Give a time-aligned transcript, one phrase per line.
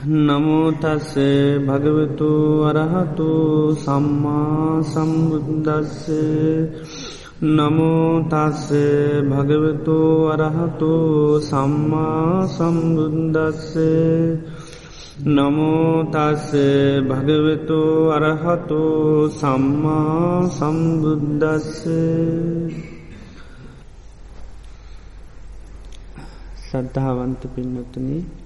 [0.00, 1.12] නමුතස්ස
[1.60, 6.08] භගවතු අරහතු සම්මා සම්බුද්දස්ස.
[7.38, 8.72] නමුතස්ස
[9.22, 10.92] භගවතු අරහතු
[11.40, 13.76] සම්මා සම්බුද්දස්ස.
[15.26, 16.48] නමුතස්ස
[17.02, 17.80] භගවතු
[18.10, 18.82] අරහතු
[19.30, 21.84] සම්මා සම්බුද්දස්ස.
[26.64, 28.39] සද්ධාවන්ත පින්නතුනී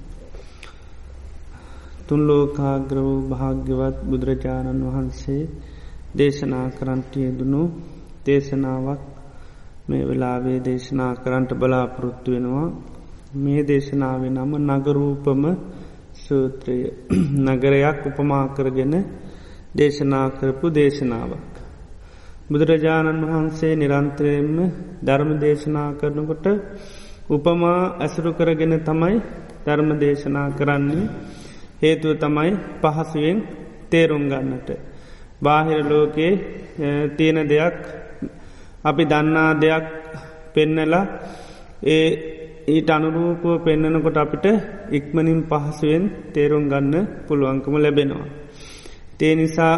[2.08, 5.42] තුන්ලෝකාග්‍ර වූ භාග්‍යවත් බුදුරජාණන් වහන්සේ
[6.14, 7.62] දේශනා කරන්ට යෙදනු
[8.26, 9.02] දේශනාවක්
[9.86, 12.68] මේ වෙලාවේ දේශනා කරන්ට බලාපොරොත්තු වෙනවා.
[13.34, 15.42] මේ දේශනාව නම නගරූපම
[16.16, 16.78] සූත්‍රය.
[17.46, 18.94] නගරයක් උපමා කරගෙන
[19.74, 21.52] දේශනා කරපු දේශනාවක්.
[22.46, 24.58] බුදුරජාණන් වහන්සේ නිරන්ත්‍රයෙන්ම
[25.02, 26.46] ධර්ම දේශනා කරනකොට
[27.28, 29.16] උපමා ඇසුරු කරගෙන තමයි
[29.64, 31.08] ධර්ම දේශනා කරන්නේ.
[31.82, 32.52] හේතුව තමයි
[32.82, 33.38] පහසුවෙන්
[33.90, 34.68] තේරුම් ගන්නට.
[35.40, 36.32] බාහිර ලෝකයේ
[37.16, 37.76] තියෙන දෙයක්
[38.84, 39.86] අපි දන්නා දෙයක්
[40.54, 41.04] පෙන්නලා
[41.86, 42.08] ඒ
[42.66, 44.46] ඊට අනුරූපුව පෙන්නනකොට අපිට
[44.90, 46.94] ඉක්මනින් පහසුවෙන් තේරුම් ගන්න
[47.26, 48.26] පුළුවන්කම ලැබෙනවා.
[49.18, 49.74] තේ නිසා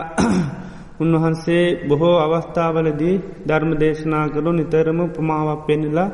[1.03, 6.09] උන්වහන්සේ බොහෝ අවස්ථාවලදී ධර්ම දේශනා කරු නිතරම උපමාවක් පෙන්නලා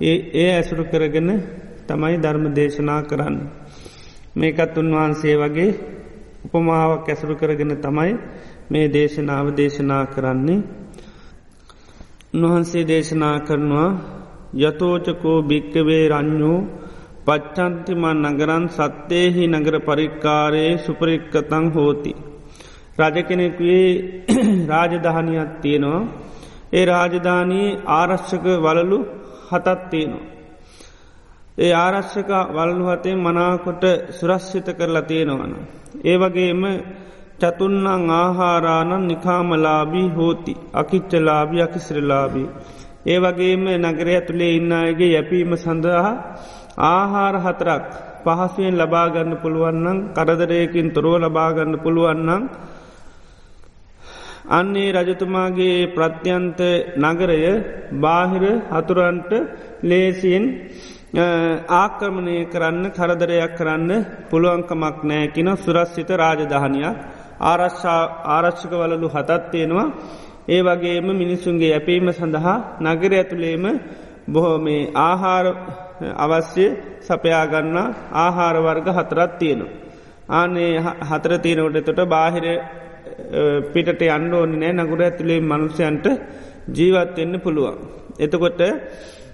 [0.00, 1.30] ඒ ඒ ඇසුරු කරගෙන
[1.88, 3.36] තමයි ධර්ම දේශනා කරන්න.
[4.34, 5.70] මේකත් උන්වහන්සේ වගේ
[6.46, 8.12] උපමාවක් ඇසුරු කරගෙන තමයි
[8.70, 10.64] මේ දේශනාව දේශනා කරන්නේ.
[12.34, 13.90] උන්වහන්සේ දේශනා කරනවා
[14.60, 16.58] යතෝචකෝ භික්කවේ රං්ඥෝ
[17.26, 22.12] පච්චන්තිමන් නගරන් සත්තේහි නගර පරික්කාරයේ සුපරික්කතං හෝති.
[22.98, 23.86] රජකෙනෙක්වේ
[24.70, 26.08] රාජධානයක් තියෙනවා
[26.72, 28.98] ඒ රාජධානී ආරශ්ෂක වලලු
[29.48, 30.41] හතත් තියෙනවා.
[31.58, 35.52] ඒ ආරශ්‍යක වල්ලු හතේ මනාකොට සුරශ්ෂිත කරලා තියෙනවන.
[36.04, 36.62] ඒ වගේම
[37.40, 42.48] චතුන්නං ආහාරාණන් නිකාමලාබී හෝති අකිච්චලාබී අකිසිරලාබී.
[43.04, 46.10] ඒ වගේම නගරය ඇතුළේ ඉන්න අයගේ යැපීම සඳහා
[46.88, 47.84] ආහාර හතරක්
[48.24, 52.42] පහසුවෙන් ලබාගන්න පුළුවන්නම් කරදරයකින් තොරෝ ලබාගන්න පුළුවන්නම්
[54.50, 56.60] අන්නේ රජතුමාගේ ප්‍රත්‍යන්ත
[56.98, 57.40] නගරය
[57.98, 59.30] බාහිර හතුරන්ට
[59.82, 60.44] ලේසියෙන්
[61.12, 63.90] ආක්‍රමණය කරන්න කරදරයක් කරන්න
[64.30, 66.96] පුළුවන්කමක් නෑකින සුරස්සිත රාජධානයක්
[67.42, 69.88] ආරශ්ෂක වලලු හතත් තියෙනවා
[70.48, 73.64] ඒ වගේම මිනිසුන්ගේ යැපීම සඳහා නගර ඇතුළේම
[74.26, 75.46] බොහෝ මේ ආහාර
[76.16, 76.66] අවශ්‍ය
[77.02, 77.76] සපයාගන්න
[78.16, 79.72] ආහාර වර්ග හතරත් තියෙනවා.
[80.30, 82.46] ආනේ හතර තියෙනවට තොට බාහිර
[83.72, 86.06] පිටට අන්න ඕන්න නෑ නගුර ඇතුළේ මනුෂ්‍යයන්ට
[86.70, 87.76] ජීවත්වෙන්න පුළුවන්.
[88.18, 88.60] එතකොට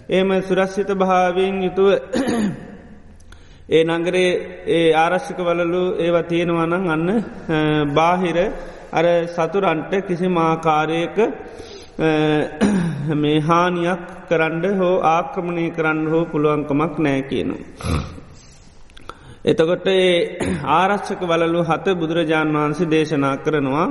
[0.09, 1.89] ඒම සුරස්සිත භාවයෙන් යුතුව
[3.69, 4.31] ඒ නගරේ
[4.69, 7.09] ඒ ආරශ්ික වලලු ඒවා තියෙනවනං අන්න
[7.95, 8.39] බාහිර
[8.91, 11.17] අර සතුරන්ට කිසි මාකාරයක
[13.23, 17.57] මේ හානියක් කරන්න හෝ ආක්‍රමණය කරන්න හෝ පුළුවන්කමක් නෑ කියනු.
[19.45, 20.11] එතකොට ඒ
[20.79, 23.89] ආරශ්චක වලලු හත බුදුරජාණන් වහන්සේ දේශනා කරනවා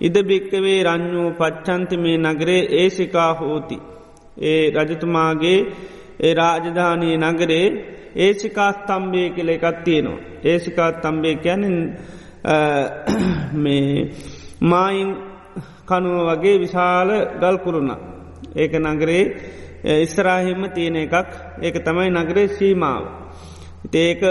[0.00, 3.78] ඉද භික්කවේ රං්ඥූ පච්චන්ති මේ නගරේ ඒසිකා හෝති.
[4.40, 5.58] ඒ රජතුමාගේ
[6.20, 7.66] ඒ රාජධානී නගරේ
[8.16, 10.20] ඒසිකාස්තම්බේ කෙල එකත් තියෙනවා.
[10.44, 11.78] ඒසිකාස්තම්බේ කියැනින්
[13.54, 14.10] මේ
[14.62, 15.10] මායින්
[15.86, 17.90] කනුව වගේ විශාල ගල්කුරුණ.
[18.56, 19.24] ඒක නගරේ
[19.96, 21.28] ඉස්සරාහිම තියෙන එකක්
[21.62, 23.02] ඒක තමයි නගරේ සීමාව.
[23.94, 24.22] ඒක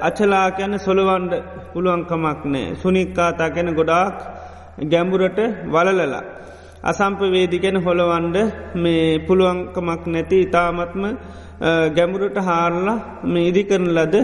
[0.00, 1.32] අචලා කියැන සොළුවන්ඩ
[1.72, 4.16] පුළුවන්කමක් නෑ සුනික්කාතා ගැන ගොඩාක්
[4.90, 6.24] ගැඹුරට වලලලා.
[6.84, 8.36] අසම්පවේදිකෙන හොළවන්ඩ
[8.76, 11.04] මේ පුළුවන්කමක් නැති ඉතාමත්ම
[11.90, 14.14] ගැමුරට හාරලා මේ ඉදි කරන ලද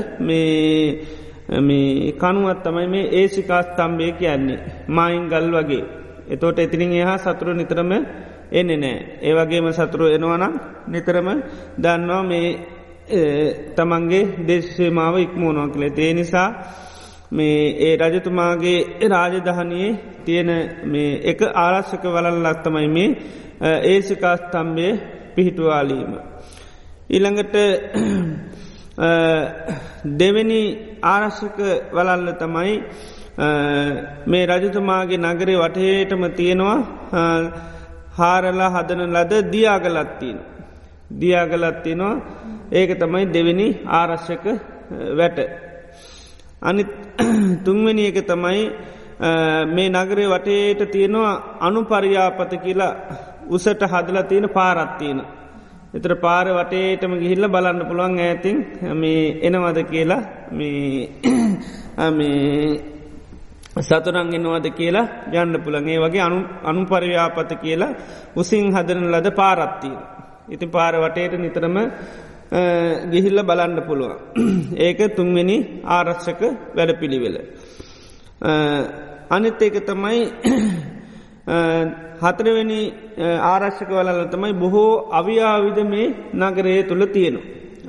[1.61, 5.85] මේ කනුවත් තමයි මේ ඒසිකාස් තම්බේ කියන්නේ මයින් ගල් වගේ.
[6.29, 7.93] එතෝට එතිරින් එහා සතුරු නිතරම
[8.53, 8.99] එන්නේ නෑ.
[9.23, 10.55] ඒවගේම සතුරු එනවනම්
[10.89, 11.29] නිතරම
[11.79, 12.49] දන්නවා මේ
[13.75, 16.49] තමන්ගේ දේශමාව ඉක්මෝනුවක් කළේ ඒ නිසා
[17.31, 19.91] මේ ඒ රජතුමාගේ රාජධහනයේ
[20.25, 20.51] තියෙන
[20.85, 23.09] මේ එක ආරශ්‍යක වලල්ලක් තමයි මේ
[23.85, 24.87] ඒසිකාස්තම්බය
[25.35, 26.13] පිහිටුවාලීම.
[27.11, 27.55] ඊළඟට
[30.19, 30.61] දෙවැනි
[31.05, 31.59] ආරශ්‍යක
[31.93, 32.75] වලල්ල තමයි
[34.27, 36.79] මේ රජතුමාගේ නගරේ වටහේටම තියෙනවා
[38.19, 40.39] හාරලා හදන ලද දියාගලත්තින.
[41.21, 42.15] දියාගලත්තිනවා
[42.73, 43.69] ඒක තමයි දෙවෙනි
[43.99, 44.45] ආරශ්‍යක
[45.17, 45.70] වැට.
[46.63, 46.83] අනි
[47.65, 48.63] තුන්වැනි එක තමයි
[49.69, 52.93] මේ නගරේ වටේට තියෙනවා අනු පරියාපත කියලා
[53.49, 55.21] උසට හදලා තියෙන පාරත්තියන.
[55.95, 58.57] එතර පාර වටේටම ගිහිල්ල බලන්න පුළුවන් ඇතින්
[58.95, 60.23] මේ එනවද කියලා
[60.53, 61.09] මේ
[63.81, 67.97] සතුරන් එන්නවාද කියලා යන්න පුළන්ගේ වගේ අනු අනු පරිව්‍යාපත කියලා
[68.37, 69.99] උසින් හදරන ලද පාරත්තිී.
[70.49, 71.77] ඉති පාර වටේට නිතරම
[72.51, 74.19] ගිහිල්ල බලන්න පුළුවන්.
[74.77, 76.41] ඒක තුන්වෙනි ආරක්ෂක
[76.77, 77.37] වැඩ පිළිවෙල.
[79.31, 80.21] අනිත් ඒක තමයි
[82.23, 82.81] හතරවෙනි
[83.43, 87.41] ආරශ්ක වලල තමයි බොහෝ අවියාවිද මේ නගරයේ තුළ තියෙනු.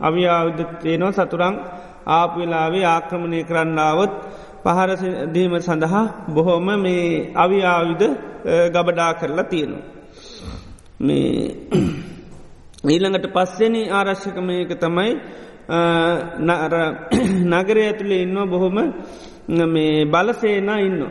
[0.02, 1.56] අවියාවිද තියෙනවා සතුරං
[2.08, 4.14] ආපවෙලාවේ ආක්‍රමණය කරන්නාවත්
[4.64, 8.02] පහරදීම සඳහා බොහෝම මේ අවියාවිද
[8.72, 9.78] ගබඩා කරලා තියෙනු.
[11.02, 11.56] මේ
[12.84, 15.12] ඊළඟට පස්සෙනි ආරශ්‍යකමයක තමයි
[17.52, 18.78] නගරය ඇතුළේ ඉන්න බොහොම
[19.68, 21.02] මේ බලසේනා ඉන්න.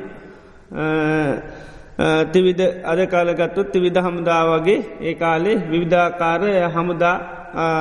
[2.27, 7.17] තිවිද අද කාලගත්තුත් තිවිධ හමුදාවගේ ඒ කාලේ විවිධාකාරය හමුදා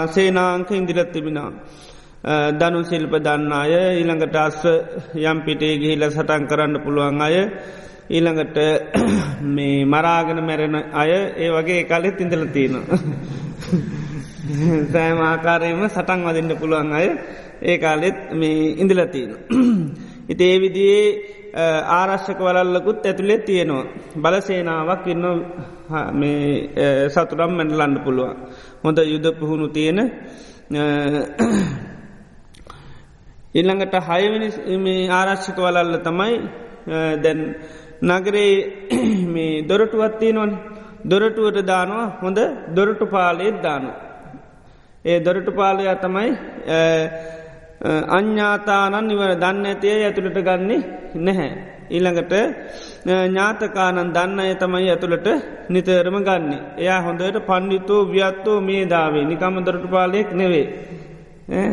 [0.07, 1.51] සේනාංක ඉදිරත් තිබෙනවා.
[2.53, 4.65] දනු ශිල්ප දන්න අය ඊළඟට අස්ව
[5.23, 7.35] යම් පිටේ ගිහිල සටන් කරන්න පුළුවන් අය
[8.09, 8.57] ඊළඟට
[9.55, 12.99] මේ මරාගෙන මැරෙන අය ඒ වගේ කාලෙත් ඉඳල තියෙනවා.
[14.91, 17.07] සෑම ආකාරයම සටන් වදින්න පුළුවන් අය
[17.61, 19.31] ඒ කාලෙත් මේ ඉඳලතියෙන.
[20.31, 21.03] ඉති ඒ විදියේ
[21.91, 23.85] ආරශ්ක වලල්ලකුත් ඇතුළේ තියෙනවා.
[24.15, 25.25] බලසේනාවක් ඉන්න
[27.09, 28.35] සතුරම් මැඩලන්න පුළුවන්.
[28.83, 29.99] හොඳ යුද පුහුණු තියෙන
[33.53, 36.35] ඉල්ළඟට හයවනි ආරශ්ික වලල්ල තමයි
[37.23, 37.39] දැන්
[38.03, 38.51] නගරේ
[39.33, 40.51] මේ දොරටුවත්තිය නොන්
[41.05, 42.39] දොරටුවට දානවා හොඳ
[42.75, 43.91] දොරටු පාලයත් දානු.
[45.05, 46.29] ඒ දොරටු පාලය තමයි
[48.09, 50.79] අඥ්ඥාතානන් නිවර දන්න ඇතිය ඇතුළට ගන්නේ
[51.17, 51.51] නැහැ.
[51.89, 52.33] ඊළඟට
[53.05, 55.27] ඥාතකානන් දන්න අය තමයි ඇතුළට
[55.69, 56.51] නිතරම ගන්න.
[56.77, 60.67] එයා හොඳට පණ්ඩිතෝ ව්‍යත්තෝ මේ දාවේ නිකම දොරටු පාලයෙක් නෙවේ.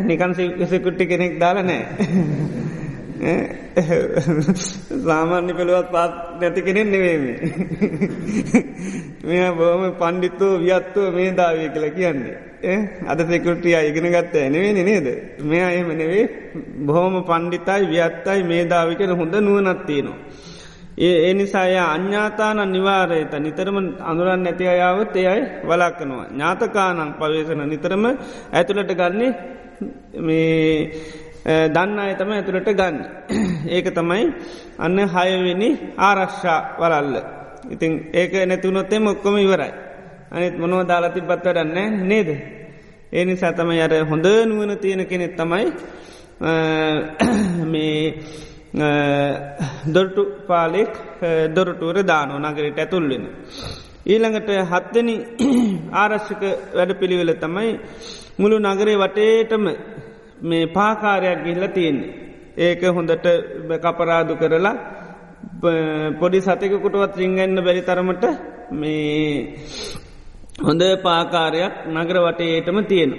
[0.03, 0.31] නිකන්
[0.65, 1.83] සිකුට්ටි කෙනෙක් දාල නෑ.
[5.05, 7.37] සාමාන්‍ය පෙළුවත් පාත් නැති කෙනෙක් නෙවේමේ.
[9.23, 12.37] මෙ බෝම පණ්ඩිත්තෝ වියත්තුව මේ දාවය කළ කියන්නේ.
[13.03, 15.07] අද සෙකුටිය ඉගෙන ගත්ත එනවෙනි නේද.
[15.41, 16.25] මෙයා එහෙම නෙවේ
[16.79, 20.17] බොහෝම පණ්ඩිතයි වියත්තයි මේ දාවිකෙන හොඳ නුවනත්තියනවා.
[20.97, 26.25] ඒ ඒ නිසාය අඥාතාන නිවාරයත නිතරම අඳුරන් නැති අයාවත් එයයි වලක්කනවා.
[26.27, 28.03] ඥාතකානං පවේශන නිතරම
[28.51, 29.31] ඇතුළට ගන්නේ
[30.19, 30.91] මේ
[31.47, 32.97] දන්න අයතම ඇතුළට ගන්න.
[33.75, 34.23] ඒක තමයි
[34.77, 37.15] අන්න හයවෙනි ආරක්ෂා වලල්ල.
[37.69, 39.71] ඉතින් ඒක නැතිවුණොත්තේ මොක්කොම ඉවරයි.
[40.31, 42.29] අනිත් මොනෝ දාලති පත්වරන්න නේද.
[43.09, 45.65] ඒ නිසා තම යට හොඳ නුවන තියෙන කෙනෙත් තමයි
[47.71, 48.01] මේ
[49.87, 50.93] දොරටු පාලෙක්
[51.55, 53.23] දොරටුවර දානෝ නගරට ඇතුල්ලෙන.
[54.05, 55.15] ඊළඟට හත්තනි
[56.01, 56.43] ආරශ්ික
[56.75, 57.71] වැඩ පිළිවෙල තමයි
[58.37, 59.65] මුළු නගරේ වටේටම
[60.41, 62.13] මේ පාකාරයක් ගිල්ල තියෙන්නේ.
[62.57, 63.27] ඒක හොඳට
[63.79, 64.75] කපරාදු කරලා
[66.19, 68.25] පොඩි සතකුටුවත් රිංගන්න බැරි තරමට
[68.71, 69.57] මේ
[70.59, 73.11] හොඳ පාකාරයක් නගර වටේටම තියෙන.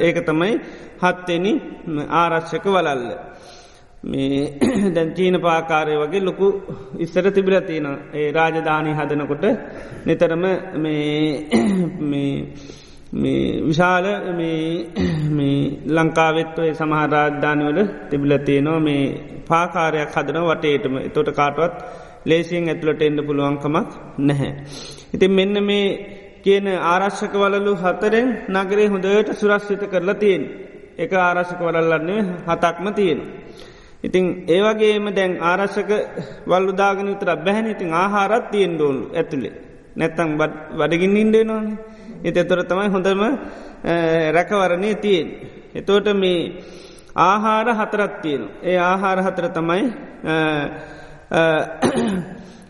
[0.00, 0.52] ඒක තමයි
[1.00, 1.46] හත්තෙන
[2.12, 3.04] ආරශ්‍යක වලල්ල.
[4.02, 4.58] මේ
[4.94, 6.46] දැන් චීන පාකාරය වගේ ලොකු
[6.98, 9.44] ඉස්සර තිබිල තියෙන ඒ රාජධානී හදනකොට
[10.06, 10.44] නිතරම
[10.76, 11.42] මේ
[13.10, 14.04] විශාල
[15.88, 17.78] ලංකාවෙත්වය සමහරාධධානවල
[18.10, 19.04] තිබිලතියනවා මේ
[19.48, 21.74] පාකාරයක් හදන වටේටම තොට කාටවත්
[22.26, 23.88] ලේසියෙන් ඇතුළට එන්න පුළුවන්කමක්
[24.18, 24.52] නැහැ.
[25.14, 25.86] ඉතින් මෙන්න මේ
[26.44, 30.42] කියන ආරශ්ක වලලු හතරෙන් නගරේ හොඳට සුරස්්‍රිත කරලා තියෙන්
[30.98, 33.20] එක ආරශ්ක වලල්ලන්නේ හතක්ම තියෙන.
[34.04, 35.90] ඉතිං ඒවගේම දැන් ආරශ්ක
[36.46, 39.54] වල්ලුදාගෙන විතර බැහැන ඉතින් ආහාරත් තියෙන් ඩෝලු ඇතුළේ
[39.96, 40.30] නැත්තං
[40.78, 41.97] වඩගින් ඉන්ඩේ නොන්නේ.
[42.20, 43.20] එතතොර තමයි හොඳම
[44.32, 45.28] රැකවරණය තියෙන්.
[45.74, 46.62] එතෝට මේ
[47.16, 48.42] ආහාර හතරත් තියෙන.
[48.62, 49.82] ඒ ආහාර හතර තමයි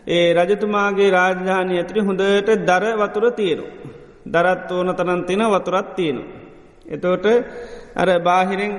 [0.07, 3.65] ඒ රජතුමාගේ රාජධානය ඇතරි හොඳට දර වතුර තියෙනු.
[4.25, 6.21] දරත් ඕන තරන් තින වතුරත් තියෙනු.
[6.85, 7.25] එතෝට
[7.95, 8.73] අර බාහිරෙන්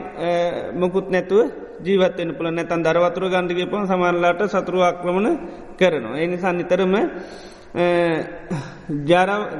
[0.74, 1.50] මොකුත් නැතුව
[1.82, 5.38] ජීවතෙන් පුළ නැතන් දරවතුර ගන්ඩිගේ පොන් සමල්ලාට සතුරුවක්‍රමණ
[5.76, 6.18] කරනවා.
[6.18, 7.10] එනිසා නිතරම ජර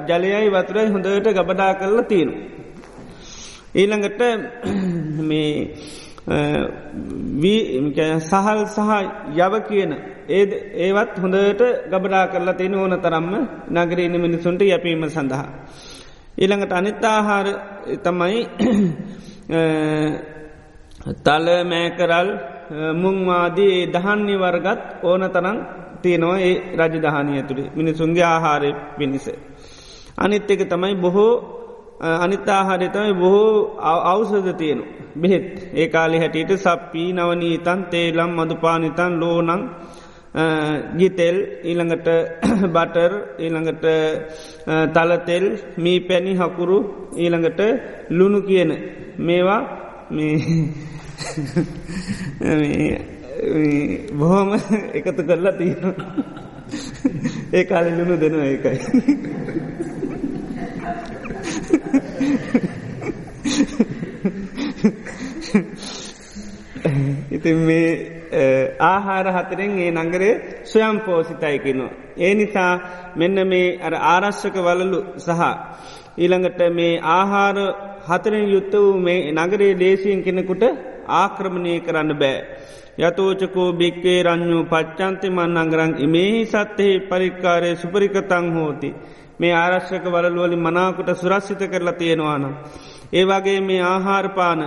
[0.09, 2.35] ජලයයි වතුරයි හොඳට ගබඩා කරලා තියෙනු.
[3.75, 4.21] ඊළඟට
[5.23, 5.53] මේ
[8.21, 8.91] සහල් සහ
[9.37, 9.93] යව කියන
[10.29, 13.33] ඒද ඒවත් හොඳට ගබඩා කරලා තියෙන ඕන තරම්ම
[13.71, 15.49] නගරීන මිනිසුන්ට යැපීම සඳහා.
[16.39, 17.47] ඊළඟට අනිත්තාහාර
[18.03, 18.39] තමයි
[21.19, 22.29] තල මෑකරල්
[22.95, 25.59] මුංවාදී දහන්නේ වර්ගත් ඕන තරන්
[26.03, 29.31] තියනවා ඒ රජධානය තුළි මිනිසුන්ගේ ආහාරය පිණිස.
[30.19, 31.61] අනිත් එක තමයි බොහෝ
[32.17, 34.85] අනිත්තාහාරතමයි බොහෝ අවසද තියෙනු.
[35.15, 39.71] බෙහෙත් ඒ කාලි හැටියට සප්පී නවනීතන් තේලම් මදුපානිතන් ලෝනං
[40.95, 42.09] ගිතෙල් ඊළඟට
[42.75, 43.85] බටර් ඊළඟට
[44.93, 47.61] තලතෙල් මී පැණි හකුරු ඊළඟට
[48.11, 48.79] ලුණු කියන
[49.19, 49.81] මේවා
[54.15, 54.49] බොහොම
[54.95, 55.95] එකතු කරලා තියෙන
[57.53, 58.79] ඒ කාල ලුණු දෙනවා ඒකයි
[67.33, 67.89] ඉතින් මේ
[68.83, 70.33] ආහාර හතරෙන් ඒ නගරේ
[70.65, 71.93] ස්වයම් පෝසිතයිකිනවා.
[72.19, 72.73] ඒ නිසා
[73.17, 75.41] මෙන්න මේ අර ආරශ්‍යක වලලු සහ.
[76.19, 77.59] ඊළඟට මේ ආහාර
[78.09, 80.65] හතරෙන් යුත්ත වූ මේ නගරේ දේශීන් කෙනෙකුට
[81.15, 82.39] ආක්‍රමණය කරන්න බෑ.
[83.01, 88.91] යතෝචකෝ භික්වේ රං්ඥූ පච්චන්ති මන් අංගරං ඉමෙහි සත්්‍යයෙහි පරික්කාරය සුපරිකතං හෝති.
[89.41, 92.55] මේ ආරශ්‍යක වලල්ුවලි මනාකුට සුරස්සිත කරලා තියෙනවානම්.
[93.13, 94.61] ඒ වගේ මේ ආහාරපාන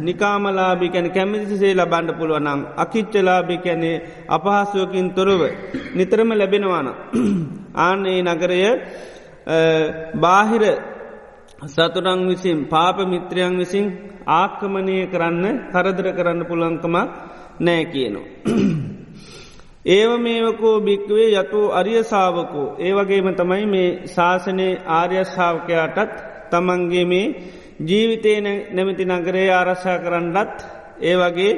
[0.00, 5.40] නිකාමලාබි කැන කැමිසිසේ ලබන්ඩ පුළුවනම් අකිච්චලාබි කැනේ අපහසුවකින් තොරව
[5.94, 6.88] නිතරම ලැබෙනවාන.
[7.78, 8.60] ආන්නේ නගරය
[10.16, 10.62] බාහිර
[11.58, 13.86] සතුරං විසින් පාප මිත්‍රයන් විසින්
[14.28, 17.10] ආක්කමනය කරන්න කරදර කරන්න පුළංකමක්
[17.58, 18.26] නෑ කියනවා.
[19.88, 26.12] ඒව මේවකෝ භික්වේ යතු අරිය සාාවකෝ ඒවගේම තමයි මේ ශාසනයේ ආර්යශාවකයාටත්
[26.50, 27.34] තමන්ගේ මේ
[27.80, 28.32] ජීවිතය
[28.72, 30.56] නැමති නගරේ ආරශ්ා කරන්නත්
[31.02, 31.52] ඒ වගේ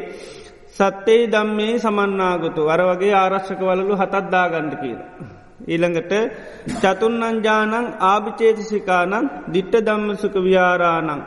[0.73, 5.01] සත්තේ දම්මේ සමන්නාගතු අර වගේ ආරශ්ක වලලු හතත්දා ගණ්ඩ කියල.
[5.67, 6.13] ඊළඟට
[6.77, 11.23] චතුන්නංජානං ආභිචේතසිකානං දිට්ට දම්මසුක විහාරානං.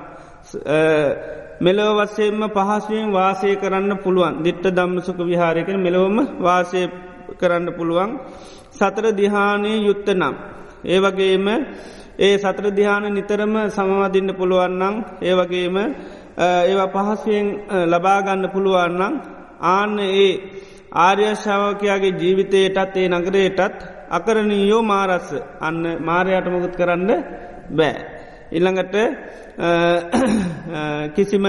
[1.59, 4.43] මෙලොව වස්සේම පහසුවෙන් වාසය කරන්න පුළුවන්.
[4.43, 6.81] දිට්ට දම්මසුක විහාරයකෙන මෙලොවම වාසය
[7.37, 8.11] කරන්න පුළුවන්.
[8.71, 10.35] සතර දිහානය යුත්ත නම්.
[10.85, 11.47] ඒ වගේම
[12.17, 15.77] ඒ සතර දිහාන නිතරම සමවදින්න පුළුවන්නම් ඒ වගේම
[16.37, 17.47] ඒවා පහසුවෙන්
[17.87, 19.13] ලබාගන්න පුළුවන්නම්
[19.67, 20.29] ආන්න ඒ
[20.97, 27.11] ආර්යශාවකයාගේ ජීවිතයටත් ඒ නගරයටත් අකරණීයෝ මාරස්ස අන්න මාරයට මොකුත් කරන්න
[27.71, 27.95] බෑ.
[28.51, 28.95] ඉල්ළඟට
[31.15, 31.45] කිසිම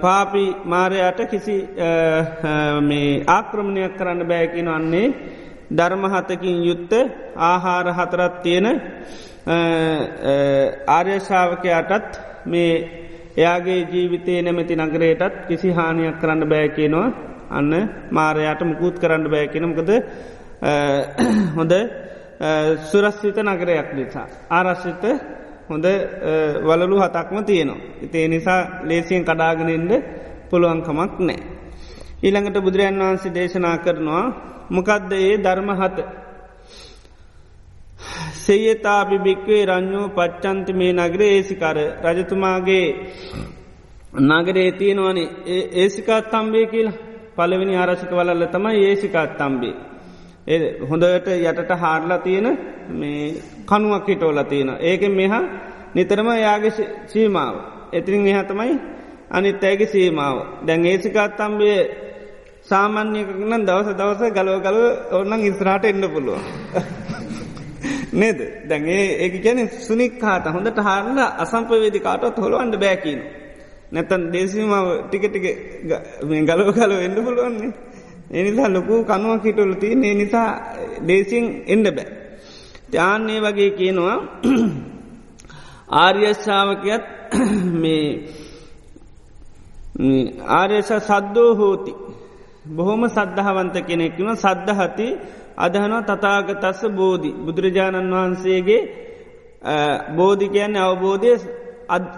[0.00, 1.56] පාපි මාරයට කිසි
[3.28, 5.14] ආක්‍රමණයක් කරන්න බෑකින වන්නේ
[5.70, 6.92] ධර්මහතකින් යුත්ත
[7.38, 8.66] ආහාර හතරත් තියෙන
[10.88, 12.74] ආර්යශාවකයාටත් මේ
[13.36, 17.08] එයාගේ ජීවිතය නැමැති නගරයටත් කිසි හානියක් කරන්න බෑකිනවා
[17.50, 17.72] අන්න
[18.10, 19.90] මාරයාට මුකුත් කරන්න බෑකිනමකද
[21.54, 21.72] හොඳ
[22.82, 24.26] සුරස්සිත නගරයක් නිසා.
[24.50, 25.04] ආරශ්ිත
[25.68, 25.86] හොඳ
[26.62, 27.84] වලලු හතක්ම තියනවා.
[28.02, 29.92] ඉතේ නිසා ලේසියෙන් කඩාගෙනෙන්ට
[30.50, 31.40] පුළුවන්කමක් නෑ.
[32.22, 34.24] ඊළඟට බුදුරජන් වහන්සේ දේශනා කරනවා
[34.70, 35.96] මොකදද ඒ ධර්මහත
[38.36, 42.86] සේයතාපි භික්වේ රං්ඥෝ පච්චන්ති මේ නගර ඒසිකර රජතුමාගේ
[44.22, 45.28] නගරේ තියෙනවනේ
[45.74, 47.00] ඒසිකාත් තම්බේ කියලා
[47.36, 49.74] පලවෙනි ආරශික වලල්ල තමයි ඒසිකාත් තම්බේ.
[50.46, 52.48] ඒ හොඳට යටට හාඩලා තියෙන
[52.90, 53.34] මේ
[53.66, 54.70] කනුවක් හිටෝල තියෙන.
[54.80, 55.42] ඒක මෙහා
[55.94, 56.72] නිතරම යාගේ
[57.06, 57.54] සීමාව.
[57.92, 58.74] එතිරින් එහතමයි
[59.30, 60.36] අනිත් ඇගේ සීමාව.
[60.66, 61.78] දැන් ඒසිකාත් තම්බේ
[62.62, 66.44] සාමාන්‍යකනම් දවස දවස ගලව ගලව ඔන්නන් ඉස්රාට එන්න පුළුවන්.
[68.14, 73.20] නේද දැන්ඒ ඒක ගැන සුනික්කාට හොඳට හාරල අසම්පවේදි කාටත් හොළුවන්ට බෑකීන.
[73.92, 75.46] නැතන් දේශීමාව ටිකටික
[76.42, 77.72] ගලව කලව එන්න පුළුවන්නේ.
[78.34, 80.48] එනිසා ලොකු කනුවක් හිටුල තිය ඒ නිසා
[81.02, 82.08] දේශීෙන් එන්න බෑ.
[82.90, 84.16] ත්‍යාන්නේ වගේ කියනවා
[86.00, 87.04] ආර්යශ්ාවකයත්
[87.82, 88.08] මේ
[90.50, 91.92] ආර්යශ සද්දෝ හෝති.
[92.68, 95.06] බොහොම සද්ධහවන්ත කෙනෙක්ම සද්ධහති
[95.58, 98.82] අදහනවා තතාගතස්ස බෝධි බුදුරජාණන් වහන්සේගේ
[100.10, 101.32] බෝධි කියන්නේ අවබෝධය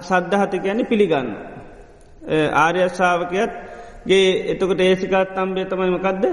[0.03, 1.29] සද්ධහත කියන්නේ පිළිගන්න.
[2.55, 3.53] ආර්යශාවකයත්
[4.07, 6.25] ගේ එතකට ඒසිකාත් අම්බේ තමයිමකක්ද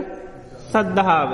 [0.69, 1.31] සද්ධාව.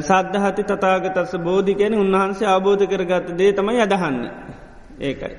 [0.00, 4.32] සද්ධහති තතාගතස්ස බෝධි කියන උන්වහන්සේ අවබෝධ කරගත්ත දේ තමයි අදහන්නේ.
[5.00, 5.34] ඒකයි.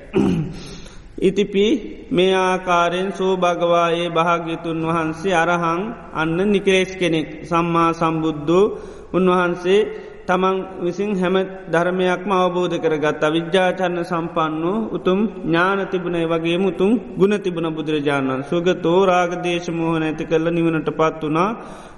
[1.18, 1.66] ඉතිපි
[2.10, 5.82] මේ ආකාරයෙන් සෝ භගවායේ භාග්‍යතුන් වහන්සේ අරහං
[6.12, 8.64] අන්න නිකරේස් කෙනෙක් සම්මා සම්බුද්ධෝ
[9.12, 9.80] උන්වහන්සේ
[10.28, 11.36] තමන් විසින් හැම
[11.68, 19.68] ධර්මයක්ම අවබෝධ කරගත් විද්‍යාචන්න සම්පන්නු උතුම් ඥාන තිබුණේ වගේ මුතුම් ගුණ තිබුණ බුදුරජාණන් සුගතෝ රාගදේශ
[19.70, 21.50] මෝහන ඇති කරල නිවනට පත් වනා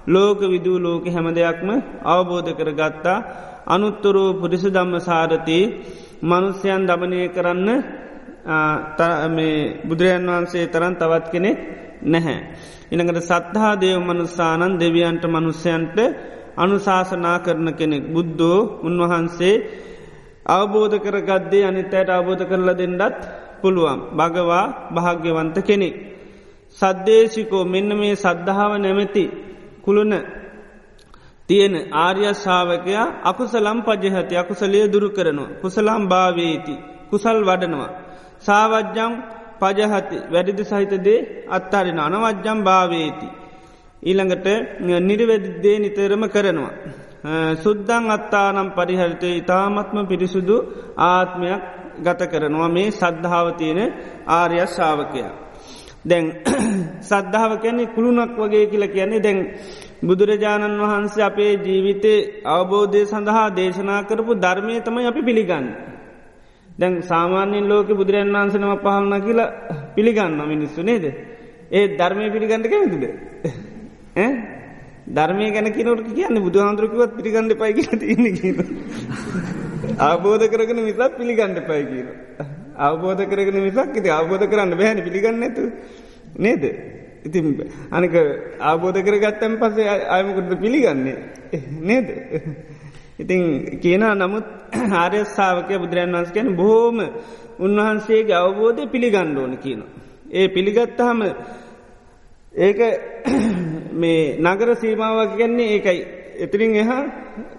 [0.07, 1.69] ලෝක විදූ ලෝක හැම දෙයක්ම
[2.07, 3.19] අවබෝධ කරගත්තා
[3.67, 5.59] අනුත්තරෝ පුරිස ධම්ම සාරති
[6.23, 7.69] මනුස්්‍යයන් දමනය කරන්න
[9.31, 11.51] මේ බුදුරජන් වහන්සේ තරන් තවත් කෙනෙ
[12.05, 12.39] නැහැ.
[12.91, 15.99] ඉනකට සත්හා දේව මනුස්සානන් දෙවියන්ට මනුස්්‍යයන්ට
[16.59, 19.55] අනුශාසනා කරන කෙනෙක් බුද්ධෝ උන්වහන්සේ
[20.49, 23.19] අවබෝධ කර ගද්දේ අනිත්තයට අවබෝධ කරලා දෙන්නත්
[23.61, 25.95] පුළුවන් භගවා භාග්‍යවන්ත කෙනෙක්.
[26.77, 29.25] සද්දේශිකෝ මෙන්න මේ සද්ධාව නැමැති
[29.85, 30.15] කුළුණ
[31.49, 35.55] තියෙන ආර්යශාවකයා අකුසලම් පජහති අකුසලය දුරු කරනවා.
[35.63, 36.75] කුසලම් භාවේති
[37.11, 37.91] කුසල් වඩනවා.
[38.41, 39.13] සාවජ්ජම්
[39.61, 43.29] පජහති වැඩිදි සහිතදේ අත්තාරෙන අනවජ්ජම් භාවේති.
[44.03, 44.47] ඊළඟට
[45.01, 46.73] නිර්වැදිදේ නිතරම කරනවා.
[47.57, 50.57] සුද්දං අත්තානම් පරිහරිතය ඉතාමත්ම පිරිසුදු
[50.97, 51.63] ආත්මයක්
[51.99, 53.79] ගත කරනවා මේ සද්ධාවතියන
[54.29, 55.33] ආර්යස් ශාවකයා.
[56.05, 56.27] දැන්
[57.03, 59.39] සද්ධාව කැනෙ කුළුණක් වගේ කියල කියන්නේ දැන්
[60.01, 62.13] බුදුරජාණන් වහන්සේ අපේ ජීවිතය
[62.47, 65.67] අවබෝධය සඳහා දේශනා කරපු ධර්මය තමයි අපි පිළිගන්න.
[66.69, 69.55] දැන් සාමාන්‍යෙන් ලෝක බුදුරන් වන්සනම පහල්න කියලා
[69.95, 71.05] පිළිගන්න මිනිස්සු නේද.
[71.71, 73.05] ඒ ධර්මය පිළිගන්නට කැමතිද.
[74.17, 78.57] ධර්මය ගැන කිනට කියන්න බුදු හාන්දුරකිවත් පිළිගන්න පයි කියල ඉන්න කියන.
[80.01, 82.09] අවබෝධ කරගෙන මිසත් පිළිගන්න පයි කියන.
[82.77, 85.63] අවබෝධ කරගෙන මිසක් ඉති අවබෝධ කරන්න බැහැන පිළිගන්න ඇතු
[86.39, 86.63] නේද.
[87.25, 87.39] ඉති
[87.91, 88.15] අනික
[88.61, 91.17] අවබෝධ කරගත්තම් පසේ අයමකට පිළිගන්නේ
[91.81, 92.09] නේද.
[93.19, 94.47] ඉතින් කියන නමුත්
[94.95, 96.99] ආර්යස්සාාවකය බුදුරන් වන්ස කියන බොහෝම
[97.59, 99.83] උන්වහන්සේගේ අවබෝධය පිළිගණ්ඩ ඕන කියන.
[100.31, 101.23] ඒ පිළිගත්තහම
[102.59, 102.79] ඒක
[103.93, 106.01] මේ නගර සීමාවක් ගැන්නේ ඒකයි.
[106.39, 107.03] එතිරින් එහා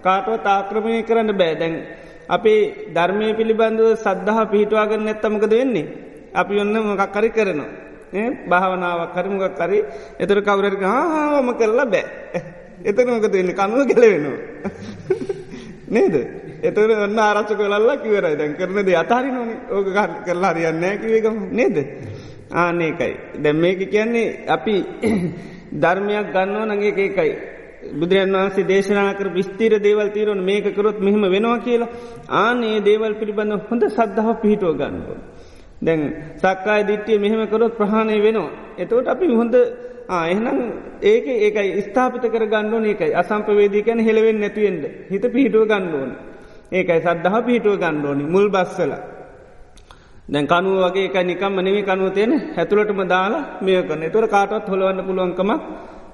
[0.02, 1.74] කාටුව තාක්‍රමණය කරන්න බෑ දැන්.
[2.28, 5.86] අපේ ධර්මය පිළිබඳව සද්ධහ පිහිටවාගන්න ඇත්තමකද වෙන්නේ.
[6.32, 7.70] අපි ඔන්න මොකක් කරි කරනවා.
[8.48, 9.78] භාවනාවක් කරමගක් කරි
[10.18, 12.40] එතර කවුරට හාම කරලා බෑ.
[12.84, 14.38] එතනමකද වෙන්න කනුව කෙලවෙනවා.
[15.88, 16.14] නේද.
[16.62, 19.88] එතන ඔන්න ආරච්ච කොලල්ලා කිවරයි දැන් කරනද අතාරි නොන ඕක
[20.26, 21.76] කරලා හරියන්නෑ කිවේකම නේද.
[22.52, 23.14] ආනේකයි.
[23.42, 24.74] දැ මේක කියන්නේ අපි
[25.74, 27.32] ධර්මයක් ගන්නව නගේ ඒකයි.
[27.92, 31.92] බුදුරන් වහන්සේ දේශනා කර විස්තීර දේවල් තීරවන මේක කරොත් මෙහෙම වෙනවා කියලා.
[32.38, 35.20] ආනේ දේවල් පිළිබඳ හොඳ සද්ධාව පිහිටුව ගන්නවා.
[35.82, 36.00] දැන්
[36.36, 38.50] සක්කාය දිට්ටිය මෙහෙම කරොත් ප්‍රහණය වෙනවා.
[38.78, 39.54] එතවට අපි හොඳ
[40.20, 40.58] එහෙනම්
[41.02, 41.82] ඒක ඒකයි.
[41.82, 43.12] ස්ථාපිත කර ගන්නඩුවන ඒකයි.
[43.14, 46.12] අසම්පවේදී කැන හෙළවෙන් නැතිවෙන්ද හිත පිහිටුව ගණ්ඩුවන
[46.72, 48.92] ඒකයි සද්ධහ පිහිටුව ගණ්ඩෝනි මුල් බස්සල.
[50.30, 55.06] දැන් කනුව වගේ එක නිකම් මනවි කනුව තියෙන හැතුළටම දාලා මේ කන තුර කාටත් හොළවන්න
[55.06, 55.62] පුළුවන්කමක්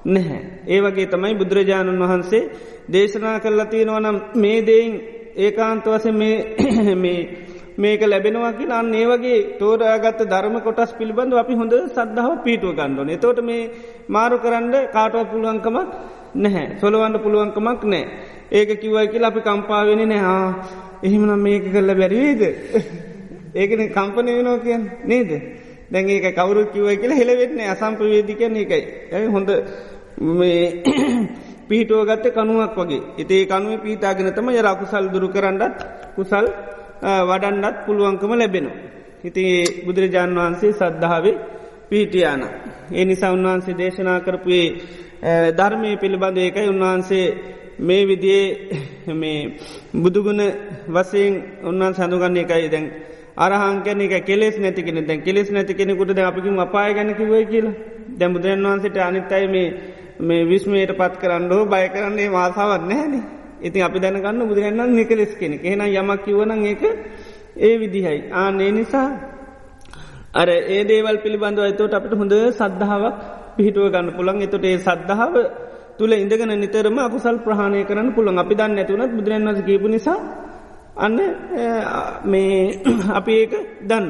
[0.07, 0.39] නැහැ.
[0.67, 2.49] ඒ වගේ තමයි බුදුරජාණන් වහන්සේ
[2.91, 4.93] දේශනා කරලා තියෙනවනම් මේ දෙයින්
[5.37, 6.05] ඒකාන්ත වස
[7.03, 7.19] මේ
[7.77, 13.11] මේක ලැබෙනවාකි අන්න ඒ වගේ තෝරාගත්ත ධර්ම කොටස් පිළිබඳ අපි හොඳ සද්ධාව පීටුව ගන්නඩන.
[13.17, 13.69] තෝට මේ
[14.09, 15.89] මාරු කරන්න කාටව පුළුවන්කමක්
[16.35, 16.67] නැහැ.
[16.79, 18.05] සොලවන්න පුළුවන්කමක් නෑ.
[18.51, 20.41] ඒක කිවයි කියලා අපි කම්පාවෙන නෑ
[21.03, 22.43] එහෙමනම් මේක කරල බැරිවේද.
[23.57, 25.31] ඒකන කම්පනය වෙනවා කියන් නේද.
[25.89, 28.83] දැන් ඒක කවුරු කිවයි කියලා හෙළවෙන්නේ අසම්පවේදිකයන එකයි.
[29.11, 29.49] ඇයි හොඳ
[30.31, 30.83] මේ
[31.67, 35.77] පිහිටුව ගත්ත කනුවක් වගේ එතේ කනුව පීතාගෙන තම ය රකුසල් දුරු කරන්නත්
[36.15, 36.45] කුසල්
[37.23, 38.77] වඩන්නත් පුළුවන්කම ලැබෙනවා.
[39.23, 39.43] හිති
[39.85, 41.35] බුදුරජාණන් වහන්සේ සද්ධාවේ
[41.89, 42.41] පීටියාන.
[42.91, 44.65] ඒ නිසා උන්වහන්සේ දේශනා කරපුේ
[45.53, 47.25] ධර්මය පිළිබඳ ඒකයි උන්වහන්සේ
[47.79, 48.47] මේ විදියේ
[49.13, 49.39] මේ
[49.95, 50.41] බුදුගුණ
[50.89, 52.87] වසයෙන් උන්වන් සඳුගන්න එකයි දැන්
[53.37, 57.75] අරහංකන එක කෙලෙස් නැතිකෙන දැන් කෙලෙස් නැති කෙනෙකුට අපිකින් අපාය ගැනකිවයි කියලා.
[58.11, 59.67] දැම් බුදුරන් වහන්සට අනිත්තයි මේ
[60.19, 63.23] මේ විස්මයට පත් කරන්න හෝ බය කරන්නේ මාසාවත් නැහැනේ.
[63.59, 66.81] ඉතින් අපි දැනගන්න බුදුරන්න්න නිකලෙස් කෙනෙ එහෙන යමක් කිවන ඒක
[67.57, 68.19] ඒ විදිහයි.
[68.33, 69.09] ආනේ නිසා
[70.33, 73.15] අර ඒ දේවල් පිළිබඳව ඇතවට අපට හොඳ සද්ධාවක්
[73.55, 75.33] පිහිටුව ගන්න පුළන් එතොට ඒ සද්ධාව
[75.97, 80.19] තුළ ඉඳගෙන නිතරම අකුසල් ප්‍රහණය කරන්න පුළන් අපි දන්න ඇතුවනත් බුදුරන් වස කියපු නිසා
[80.97, 81.19] අන්න
[82.23, 82.81] මේ
[83.17, 84.07] අපි ඒක දන්න.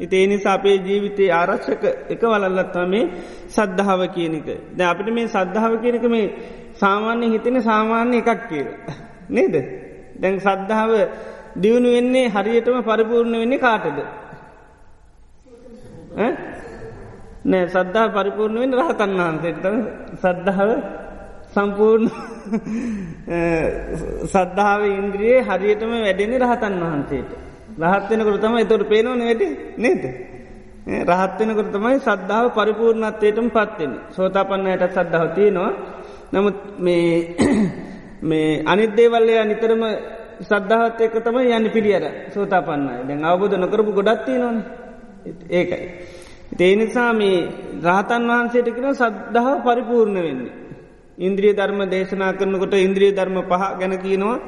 [0.00, 3.04] ඉතේ නිසා අපේ ජීවිතයේ ආරක්ෂක එක වලල්ලත්වා මේ
[3.48, 4.48] සද්ධාව කියනක.
[4.70, 6.26] ද අපිට මේ සද්ධාව කියනක මේ
[6.74, 8.68] සාමාන්‍ය හිතෙන සාමාන්‍ය එකක් කියල.
[9.36, 9.54] නේද.
[10.20, 10.92] දැන් සද්ධාව
[11.56, 13.98] දියුණු වෙන්නේ හරියටම පරිපූර්ණ වෙන්නේ කාටද.
[17.44, 19.64] නෑ සද්ධා පරිපූර්ණ වෙන් රහතන් වහන්සේට
[20.20, 20.70] සද්ධාව
[21.54, 22.10] සම්පූර්ණ
[24.32, 27.30] සද්ධාව ඉන්ද්‍රියේ හරියටම වැඩෙන රහතන් වහන්සේට.
[27.82, 30.02] රහත්වෙනකට තම එතොට පේනවන වැඩි නේද.
[31.02, 35.72] රහත්වෙනකට තමයි සද්ධාව පරිපූර්ණත්වයටම පත්වෙන සෝතාපන්නයට සද්ධාව තියෙනවා
[36.32, 37.36] නමුත් මේ
[38.22, 39.82] මේ අනිදේවල්ලය නිතරම
[40.42, 44.56] සද්ධාවත් එක තමයි යන්න පිළියර සෝතාපන්නයි දැන් අවබෝධ නොකරපු ගොඩත්තිය නොන
[45.50, 45.86] ඒකයි.
[46.58, 47.38] ඒ නිසා මේ
[47.80, 50.63] රහතන් වහන්සේට කෙන සද්ධාව පරිපූර්ණ වෙන්නේ.
[51.18, 54.38] ඉන්ද්‍රිය ධර්ම දේශනා කරනකොට ඉන්ද්‍රිය ධර්ම පහ ගැන කියනවා.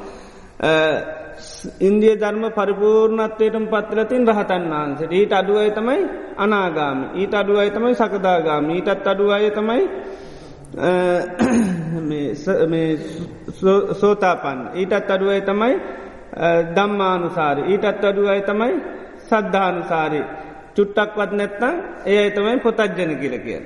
[1.80, 6.00] ඉන්දිය ධර්ම පරිපූර්ණත්වයටම පත්ලතින් රහතන් වහන්සේ ඊට අඩුවය තමයි
[6.36, 6.98] අනාගාම.
[7.14, 8.64] ඊට අඩුවයි තමයි සකදාගාම.
[8.70, 9.82] ඊටත් අඩුවය තමයි
[13.92, 15.74] සෝතාපන් ඊටත් අඩුවයි තමයි
[16.74, 18.74] දම්මානුසාරි ඊටත් අඩු අය තමයි
[19.22, 20.22] සද්ධානුසාරි.
[20.74, 21.74] චුට්ටක්වත් නැත්තං
[22.06, 23.60] ඒ තමයි පොතජ්ජන කියල කිය.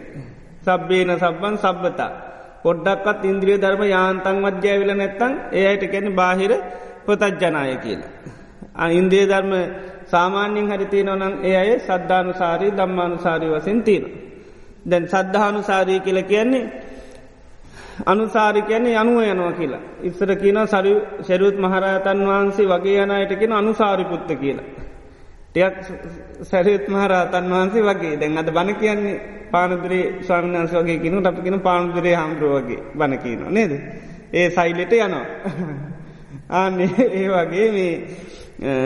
[0.61, 2.30] සබ්බේන සබ්බන් සබ්බතා.
[2.65, 6.53] පොඩ්ඩක්වත් ඉන්ද්‍රිය ධර්ම යාන්තන් මධ්‍යයවිල නැත්තං ඒයට කැන බාහිර
[7.07, 8.13] පොතජ්ජනාය කියලා.
[8.91, 9.53] ඉන්දේ ධර්ම
[10.07, 14.05] සාමාන්‍යින් හරිතිය නොනං ඒ අය සද්ධානුසාරී දම්මානුසාරී වසෙන් තියෙන.
[14.85, 16.65] දැන් සද්ධානුසාරී කියල කියන්නේ
[18.07, 19.83] අනුසාරි කියන්නේ යනුව යනවා කියලා.
[20.03, 20.93] ඉස්සර කියන සරි
[21.23, 24.67] ශැරුත් මහරහතන් වහන්සේ වගේ යනයටකෙන අනුසාරිපුත්ත කියලා.
[25.55, 25.75] ටයක්
[26.43, 29.17] සැරිත් මහරහතන් වහන්සේ වගේ දැන් අද බණ කියන්නේ
[29.51, 33.73] පානදුරේ ස්වාමිනාන්ස වගේ කිනු අපිගෙන පානුදුරේ හාමුදුරුව වගේ බණ කියනවා නේද.
[34.33, 35.27] ඒ සයිලෙට යනවා.
[36.53, 37.95] ආන්නේ ඒ වගේ මේ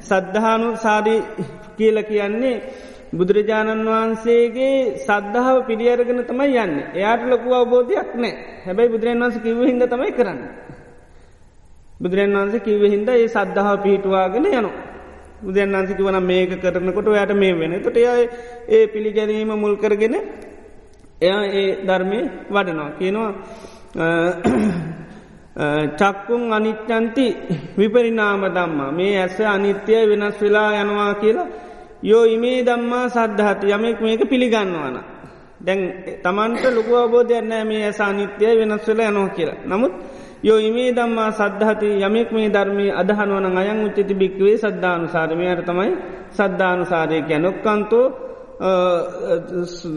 [0.00, 1.20] සද්ධානු සාරී
[1.76, 2.56] කියල කියන්නේ
[3.12, 9.82] බුදුරජාණන් වහන්සේගේ සද්ධාව පිළියරගෙන තමයි යන්න එයාට ලොකු අවබෝධයක් නෑ හැබැයි බුදුරන් වන්ස කිව හිද
[9.86, 10.40] තමයි කරන්න.
[12.00, 14.87] බුදුරන් වන්සේ කිව හින්ද ඒ සද්ධාව පිහිටවාගෙන යනවා.
[15.42, 17.72] බුදුරන් වන්සික වන මේක කරනකොට යට මේ වෙන.
[17.82, 18.28] තොට එය
[18.68, 20.14] ඒ පිළිගැනීම මුල් කරගෙන
[21.20, 22.20] එයා ඒ ධර්මය
[22.50, 22.90] වඩනවා.
[22.98, 23.30] කියනවා
[25.92, 27.26] චක්කුන් අනිත්‍යන්ති
[27.78, 31.48] විපරිනාම දම්මා මේ ඇස අනිත්‍යය වෙනස් වෙලා යනවා කියලා.
[32.02, 34.96] යෝ ඉමේ දම්මා සද්ධහත යමෙක් මේක පිළිගන්නවාන.
[35.60, 35.80] දැන්
[36.22, 39.58] තමන්ට ලොකු අබෝධයන්නෑ මේ ඇස අනිත්‍යය වෙනස් වෙලා යනවා කියලා.
[39.66, 39.92] නමුත්
[40.42, 45.92] යෝ ඉමේ දම්මා සද්ධහති යමෙක් මේ ධර්මය අදහනුවන අයන් උච්චති භික්වේ සද්ධානු සාරමයට තමයි
[46.32, 48.06] සද්ධානු සාරය කිය නොක්කන්තෝ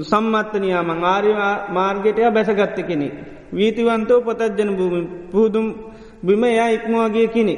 [0.03, 3.07] සම්මත්තනයාමං ආරිවා මාර්ගටය බැසගත්ත කෙනෙ.
[3.51, 5.01] වීතිවන්තෝ පතජ්ජන භූමි
[5.31, 5.67] පුහදුම්
[6.23, 7.55] බිම එයා ඉක්මවාගේ කෙනෙ.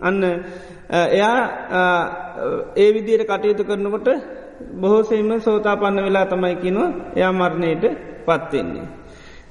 [0.00, 0.22] අන්න
[1.10, 1.40] එයා
[2.76, 4.08] ඒ විදියට කටයුතු කරනකොට
[4.72, 7.84] බොහෝසෙම සෝතා පන්න වෙලා තමයි කිනවා එයා මරණයට
[8.26, 8.86] පත්වෙන්නේ.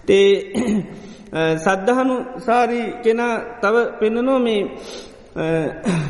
[0.05, 0.29] තේ
[1.31, 3.21] සද්ධහනු සාරී කෙන
[3.61, 4.61] තව පෙන්නනෝ මේ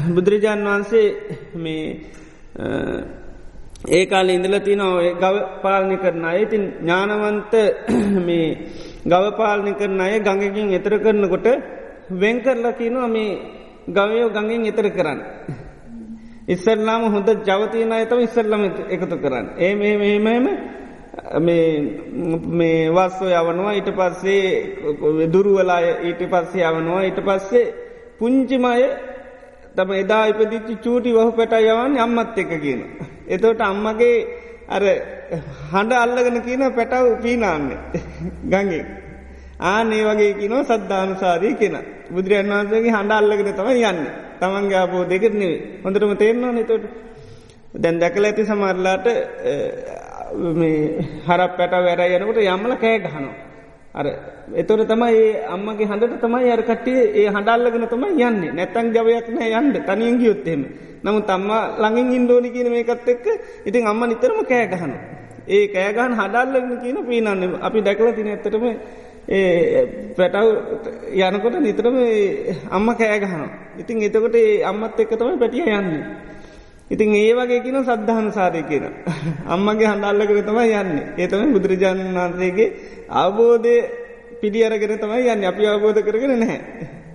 [0.09, 1.07] බුදුරජාණන් වහන්සේ
[1.55, 1.83] මේ
[3.89, 7.53] ඒ කාල ඉඳල තිනෝ ගව පාලනි කරන ඉතින් ඥානවන්ත
[8.27, 8.47] මේ
[9.05, 11.47] ගව පාලනි කරන අය ගඟකින් එතර කරනකොට
[12.11, 13.31] වෙන්කරලා තිනවා මේ
[13.87, 15.19] ගවයෝ ගඟෙන් එතර කරන්න.
[16.47, 19.45] ඉස්සරලාම හොඳ ජවතියන අයතම ඉස්සරලම එකතු කරන්න.
[19.57, 20.47] ඒ මේ මෙහෙමම
[22.51, 27.65] මේ වස්සෝ යවනවා ඊට පස්සේ දුරුවලාය ඊට පස්සේ යවනවා ඊට පස්සේ
[28.19, 28.83] පුංචිමය
[29.75, 32.81] තම එදා ඉපදිච්චි චූටි වහ පැට යවන් අම්මත් එක කියන.
[33.27, 34.15] එතවට අම්මගේ
[34.67, 34.83] අර
[35.71, 37.69] හඬ අල්ලගෙන කියන පැටව් පීනාන්න
[38.45, 38.85] ගඟේ.
[39.61, 41.77] ආනේ වගේ කිනෝ සද්ධානුසාරී කියෙන.
[42.09, 44.01] බුදුරන් වහන්සගේ හඬ අල්ලගෙන තම යන්න
[44.39, 46.85] තමන්ගේ අපෝ දෙකර නෙවේ හොඳටම තේරනවා නතොට
[47.75, 49.07] දැන් දැකල ඇති සමරලාට
[51.27, 53.35] හර පැට වැර යනකට යම්මල කෑ ගහනවා.
[53.91, 54.05] අර
[54.55, 59.75] එතොට තමයි අම්මගේ හඬට තමයි අර කට්ටිය ඒ හඬල්ලගෙන තමයි යන්නේ නැත්තන් ජවයක් නෑ යන්ද
[59.87, 60.61] තනියෙන් ගියොත්තෙම
[61.03, 63.25] නමු තම්ම ළඟින් ඉන්දෝනි කියන මේකත් එක්ක
[63.65, 64.93] ඉතින් අම්ම නිතරම කෑ ගහන.
[65.47, 68.65] ඒ කෑගහන් හඩල්ලගෙන කියන පීනන්න අපි දැකල තින ඇත්තටම
[70.17, 70.47] පැටව්
[71.11, 71.97] යනකොට නිතරම
[72.71, 73.43] අම්ම කෑගහන.
[73.79, 76.28] ඉතින් එතකොට අම්මත් එක්ක තමයි පැටිය යන්නේ.
[76.91, 78.85] ඉතින් ඒ වගේ කියන සද්ධාන සාරය කියන.
[79.47, 81.05] අම්මගේ හඬල්ලකර තමයි යන්නේ.
[81.17, 82.73] ඒතම බුදුරජාණන් වහන්සේගේ
[83.15, 83.75] අවබෝධය
[84.41, 86.59] පිඩි අරගෙන තමයි යන්න අපි අවබෝධ කරගෙන නැහැ.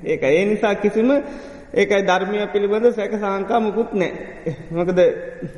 [0.05, 1.11] ඒක ඒ නිසා කිසිම
[1.73, 4.13] ඒකයි ධර්මය පිළිබඳ සැක සාංකා මුකුත් නෑ.
[4.71, 5.01] මොකද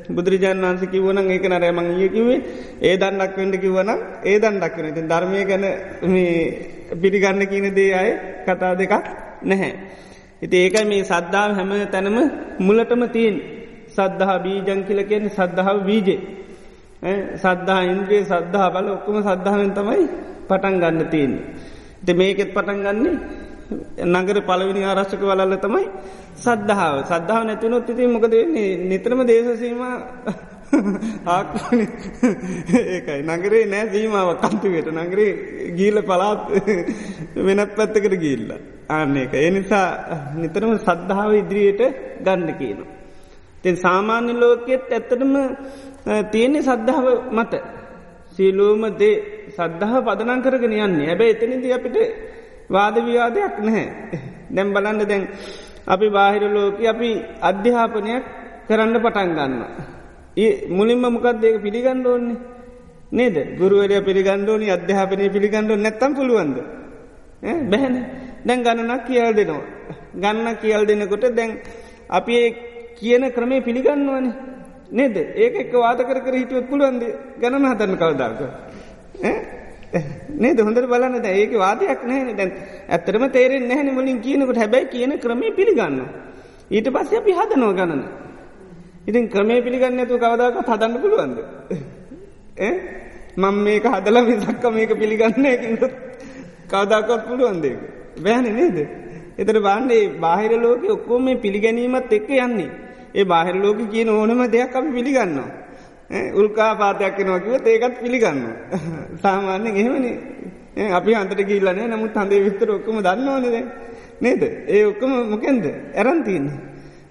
[0.09, 2.39] බුදුරජාණන් වන්ස කිවන ඒක නරය මං ඒ කිවේ
[2.81, 3.89] ඒ දන්නක් වෙන්ඩ කිවන
[4.23, 5.65] ඒ දන්නක් වෙන ති ධර්මය ගැන
[6.95, 8.09] පිළිගන්න කියන දේ අය
[8.45, 8.93] කතා දෙකක්
[9.43, 9.71] නැහැ.
[10.41, 12.17] ඉති ඒකයි මේ සද්ධාව හැම තැනම
[12.59, 13.37] මුලටම තිීන්
[13.97, 16.19] සද්ධහා බීජං කියල කියන්නේ සද්ධාව බීජේ.
[17.37, 20.05] සද්ධහා ඉන්ද්‍රයේ සද්ධහා බල ඔක්කොම සද්ධාවෙන් තමයි
[20.49, 21.33] පටන් ගන්න තියෙන්.
[21.99, 23.15] ද මේකෙත් පටන් ගන්නේ
[24.05, 25.85] නගර පලවිනි ආරශ්ක වලල්ල තමයි
[26.37, 29.81] සද්ධාව සද්ධාව නැතිනොත් ඉති මොකද වෙන්නේ නිතරම දේශසීම
[31.27, 31.79] ආක්න
[32.85, 35.31] ඒකයි නගරේ නෑ සීමාව කන්තිවට නගරේ
[35.77, 36.41] ගීල පලාත්
[37.47, 38.49] වෙනත් පැත්තකට ගිල්ල.
[38.89, 39.33] ආන්න එක.
[39.41, 39.87] එනිසා
[40.35, 41.81] නිතරම සද්ධාව ඉදිරියට
[42.21, 42.96] ගන්න කියනවා.
[43.63, 45.33] තෙන් සාමාන්‍ය ලෝකෙත් ඇත්තටම
[46.31, 47.53] තියෙන්නේ සද්ධාව මත.
[48.35, 49.15] සීලූම දේ
[49.49, 51.07] සද්ධහ පදනං කරගෙන යන්නේ.
[51.09, 51.97] හැබැ එතනිති අපිට
[52.69, 53.85] වාදවිවාදයක් නැහැ.
[54.49, 55.23] දැම් බලන්න දැන්
[55.87, 57.09] අපි බාහිර ලෝක අපි
[57.41, 58.23] අධ්‍යාපනයක්
[58.67, 59.63] කරන්න පටන් ගන්න.
[60.37, 62.37] ඒ මුලින්ම මොකක්දේක පිළිගන්න ඕන්නේ
[63.11, 63.35] නේද?
[63.59, 66.57] ගුරුවරය පිළිගණ්ඩෝනි අධ්‍යාපනය පිළිගණ්ඩ නැත්තම් පුළුවන්ද?
[67.71, 67.95] බැහැන.
[68.45, 69.63] දැන් ගණනක් කියල් දෙනවා.
[70.15, 71.51] ගන්න කියල් දෙනකොට දැන්
[72.09, 72.35] අපි
[72.97, 74.27] කියන ක්‍රමේ පිළිගන්නවන
[74.91, 77.03] නේද ඒක එක් වාත කර කර හිටුවත් පුළුවන්ද
[77.39, 78.39] ගණන හතන්න කවදාක
[80.35, 82.51] නේ හොඳර බලන්න ද ඒක වාදයක් නෑන දැන්
[82.89, 86.01] ඇත්තරම තේරෙන් නැහැන මුලින් කියනකට හැබැයි කියන ක්‍රමේ පිළිගන්න.
[86.69, 88.03] ඊට පස්ස අපි හදනෝ ගණන.
[89.07, 91.37] ඉතින් ක්‍රමේ පිළිගන්න ඇතු කවදාක හදන්න පුළුවන්ද.
[93.37, 95.83] මං මේක හදල විසක්ක මේක පිළිගන්න ඇකිට
[96.67, 97.79] කවදාකත් පුළුවන්දේක.
[98.17, 98.77] බෑන නේද.
[99.37, 102.69] එතර බාන්නේ බාහිර ලෝක ඔක්කෝ මේ පිළිගැනීමත් එක්ක යන්නේ.
[103.17, 105.49] ඒ බාහිර ලෝක කියන ඕනම දෙයක් අපි පිළිගන්නවා.
[106.33, 108.41] උල්කා පාතයක් නොකිව ඒකත් පිළිගන්න.
[109.23, 110.11] සාමාන්‍යෙන් එහෙමනි
[110.91, 113.57] අපි අන්තට ගිල්ලනේ නමුත් හඳේ විස්තර ඔක්කම දන්නවනද.
[114.19, 115.63] නේද ඒ ඔක්කම මොකෙන්ද
[115.95, 116.47] ඇරන්තින්න.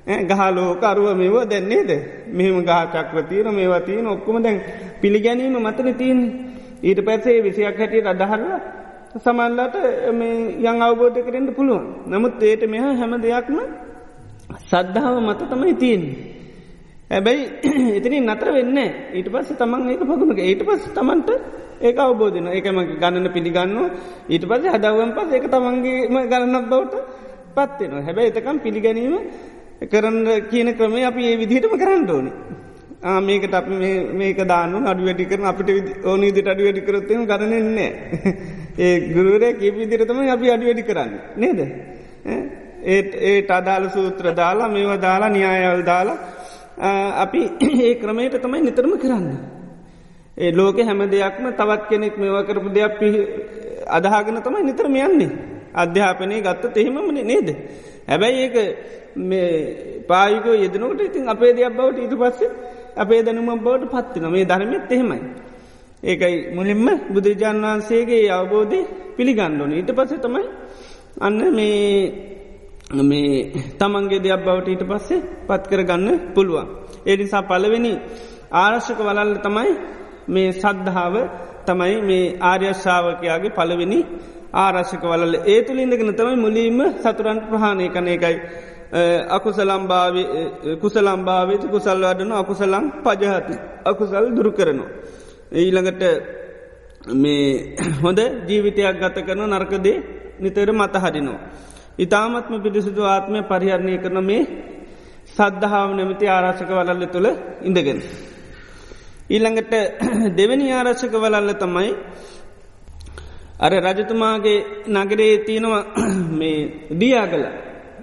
[0.07, 1.90] ගහලෝක අරුව මෙව දැන්නේද
[2.29, 4.61] මෙහම ගා චක්‍රතියන මේවා තියන ඔක්කොම දැන්
[5.01, 6.19] පිළිගැනීම මතන තියන්
[6.81, 8.45] ඊට පැත්සේ විසියක් හැටියට අදහරල
[9.16, 9.75] සමල්ලට
[10.62, 13.59] යං අවබෝධ කරෙන්ට පුළුවන් නමුත් ඒට මෙහ හැම දෙයක්ම
[14.62, 16.16] සද්ධාව මත තමයි තියන්නේ.
[17.09, 17.42] ඇබැයි
[17.96, 18.78] ඉතිනි නතර වෙන්න
[19.14, 20.38] ඊට පස්ස තමන් ඒක පගුණක.
[20.40, 21.30] ඊට පස් තමන්ට
[21.80, 23.76] ඒක අවබෝධන ඒකම ගණන පිළිගන්න
[24.28, 26.94] ඊට පස හදවන් පස් ඒක තමන්ගේම ගණනක් බවට
[27.56, 29.14] පත්වෙනවා හැබැයි එතකම් පිළිගැනීම
[29.85, 32.32] කරන්න කියන ක්‍රමේ අපි ඒ විදිහටම කරන්න ඕනි.
[33.20, 33.66] මේකට අප
[34.12, 35.70] මේක දානු අඩු වැඩි කරන අපිට
[36.04, 37.90] ඕනී දිට අඩු වැඩි කරොත්තම කරනෙන්නේ
[38.85, 41.12] ඒ ගුරුවරය කිය විදිරතම අපි අඩු වැඩි කරන්න.
[41.37, 41.61] නේද?
[42.87, 46.18] ඒත් ඒට අදාළ සූත්‍ර දාලා මේවා දාලා න්‍යායවල් දාලා
[47.16, 47.40] අපි
[47.81, 49.29] ඒ ක්‍රමයට තමයි නිතරම කරන්න.
[50.37, 53.09] ඒ ලෝක හැම දෙයක්ම තවත් කෙනෙක් මේවා කරපු දෙයක් පි
[53.88, 55.31] අදහාගෙන තමයි නිතරම යන්නේ.
[55.75, 57.49] අධ්‍යාපනය ගත්ත එහෙමමන නේද.
[58.07, 58.57] හැබැයි ඒක
[60.09, 62.51] පායුක යෙදනකට ඉතින් අපේ දෙයක් බවට ඉතු පස්සේ
[62.96, 65.20] අපේ දැනුම බවට පත්තින මේ ධර්මයත් එහෙමයි.
[66.03, 68.81] ඒකයි මුලින්ම බුදුරජාන් වහන්සේගේ අවබෝධය
[69.16, 70.44] පිළිගණ්ඩෝන ඊට පස්සේ තමයි
[71.18, 72.36] අන්න මේ
[72.90, 76.66] මේ තමන්ගේ දෙයක් බවට ඊට පස්සේ පත් කරගන්න පුළුවන්.
[77.07, 77.92] ඒනිසා පලවෙනි
[78.53, 79.72] ආරශ්‍යක වලල්ල තමයි
[80.29, 81.14] මේ සද්ධාව
[81.66, 83.99] තමයි මේ ආර්යශ්ාවකයාගේ පලවෙනි
[84.55, 88.37] ආරශ්‍යක වලල ඒ තුළ ඉඳගෙන තමයි මුලීම සතුරන්ට ප්‍රහණය කන එකයි.
[89.29, 90.16] අකුසලම්භාව
[90.81, 94.90] කුසලම්භාවත කුසල් වඩන අකුසලම් පජහති අකුසල් දුරු කරනවා.
[95.53, 96.03] ඊළඟට
[97.14, 100.03] මේ හොඳ ජීවිතයක් ගත කරන නර්කදේ
[100.40, 101.40] නිතර මතහරිනවා.
[101.98, 104.42] ඉතාමත්ම පිරිසිදු ආත්මය පරිහරණය කරන මේ
[105.28, 107.28] සද්ධාව නැමති ආරාශක වලල්ල තුළ
[107.62, 108.00] ඉඳගෙන.
[109.30, 109.72] ඊළඟට
[110.38, 111.90] දෙවැනි ආරක්ෂක වලල්ල තමයි
[113.59, 115.82] අර රජතුමාගේ නගරේ තියෙනවා
[116.38, 116.59] මේ
[116.92, 117.44] දියාගල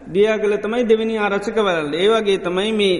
[0.07, 2.97] දියාගල තමයි දෙවැනි ආරක්ෂක වලල්ල ඒවගේ තමයි මේ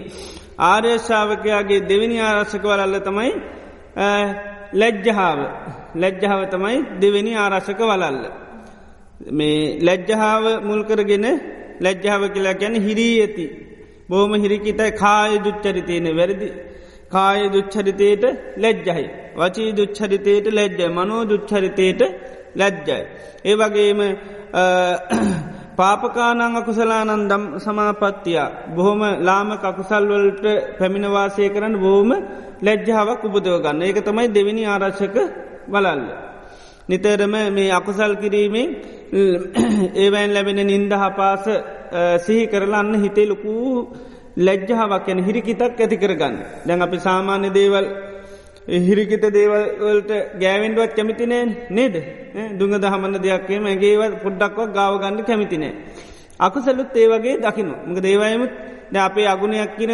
[0.64, 3.32] ආර්යශාවකයාගේ දෙවැනි ආරක්ෂක වලල්ල තමයි
[4.74, 5.40] ලැජ්ජහාාව
[5.96, 8.43] ලැජ්ජාව තමයි දෙවැනි ආරක්ෂක වලල්ල.
[9.32, 11.26] මේ ලැජ්ජහාාව මුල්කරගෙන
[11.82, 13.46] ලැජ්ජාව කියලා ගැන හිරී ඇති.
[14.10, 16.50] බෝම හිරිකිතයි කාය දුච්චරිතයන වැරදි
[17.12, 18.24] කාය දුච්චරිතයට
[18.58, 19.06] ලැජ්ජහයි.
[19.36, 22.02] වචී දුච්චරිතයට ලැජ්ජයි මනෝ දුච්චරිතයට
[22.56, 23.02] ලැජ්ජයි.
[23.46, 24.00] ඒ වගේම
[25.76, 28.40] පාපකානං අකුසලානන්දම් සමාපත්තිය
[28.76, 30.46] බොහොම ලාම කකුසල්වලට
[30.80, 32.10] පැමිණවාසය කරන්න බෝම
[32.62, 35.16] ලැජ්ජාවක් උපදෝගන්න ඒක තමයි දෙවිනි ආරක්ෂක
[35.68, 36.02] බලල්ල.
[36.90, 38.70] නිතරම මේ අකුසල් කිරීමෙන්
[39.14, 41.46] ඒවැන් ලැබෙන නින්ද හපාස
[42.26, 43.88] සිහි කරලන්න හිතේ ලොකූ
[44.38, 46.36] ලැජ්ජාවක් යන හිරිකිතක් ඇති කරගන්න.
[46.66, 47.86] දැන් අපි සාමාන්‍ය දේවල්
[48.68, 51.96] හිරිකිත දේවල්වලට ගෑවෙන්ඩුවත් කැමිතිනෑ නේද
[52.58, 55.74] දුඟ දහමන්න දෙයක්ේ මැගේව පොඩ්ඩක්වක් ගාවගන්න කැමිතිනෑ.
[56.40, 58.54] අකුසලුත් ඒ වගේ දකිනු මක දේවයමුත්
[58.92, 59.94] ද අපේ අගුණයක් කියන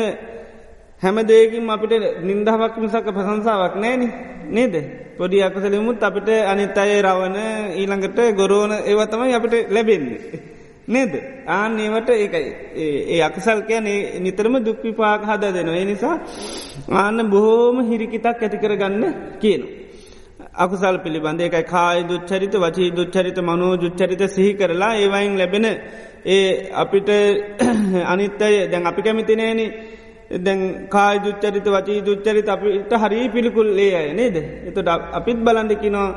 [1.02, 4.02] හැම දේකින් අපිට නින්දහවක් මිසක ප්‍රසංසාවක් නෑන
[4.50, 4.74] නේද
[5.18, 7.38] පොඩි අකසලමුත් අපිට අනිත් අය රවන
[7.74, 10.20] ඊළඟට ගොරෝණ ඒවතමයි අපිට ලැබෙන්නේ.
[10.88, 11.14] නේද
[11.50, 12.48] ආන ඒවට ඒකයි
[13.08, 13.86] ඒ අකසල් කියන
[14.20, 15.76] නිතරම දුක්විපාක හද දෙනවා.
[15.76, 16.16] ඒ නිසා
[16.94, 19.04] ආන්න බොහෝම හිරිකිතක් ඇතිකර ගන්න
[19.40, 19.62] කියන.
[20.56, 25.66] අකුසල් පිළිබඳ එකයි කාය දුච්චරිත වචී දුච්චරිත මනෝ ජුච්චරිත සිහි කරලා ඒවයින් ලැබෙන
[26.28, 27.10] ඒ අපිට
[28.14, 29.70] අනිත්තය දැන් අපි කැමිතිනේනේ
[30.30, 34.36] දැන් කාය දුච්චරිත වචී දුච්චරිත අපිට හරි පිළිකුල් ඒ අය නේද.
[34.68, 36.10] එතුට අපිත් බලන්ඩකිනවා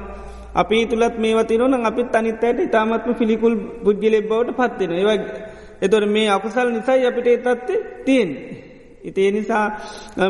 [0.55, 5.11] අපි තුළත් මේ වතිරන අපිත් අනිත්තයට ඉතාමත්ම පිළිකුල් පුද්ගිලෙ බවට පත්වෙන ඒව
[5.83, 8.31] එතොට මේ අකුසල් නිසයි අපිට තත්වේ තියෙන්.
[9.03, 9.64] ඉතිේ නිසා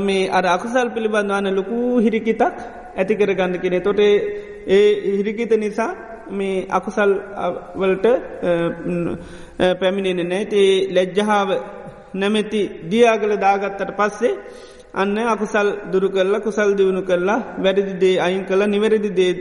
[0.00, 2.42] මේ අර අකුසල් පිළිබඳවන්න ලොකු හිරිකිතක්
[2.96, 5.90] ඇති කර ගන්න කෙනෙ තොට ඒ හිරිකිත නිසා
[6.30, 7.12] මේ අකුසල්
[7.76, 8.06] වලට
[9.80, 11.50] පැමිණෙන නෑ ලැජ්ජහාාව
[12.14, 14.38] නැමැති දියාගල දාගත්තට පස්සේ
[14.94, 19.32] අන්න අකුසල් දුරු කරලා කුසල් දියුණු කරලා වැඩදි දේ අයින් කළ නිවැරදි දේ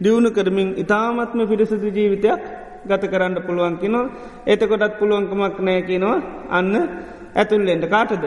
[0.00, 2.42] දියුණු කරමින් ඉතාමත්ම පිරිසිදු ජීවිතයක්
[2.84, 4.00] ගත කරන්න පුළුවන් කිනො
[4.46, 6.18] එතකොටත් පුළුවන්කමක් නෑ කියනවා.
[6.48, 6.74] අන්න
[7.34, 8.24] ඇතුල්ලෙන්ට කාටද?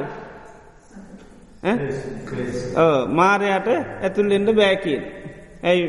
[3.10, 3.68] මාරයට
[4.02, 5.02] ඇතුල්ලෙන්ට බෑකින්.
[5.64, 5.86] ඇයි?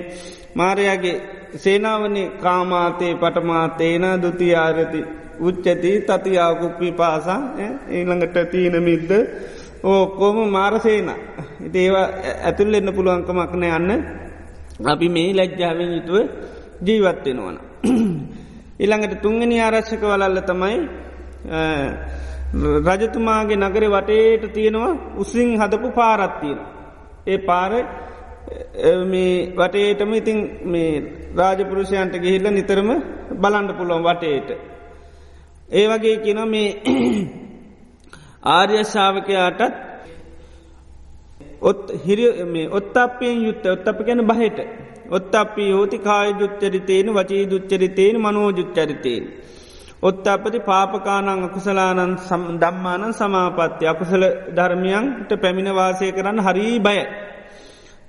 [0.55, 1.17] මාරයාගේ
[1.57, 5.01] සේනාවනි කාමාතේ පටමාතේන දුතියාරති
[5.41, 7.41] උච්චති තතියාකුප්පි පාසා
[7.89, 9.11] ඒළඟට තීන මිද්ද
[9.85, 11.11] ඕකෝම මාරසේන
[11.61, 12.07] ඉති ඒවා
[12.43, 13.91] ඇතුල් එන්න පුළුවන්කමක්න යන්න
[14.85, 16.17] අපි මේ ලැජ්ජාවෙන් යුතුව
[16.81, 17.57] ජීවත්වෙනවන.
[18.79, 20.79] ඉළඟට තුන්ගනි ආරශ්‍යක වලල්ල තමයි
[22.87, 26.59] රජතුමාගේ නගර වටේට තියෙනවා උසින් හදපු පාරත්තියෙන.
[27.27, 27.73] ඒ පාර
[29.07, 30.93] මේ වටේටම ඉතින් මේ
[31.35, 32.91] රාජපුරුෂයන්ට ගිහිල්ල නිතරම
[33.35, 34.70] බලන්ඩ පුළුවන් වටේට.
[35.71, 36.69] ඒ වගේ කියන මේ
[38.55, 39.63] ආර්ය ශාවකයාටත්
[41.63, 42.27] ඔත් හිරි
[42.73, 44.59] ඔත්තපයෙන් යුත්ත ඔත්තප ගැන බහට
[45.11, 49.25] ඔත්තපි හෝති කාය දුච්චරිතයෙන් වචී දුච්චරිතයෙන් මනෝ ජුච්චරිතයෙන්.
[50.03, 52.13] ඔත්තපති පාපකානං අකුසලානන්
[52.61, 54.25] දම්මානන් සමාපත්‍ය අකුසල
[54.57, 56.99] ධර්මයන්ට පැමිණ වාසය කරන්න හරී බය.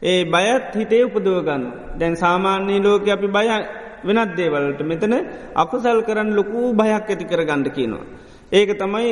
[0.01, 1.63] ඒ බයත් හිතේ උපදුවගන්න
[1.99, 3.47] දැන් සාමාන්‍යී ලෝක අපි බය
[4.03, 5.13] වෙනත් දේවලට මෙතන
[5.55, 8.05] අකුසල් කරන්න ලොකූ බයක් ඇති කර ගණ්ඩ කියනවා.
[8.51, 9.11] ඒක තමයි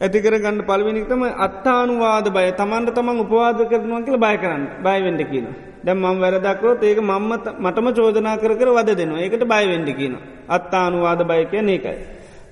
[0.00, 5.46] ඇතිකර ගන්න පල්වෙනික්තම අත්තානුවාද බය තමන්ට තමන් උපවාද කරනවා කියල බය කරන්න බයවෙඩ කියන.
[5.84, 10.14] දැම් මං වැරදක්රෝත් ඒක මම්ම මටම චෝදනා කර කර වද දෙනවා ඒකට බයවෙඩ කියන.
[10.48, 11.98] අත්තානුවාද බය කියන ඒකයි.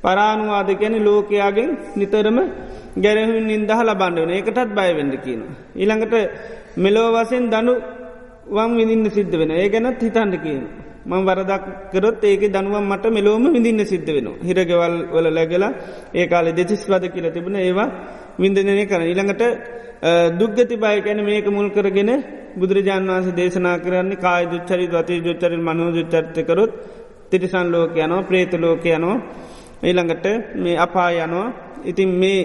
[0.02, 2.38] පරානුවාද කැන ලෝකයාගෙන් නිතරම
[2.96, 5.40] ගැරහුන් නින්දහ ලබන්ඩ වන ඒකටත් බයවෙඩ කියන.
[5.76, 6.14] ඊළඟට
[6.76, 7.74] මෙලෝ වසෙන් දනු
[8.48, 10.64] වම් විඳින්න සිද්ධ වෙන ඒ ගැනත් හිතන්ඩ කියන.
[11.06, 14.28] මං වරදක් කරොත් ඒක දනුවම් මට මෙලෝම විඳින්න සිද්ධ වෙන.
[14.40, 15.72] හිරගෙවල් වල läගලා
[16.12, 17.88] ඒ කාලෙ දෙතිස් වද කියල තිබුණ ඒවා
[18.38, 19.42] විින්දනය කර ඉළඟට
[20.32, 22.10] දුග්ගති බය ගැන මේක මුල් කරගෙන
[22.56, 26.72] බුදුරජාන් වන්ස දේශනා කරන්නේ කාය දුච්චරි ගති ජුච්චරින් මනෝ ජුච්චර්තකරොත්
[27.30, 29.18] තිරිසන් ලෝක යනවා ප්‍රේත ලෝක යනවා
[29.82, 31.48] ඊළඟට මේ අපා යනවා
[31.84, 32.40] ඉතින් මේ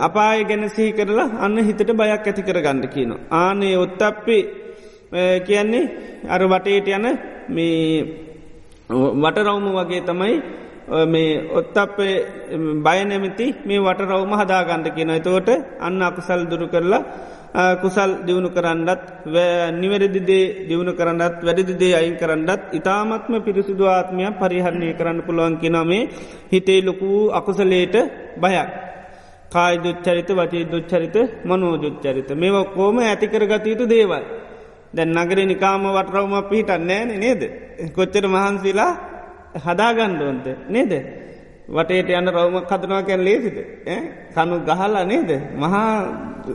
[0.00, 3.20] අපාය ගැන සිහි කරලා අන්න හිතට බයක් ඇති කර ගණ්ඩ කියනවා.
[3.32, 4.42] ආනේ ඔත් අපේ
[5.42, 5.90] කියන්නේ
[6.26, 7.06] අර වටේට යන
[7.48, 8.26] මේ
[8.88, 10.34] වටරවුම වගේ තමයි
[11.06, 12.14] මේ ඔත් අපේ
[12.80, 15.48] බයනැමති මේ වටරවුම හදාගණ්ඩ කියන එතෝට
[15.80, 17.02] අන්න අකුසල් දුරු කරලා
[17.76, 19.02] කුසල් දියුණු කරන්නත්
[19.72, 26.08] නිවැරදිදේ දියුණු කරන්නත් වැඩිදිදේ අයින් කරන්නත් ඉතාමත්ම පිරිසිදු ආත්මයක් පරිහරණය කරන්න පුළුවන් කිනමේ
[26.52, 27.94] හිතේ ලොකූ අකුසලේට
[28.36, 28.70] බයක්.
[29.48, 34.24] කාය දුච්චරිත වචී දුච්චරිත මනෝ ජුච්චරිත මේ ඔක්කෝම ඇතිකර ගතයුතු දේවල්.
[34.96, 37.42] දැන් නගර නිකාම වටරවම පිහිටන් නෑන නේද.
[37.96, 38.92] කොච්චර මහන්සිලා
[39.64, 40.92] හදාගණ්ඩුවන්ත නේද.
[41.68, 43.56] වටේට යන්න රවම කතනවා කැන් ලේසිද.
[44.34, 45.30] කනු ගහල්ලා නේද.
[45.54, 45.92] මහා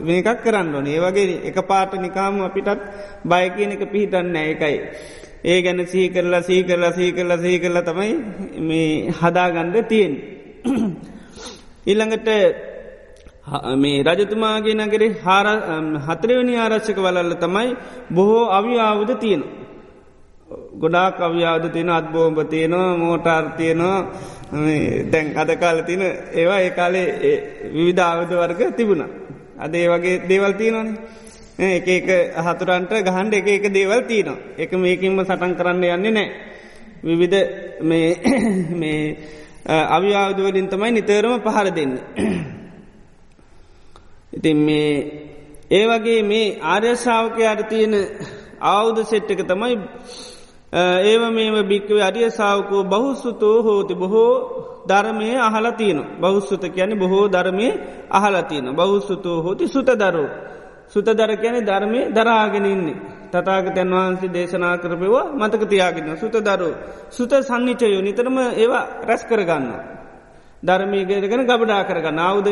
[0.00, 2.80] මේකක් කරන්න ඕන ඒ වගේ එක පාට නිකාම අපිටත්
[3.24, 4.76] බය කියන එක පිහිටන්න එකයි.
[5.44, 8.12] ඒ ගැන සී කරලා සී කරලා සී කරලා සී කරලා තමයි
[8.60, 10.14] මේ හදාගණ්ඩ තියෙන්.
[11.86, 12.28] ඉල්ළඟට
[13.44, 15.46] මේ රජතුමාගේ නගර හාර
[16.00, 17.76] හතරවනි ආරච්චක වලල්ල තමයි
[18.10, 19.42] බොහෝ අවියාවද තියෙන.
[20.74, 23.98] ගොඩාක් අවියාවද තියෙන අත්බෝම්භ තියෙනවා මෝටාර් තියෙනවා
[25.10, 26.02] දැන් අද කාල තින
[26.32, 27.08] ඒවා ඒ කාලේ
[27.74, 29.02] විවිධාවද වර්ග තිබුණ.
[29.58, 35.18] අද ඒ වගේ දේවල් තියෙනවානේ එක එක හතුරන්ට ගහන්ඩ එක එක දේවල් තියනවා එක මේකින්ම
[35.20, 36.28] සටන් කරන්න යන්නේ නෑ.
[37.02, 37.38] විවිධ
[37.82, 39.02] මේ
[39.96, 42.61] අවියාවදවලින් තමයි නිතරම පහර දෙන්න.
[44.32, 44.92] ඉතින් මේ
[45.70, 47.94] ඒ වගේ මේ ආර්යශාවකයාට තියෙන
[48.62, 49.74] ආවුද සෙට්ටක තමයි
[50.72, 54.32] ඒව මේම භික්කව අරිය සාාවකෝ බහුස්සුතෝ හෝති බොහෝ
[54.88, 57.66] ධර්මය අහලතියන බෞස්සුත කියන බොහෝ ධර්මය
[58.10, 60.28] අහලතියන බෞස්සුතෝ හෝති සුත දරෝ
[60.88, 62.96] සුත දර කියන ධර්මය දරාගෙනන්නේ
[63.30, 66.70] තතාගතයන් වහන්සේ දේශනා කරපවා මතක තියාගෙන සුත දරු
[67.10, 69.66] සුත සන්නිචයෝ නිතරම ඒවා රැස් කරගන්න.
[70.62, 72.48] ධර්මීගේදගෙන ගබඩා කරගන්න අවුද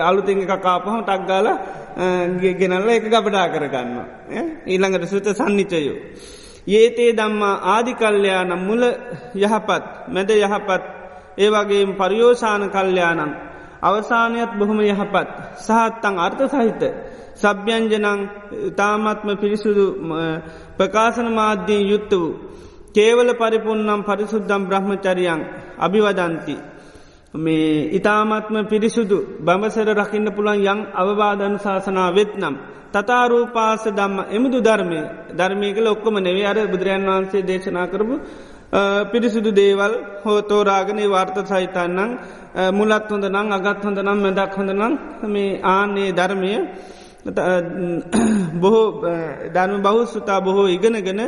[0.00, 1.46] අලුතිං එක කාපහම ටක්ගාල
[2.52, 3.96] ගෙනල්ල එක ගබඩා කරගන්න.
[4.66, 5.96] ඊළඟට සුත සන්නිචයෝ.
[6.68, 8.82] ඒතේ දම්මා ආධිකල්්‍යයානම් මුල
[9.36, 10.82] යහපත් මැද යහපත්
[11.38, 13.32] ඒවගේ පරියෝෂාන කල්්‍යයානන්
[13.82, 16.82] අවසානයත් බොහොම යහපත් සහත්තං අර්ථ සහිත
[17.36, 18.20] සභ්‍යංජනං
[18.76, 19.86] තාමත්ම පිරිසුදු
[20.76, 22.30] ප්‍රකාශන මාධ්‍යයෙන් යුත්ත වූ
[22.92, 25.40] කේවල පරිපුන්නම් පරිසුද්දම් බ්‍රහ්මචරියන්
[25.78, 26.56] අභිවදන්ති
[27.34, 32.54] මේ ඉතාමත්ම පිරිසුදු බඹසර රකින්න පුළන් යං අවවාධන ශාසනා වෙත්නම්.
[32.92, 35.00] තතාරූපාස දම්ම එමුදු ධර්මය
[35.32, 38.14] ධර්මයකල ඔක්කොම නෙවේ අර බුදුරජන් වහන්සේ දේශනා කරපු
[39.12, 39.92] පිරිසුදු දේවල්
[40.24, 42.10] හෝතෝරාගනේ වාර්ත සහිතන්නන්
[42.72, 46.52] මුලත් හොඳ නං අගත් හොඳ නම් මැදක් හොඳ නම් මේ ආන්නේ ධර්මය
[48.56, 48.86] බොහෝ
[49.54, 51.20] ධර්ම බහුස්සුතා බොහෝ ඉගෙනගෙන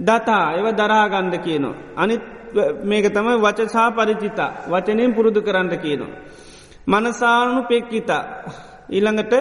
[0.00, 1.76] දතා එව දරාගන්ධ කියනවා.
[1.96, 2.22] අනිත්
[2.84, 6.12] මේක තමයි වචසා පරිචිතා වචනයෙන් පුරුදු කරන්න කියනවා.
[6.88, 8.24] මනසානු පෙක්කිතා
[8.90, 9.32] ඊළඟට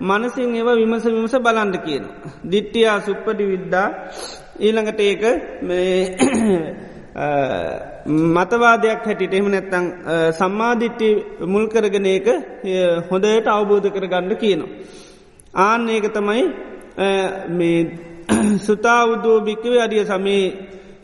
[0.00, 2.04] මනසින් ඒව විමස විමස බලන්ඩ කියන.
[2.50, 3.88] දිට්ටියා සුප්පටි විද්දා
[4.58, 5.22] ඊළඟට ඒක
[8.32, 9.86] මතවාදයක් හැටිට එහම නැත්තං
[10.32, 11.08] සම්මාධිට්ටි
[11.46, 12.26] මුල් කරගෙන ඒක
[13.10, 14.72] හොඳයට අවබෝධ කර ගණ්ඩ කියනවා.
[15.54, 16.42] ආන්න ඒක තමයි
[18.58, 20.44] සුතාවුදෝ භික්කවේ අඩිය සමේ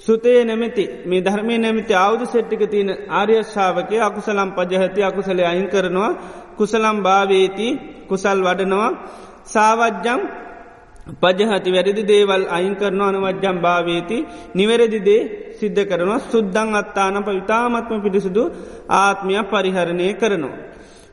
[0.00, 0.84] සුතේ නැමති.
[1.06, 6.10] මේ ධර්මය නැමති අවුදු සෙට්ටික තියෙන ආර්යශ්ාවකය අකුසලම් පජහති අකුසලේ අයින් කරනවා.
[6.58, 7.68] කුසලම් භාවේති
[8.08, 8.90] කුසල් වඩනවා.
[9.46, 10.20] සාවජ්ජම්
[11.16, 14.18] පජහති වැරදි දේවල් අයින් කරන අනවජ්‍යම් භාවේති.
[14.54, 15.20] නිවැරදිදේ
[15.58, 16.24] සිද්ධ කරනවා.
[16.26, 18.42] සුද්දං අත්තාන පවිතාමත්ම පිටිසුදු
[18.96, 20.58] ආත්මයක් පරිහරණය කරනවා.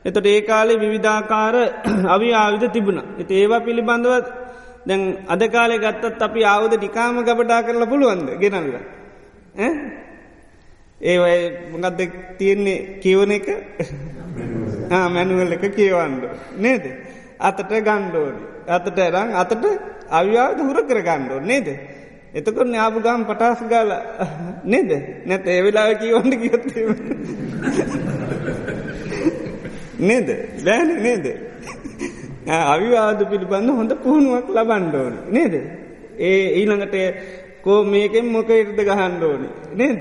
[0.04, 1.54] එතට ඒ කාලෙ විවිධාකාර
[2.14, 2.98] අවි ආවිධ තිබුණ.
[3.20, 4.47] එති ඒවා පිළිබඳවත්
[4.86, 8.28] දැන් අද කාලෙ ගත්තත් අපි ආවුද ටිකාම ගබඩා කරලා පුළුවන්ද?
[8.38, 8.72] ගෙනල්ල.
[11.00, 12.00] ඒවයි මොකක්ද
[12.38, 13.46] තියෙන්නේ කියවන එක?
[15.08, 15.52] මැනුවල්.
[15.52, 16.22] එක කියවන්ඩ
[16.58, 16.84] නේද.
[17.40, 18.42] අතට ගණ්ඩෝනි.
[18.68, 19.64] අතට ඇරං අතට
[20.10, 21.68] අවිවාද හුර කර ගණ්ඩෝ නේද.
[22.34, 23.90] එතකොට ඥාපු ගම් පටස් ගාල
[24.72, 24.90] නේද?
[25.26, 26.88] නැත ඒවෙලාව කියවන්ට කියොත්තීම
[30.00, 30.28] නේද?
[30.64, 31.26] බෑන නේද
[32.48, 35.54] අවිවාද පිළිබඳ හොඳ පුහුණුවක් ලබන්්ඩෝන නේද?
[36.18, 36.96] ඒ ඊළඟට
[37.62, 40.00] කෝ මේකෙන් මොක ඉර්ද ගහන්්ඩෝනි නේද?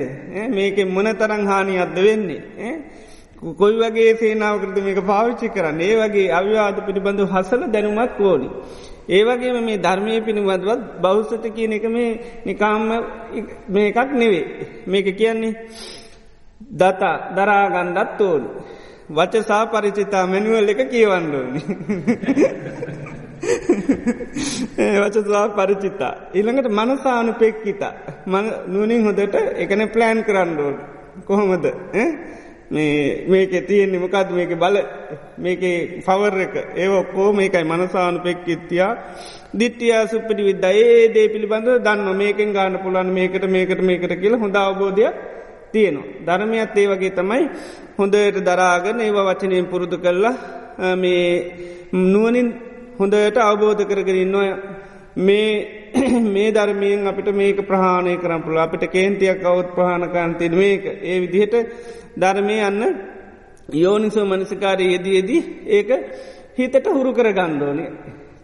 [0.50, 2.74] මේකෙන් මොන තරං හානි අද වෙන්නේ
[3.58, 5.82] කොයි වගේ සේනාවකරද මේක පාවිච්චි කරන්න?
[5.82, 8.50] ඒ වගේ අවිවාද පිළිබඳු හසල දැනුමත් ඕෝනි.
[9.10, 12.10] ඒවගේම මේ ධර්මය පිළිබඳවත් බෞද්ධත කියන එක මේ
[12.46, 12.90] නිකාම්ම
[13.70, 14.46] මේකක් නෙවේ.
[14.88, 15.54] මේක කියන්නේ
[16.62, 18.44] දතා දරාගණ්ඩත් ඕන.
[19.10, 21.62] වචසා පරිචිතා මැනුවල් එක කියවන්නඩෝනි.
[24.98, 26.14] වචසා පරිචිතා.
[26.34, 27.94] ඉළඟට මනසානු පෙක්කිතා.
[28.68, 30.76] නුවනින් හොදට එකන ප්ලෑන් කරන්නඩෝන්.
[31.26, 31.66] කොහොමද.
[32.70, 34.78] මේක තියෙන්නේ මොකද මේක බල
[35.38, 35.62] මේක
[36.04, 38.92] පවර් එක ඒවක්කෝ මේකයි මනසානු පෙක්කිත්තියා
[39.54, 44.56] දිට්ටිය සුප්පටි විද්ද ඒ දේ පිළිබඳ දන්න මේකෙන් ගාන පුලන් මේකට මේකට මේකට කියල හොඳ
[44.58, 45.16] අවබෝධයක්
[45.68, 46.14] තියෙනවා.
[46.28, 47.44] ධර්මයත් ඒ වගේ තමයි
[47.98, 50.36] හොඳයට දරාගන ඒව වචනයෙන් පුරුදු කරලා
[50.96, 51.28] මේ
[51.94, 52.48] නුවනින්
[52.98, 54.50] හොඳට අවබෝධ කරගෙන නොය
[55.18, 55.50] මේ
[56.28, 60.84] මේ ධර්මයෙන් අපිට මේක ප්‍රහාණය කරම් පුළ අපිට කේන්තියක් කවත් ප්‍රහණකන්තින මේක.
[61.04, 61.56] ඒ විදිහට
[62.16, 62.84] ධර්මය යන්න
[63.76, 65.90] යෝනිසෝ මනසිකාරය යෙදයේදී ඒක
[66.58, 67.90] හිතට හුරු කර ගණ්ඩෝනේ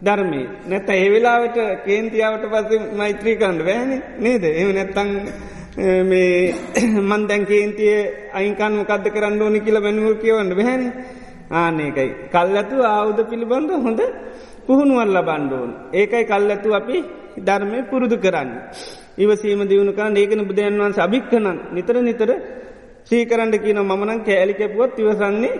[0.00, 0.42] ධර්මය.
[0.66, 4.44] නැත ඒ වෙලාවට කේන්තියාවට පස්සේ මෛත්‍රී කරන්න වැෑන නේද?
[4.52, 5.10] එම නැත්තං
[5.76, 6.54] මේ
[7.02, 7.94] මන්දැන් කේන්තිය
[8.32, 10.82] අයින්කන් මොකක්ද කරන්න ඕනි කියල බැනුව කියවන්න බැහැන
[11.52, 14.00] ආනකයි කල් ඇතු ආවුද පිළිබඳ හොඳ
[14.66, 16.98] පුහුණුවල්ල බණ්ඩෝන් ඒකයි කල් ඇතු අපි
[17.38, 18.50] ධර්මය පුරුදු කරන්න.
[19.18, 22.30] ඉවසීම දියුණුකන් ඒකන බුදුයන් වන්ස අභික්කනන් නිතර නිතර
[23.06, 25.52] සීකරන්ට කියන මනන් කෑලිකැපුවත් ඉවසන්නේ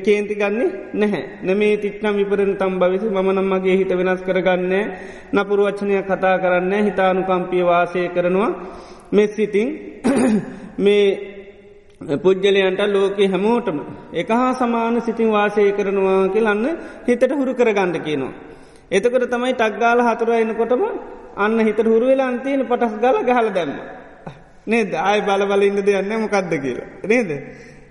[0.00, 1.22] කේන්ති ගන්නේ නැහැ.
[1.44, 4.74] නමේ තික්නම් විපරෙන් තම් භවිසි මනම්මගේ හිත වෙනස් කරගන්න
[5.34, 8.50] නපුරු වච්චනය කතා කරන්න හිතානුකම්පිය වාසය කරනවා.
[9.12, 9.68] මෙ සිතින්
[10.78, 11.04] මේ
[12.16, 13.78] පුද්ගලයන්ට ලෝකෙ හැමෝටම
[14.12, 16.66] එක හා සමාන සිතින් වාසය කරනවා කියලන්න
[17.06, 18.32] හිතට හුරු කරගණ්ඩ කියනවා.
[18.90, 20.82] එතකට තමයි ටක්ගාල හතුර එනකොටම
[21.36, 23.78] අන්න හිත හුරු වෙලා අන්තියන පටස් ගල ගහල දැම්ම.
[24.66, 26.88] නේද ආය බලබල ඉන්න දෙයන්න මොකක්ද කියලා.
[27.04, 27.30] නේද.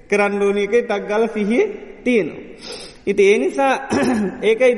[0.10, 1.66] කරන්න ඕනකයි ටක්ගල සිහිය
[2.04, 2.44] තියෙනවා.
[3.06, 3.74] ඉති ඒ නිසා
[4.50, 4.74] ඒකයි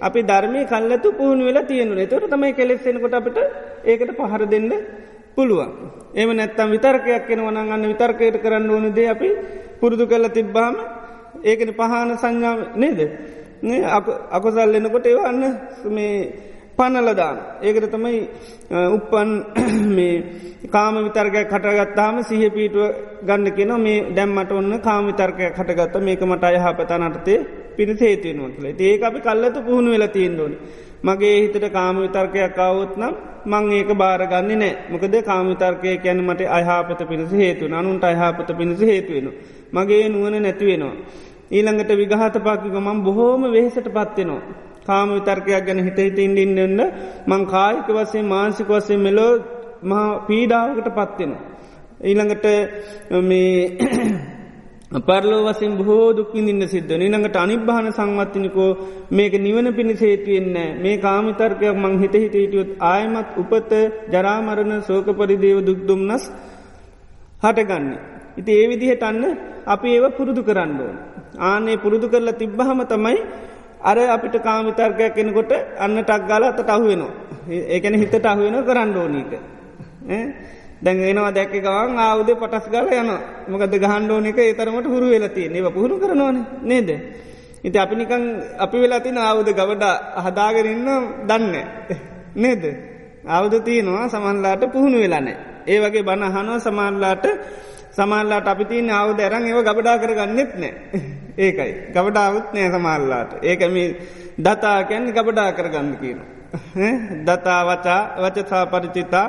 [0.00, 3.38] අපි ධර්මය කල්ලතු පුහුණු වෙලා තියෙනු එතොට තමයි කෙලෙක්සෙනකොට අපට
[3.84, 4.70] ඒකට පහර දෙන්න
[5.36, 5.70] පුළුවන්.
[6.12, 9.30] එම නැත්තම් විතර්කයක් කෙන වනන් අන්න විතර්කයට කරන්න ඕනදේ අපි
[9.80, 10.74] පුරුදු කල්ල තිබ්බාම
[11.42, 13.00] ඒකන පහන සංඥාව නේද.
[14.30, 15.42] අකොසල් එනකොට ඒවන්න
[15.88, 16.16] මේ
[16.76, 17.36] පනලදාන.
[17.62, 18.18] ඒකට තමයි
[18.88, 19.30] උප්පන්
[19.96, 20.14] මේ
[20.68, 22.86] කාම විතර්ගය කටගත්තාම සිහ පීටුව
[23.22, 27.38] ගන්න කියෙන මේ දැම්මට ඔන්න කාම විතර්කය කටගත්ත මේක මට අයහපතනටතේ
[27.76, 30.52] පිණිස හේතුවෙනවා කියල ඒක අපි කල්ලතු පුහුණු වෙලා තියෙන්දෝන.
[31.06, 33.14] මගේ හිතට කාම විතර්කයක් අවුත් නම්
[33.46, 38.80] මං ඒක බාරගන්න නෑ මොකද කාම විතර්කය කියැන මට අයහපත පිණිස හේතු අනුන්ට අයහපත පිණිස
[38.82, 39.28] හේතුවෙන.
[39.72, 40.94] මගේ නුවන නැතිවෙනවා.
[41.48, 44.42] ඊළඟට විගහත පාකි ගමන් බොහෝම වෙහෙසට පත්වෙනවා.
[44.86, 46.80] කාම විතර්කයක් ගැන හිත හිට ඉන්ඩින්නන්න
[47.26, 49.32] මං කායික වසේ මාන්සික වසේ මෙලෝ
[49.82, 51.42] මහා පීඩාවකට පත්වෙනවා.
[52.02, 52.46] ඊළඟට
[53.22, 53.60] මේ
[54.90, 58.68] පරලෝ වසින් බහෝ දුක්කිින්දින්න සිද්ධ නිළඟට අනිබ්භාන සංවත්තිනිකෝ
[59.10, 63.72] මේක නිවන පිණි සේතුවෙන්න මේ කාමිතර්කයක් මං හිත හිට හිටියොත් ආයමත් උපත
[64.12, 66.24] ජරාමරණ සෝක පරිදේව දුක්දුම්න්නස්
[67.42, 67.86] හටගන්න.
[68.36, 69.22] ඉති ඒ විදිහට අන්න
[69.66, 70.96] අපි ඒව පුරුදු කරන්න ඕන.
[71.40, 73.18] ආනේ පුරුදු කරලා තිබ්බහම තමයි
[73.82, 77.14] අර අපිට කාමිතර්කයක් කෙනකොට අන්න ටක් ගාල අතට අහුවෙනවා.
[77.66, 79.32] ඒකැන හිතට අහුවෙන කරන්න ඕනීක.
[80.76, 83.10] දැඟෙනවා දැක්ක ගවන් ආවුද පටස් ගල යන
[83.48, 86.36] මොකද ගහන්්ඩෝනික ඒතරමට හුරු වෙලති ඒව පුහුණු කරනවන.
[86.62, 86.90] නේද.
[87.64, 88.22] ඉති අපි නිකං
[88.58, 89.84] අපි වෙලා තින අවුද ගවඩ
[90.16, 90.88] හදාගරන්න
[91.24, 91.54] දන්න
[92.36, 92.64] නේද?
[93.26, 97.24] අවුද තියනවා සමන්ලාට පුහුණු වෙලානෑ ඒ වගේ බණ හනුව සමල්ලාට
[97.92, 100.72] සමල්ලාට අපි තියන අවුද ඇරන් ඒව ගබඩා කරගන්නෙත් නෑ
[101.44, 101.72] ඒකයි.
[101.94, 103.76] ගබඩාවත් නෑ සමල්ලාට ඒකම
[104.38, 106.20] දතා කැන් ගබඩා කරගන්න කියන
[107.26, 109.28] දතා වචා වචසා පරිචිතා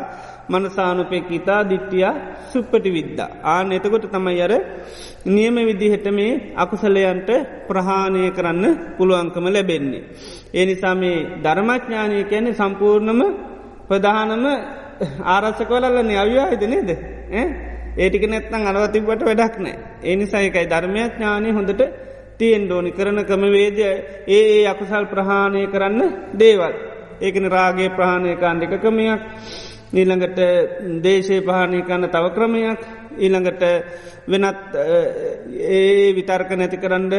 [0.49, 2.05] මනසානුපෙක්කිතා දිට්ටිය
[2.47, 3.29] සුප්පටි විද්දා.
[3.45, 4.53] ආන එතකොට තමයි අර
[5.27, 7.29] නියම විදිහට මේ අකුසලයන්ට
[7.67, 8.65] ප්‍රහාණය කරන්න
[8.97, 10.03] පුළුවන්කම ලැබෙන්නේ.
[10.53, 13.21] ඒ නිසා මේ ධර්මඥානය කැනෙ සම්පූර්ණම
[13.87, 14.45] ප්‍රධානම
[15.25, 16.89] ආරස්සකවලල්ලන්නේ අවිවාහිද නේද.
[17.97, 19.77] ඒටික නැත්තං අනව තිබට වැඩක් නෑ.
[20.03, 21.81] ඒ නිසා එකයි ධර්මයඥානය හොඳට
[22.37, 26.01] තියෙන් ඩෝනි කරන ක්‍රම වේදය ඒ ඒ අකුසල් ප්‍රහාණය කරන්න
[26.33, 26.73] දේවල්.
[27.21, 29.21] ඒකන රාගේ ප්‍රහාණය කාණ්ඩික ක්‍රමයක්
[29.89, 30.39] ඊළඟට
[31.01, 32.81] දේශය පහනය කන්න තව ක්‍රමයක්
[33.17, 33.63] ඊළඟට
[34.27, 34.75] වෙනත්
[35.69, 37.09] ඒ විතර්ක නැති කරන්න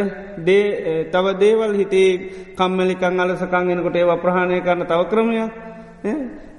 [0.40, 2.10] දේ තව දේවල් හිතේ
[2.54, 5.50] කම්මලිකං අලසකං එනකොට ඒව ප්‍රහණය කරන්න තව ක්‍රමයක්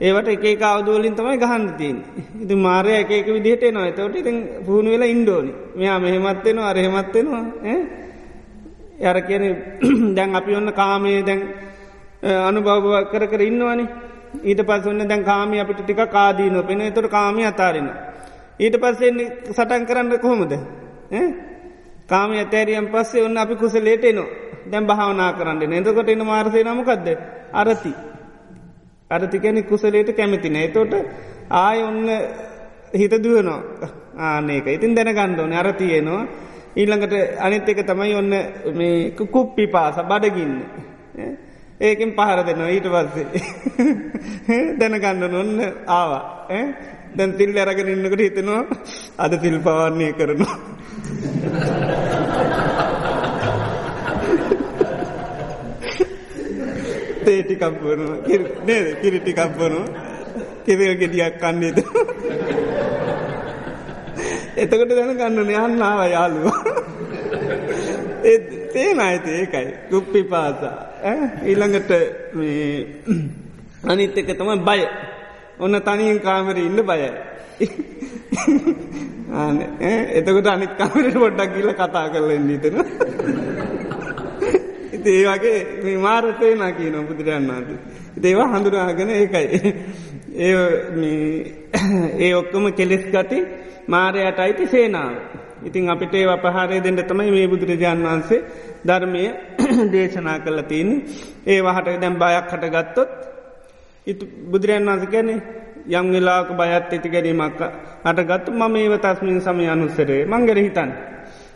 [0.01, 1.97] ඒවට එක අවදුවලින් තමයි ගහන්තින්
[2.39, 7.45] ඉති මාරය එකක විදිහට නවා එතවට ඉතින් පුහුණු වෙලා ඉන්ඩෝනි මෙයා මෙහෙමත්වෙනවා අරහෙමත්වෙනවා
[8.99, 9.43] යර කියන
[10.15, 11.41] දැන් අපි ඔන්න කාමය දැන්
[12.23, 13.87] අනුභව කර කර ඉන්නවානේ.
[14.41, 17.89] ඊට පස් ඔන්න දැන් කාමි අපිට ටික කාදීන පෙන තුර කාමි අතාරෙන.
[18.59, 20.53] ඊට පස්සෙන්නේ සටන් කරන්න කොහොමද.
[22.07, 24.27] කාම ඇතෑරියම් පස්සේ ඔන්න අපි කුසලේට එනවා.
[24.65, 27.07] දැම් භාවනා කරන්න එතකොට එන මාර්සය නමකක්ද
[27.53, 27.93] අරති.
[29.11, 30.93] අරතිකැනෙ කුසලේට කැමතින එතෝට
[31.51, 32.07] ආය ඔන්න
[32.93, 33.61] හිත දුවනවා.
[34.19, 36.21] ආනක ඉතින් දැන ගණ්ඩෝන අරතියනවා
[36.75, 38.33] ඊළඟට අනිත් එක තමයි ඔන්න
[38.73, 40.55] මේ කුප්පි පාස බඩගින්න.
[41.79, 43.27] ඒකෙන් පහර දෙනවා ඊට පස්සේ.
[44.79, 45.51] දැනගන්න ඔන්න
[45.89, 46.23] ආවා.
[47.15, 48.61] දැන් තිල් ඇරගෙන ඉන්නකට හිතනවා
[49.17, 50.55] අද තිල් පවන්නේ කරනවා.
[57.25, 58.17] තේටිකම්පනවා
[58.65, 58.87] නේද?
[59.01, 59.87] කිරිටිකම්පනවා
[60.65, 61.77] කෙවල් ගෙඩියක් කන්නේද
[64.57, 66.57] එතකොට දැන ගන්නන යන්න ආව යාලුවා
[68.69, 69.67] තේන අයිති ඒකයි?
[69.91, 70.77] ගුප්පි පාසා
[71.43, 71.91] ඊළඟට
[73.83, 74.81] අනිත් එක තමයි බය.
[75.59, 77.09] ඔන්න තනියෙන් කාමර ඉන්න බයයි.
[80.11, 82.75] එතකට අනිත් කාමරට පොඩ්ඩක් කියල කතා කරලෙන් නිතන
[84.93, 87.67] ඉති ඒ වගේ මේ මාරතය නා කියන බුදුරන්නාද
[88.23, 89.73] ඒවා හඳුරාගෙන ඒකයි.
[90.37, 90.53] ඒ
[92.19, 93.39] ඒ ඔක්කොම කෙලෙස් ගති
[93.87, 95.13] මාරයට අයිති සේනාව
[95.61, 98.45] ඉතින් අපිට ඒව පහරය දෙන්න තමයි මේ බුදුරජාණන් වහන්සේ
[98.83, 99.23] ධර්මය
[99.93, 101.03] දේශනා කළ තියන්නේ
[101.45, 103.09] ඒ වහට දැම් බයක් හට ගත්තොත්
[104.07, 105.29] ඉතු බුදුරයන් වන්ස ගැන
[105.89, 107.59] යම් වෙලාක බයත් ඇති ගැනීමක්
[108.05, 110.91] හට ගත්තු මම ඒව තස්මින් සමය අනුස්සරේ මංගර හිතන්.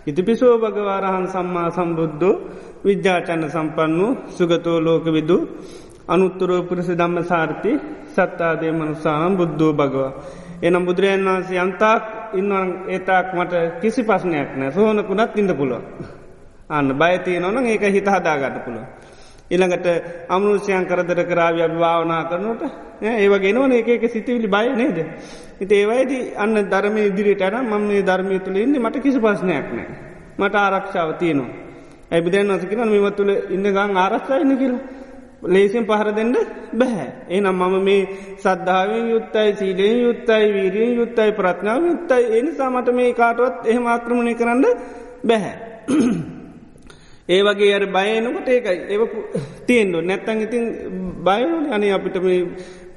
[0.05, 2.35] ඉති පිසෝ භගවාරහන් සම්මා සම්බුද්ධෝ
[2.83, 5.37] විද්‍යාචන්න සම්පන්න වූ සුගතෝ ලෝක විදු
[6.05, 7.71] අනුත්තරෝ පුරස දම්ම සාර්ථි
[8.09, 10.11] සත්තාදය මනුසාහම් බුද්ධෝ භගවා.
[10.61, 12.03] එනම් බුදුරජන් වහන්සේ අන්තාක්
[12.33, 15.81] ඉන්නවන් ඒතාක් මට කිසි පස්නයක් නෑ සෝනකුණත් ඉඳ පුළුව.
[16.69, 18.85] අන්න බයතිය නොන ඒක හිත හදාගන්න පුළුව.
[19.51, 19.87] ඉළඟට
[20.29, 22.63] අමනුෂයන් කරදර කරාව අභිභාවනා කරනට
[23.03, 24.97] ඒවගේ නොන ඒක සිතිවිලි බය නේද.
[25.59, 29.87] හිත ඒවයිති අන්න ධර්ම ඉදිරිට අන මම ධර්මය තුළ ඉන්න මට කිසි පස්නයක් නෑ.
[30.37, 31.51] මට ආරක්ෂාව තියනවා.
[32.11, 34.81] ඇබිදැන් වසකින මෙම තුළ ඉන්න ගං ආරක්ෂායින කියලා.
[35.45, 36.35] ලේසින් පහර දෙන්න
[36.73, 37.07] බැහැ.
[37.29, 38.01] එනම් මම මේ
[38.37, 44.65] සද්ධාවෙන් යුත්තයි සීලයෙන් යුත්තයි වීරියෙන් යුත්තයි ප්‍රඥාව යුත්තයි එනිසා මට මේ කාටවත් එහෙම ආක්‍රමණය කරන්න
[45.25, 45.55] බැහැ.
[47.29, 48.97] ඒ වගේ අර බයනකොට ඒකයි ඒ
[49.67, 50.65] තියෙන්ඩු නැත්තන් ඉතින්
[51.23, 52.39] බයනන අනි අපිට මේ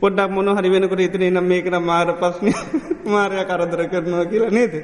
[0.01, 2.49] පොඩ්ඩක් මොන හරි වෙනකට ඉතිරේ නම් මේකන මාර පස්්න
[3.07, 4.75] මාරය කරදර කරනවා කියලා නේද.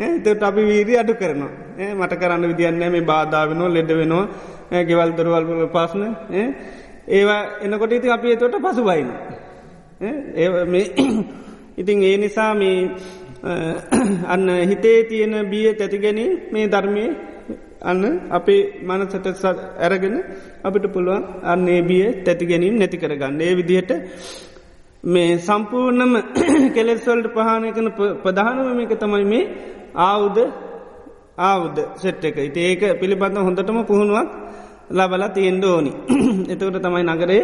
[0.00, 1.52] එතට අපි වීරී අඩු කරනවා.
[1.92, 6.02] මට කරන්න විදින්න මේ බාධාවනෝ ලෙඩ වෙනවා ගෙවල් දොරවල් පස්න
[7.08, 9.08] ඒවා එනකොට ඉති අපි එතොට පසු බයින.
[11.80, 12.90] ඉතින් ඒ නිසා මේ
[14.26, 17.04] අන්න හිතේ තියෙන බිය තැතිගැනී මේ ධර්මය
[17.82, 19.44] අන්න අපේ මනසට
[19.78, 20.16] ඇරගෙන
[20.62, 23.90] අපිට පුළුවන් අන්නේ බිය තැති ගැනීම් නැති කරගන්න ඒ විදිහට
[25.04, 26.12] මේ සම්පූර්ණම
[26.76, 27.88] කෙලෙස්වල්ට පහනය කන
[28.22, 29.44] ප්‍රධානම මේක තමයි මේ
[30.02, 30.38] ආවුද
[31.42, 34.30] ආවුද සෙට් එක ඉති ඒක පිළිබඳ හොඳටම පුහුණුවක්
[34.90, 35.92] ලබල තියෙන්ඩ ඕනි.
[36.52, 37.42] එතකට තමයි නගරේ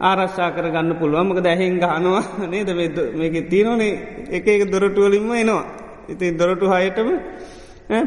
[0.00, 2.22] ආරශ්ා කර ගන්න පුළුවන්මක දැහෙන් ගහනවා
[2.52, 2.68] නේද
[3.14, 3.92] මේක තියනනේ
[4.30, 5.64] එක එක දොරටුවලින්ම එනවා.
[6.08, 7.08] ඉතින් දොරටු හයටම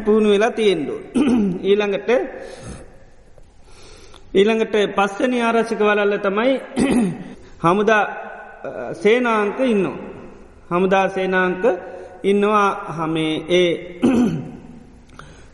[0.05, 0.95] පුුණු වෙලා තියෙන්ඩු.
[1.69, 2.09] ඊළඟට
[4.33, 6.53] ඊළඟට පස්සනි ආරශික වලල්ල තමයි
[7.63, 8.03] හමුදා
[8.93, 9.97] සේනාංක ඉන්නවා.
[10.69, 11.63] හමුදා සේනාංක
[12.23, 13.71] ඉන්නවා හමේ ඒ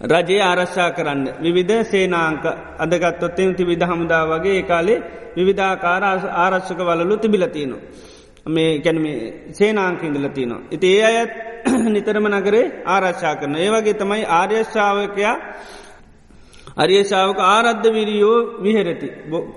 [0.05, 2.45] රජයේ ආරශ්ා කරන්න විවිධ සේනාංක
[2.79, 5.03] අදගත්තොත්තෙන් තිවිධ හමුදා වගේ කාලේ
[5.37, 6.03] විවිධාකාර
[6.35, 7.81] ආරශ්ක වලලු තිබිලතියනවා.
[8.47, 9.05] මේ ගැනම
[9.51, 10.61] සේනාංකින්දල තියනවා.
[10.71, 11.31] ඉති ඒ අයත්
[11.93, 13.55] නිතරම නගරේ ආරශ්ා කරන.
[13.57, 15.35] ඒවගේ තමයි ආර්යශ්ාවකයා
[16.75, 19.07] අරියශාවක ආරද්ධ විරියෝ විහෙරති.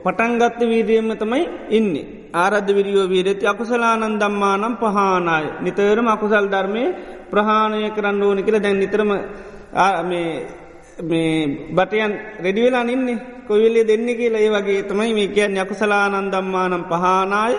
[0.05, 2.07] පටන්ගත්ත වීරියම තමයි ඉන්නේ.
[2.35, 5.47] ආරද්ධ විරියෝ වීරති අකුසලානන් දම්මානම් පහනාය.
[5.63, 6.85] නිතරම අකුසල් ධර්මය
[7.31, 9.23] ප්‍රහාණය කරන්න ඕන කියල දැන් නිතරම මේ
[11.71, 17.55] බටයන් රෙඩිවෙලා ඉන්නේ කොවිල්ලේ දෙන්න කියලා ඒ වගේ තමයි මේ කියන්න යකුසලානන් දම්මානම් පහනාය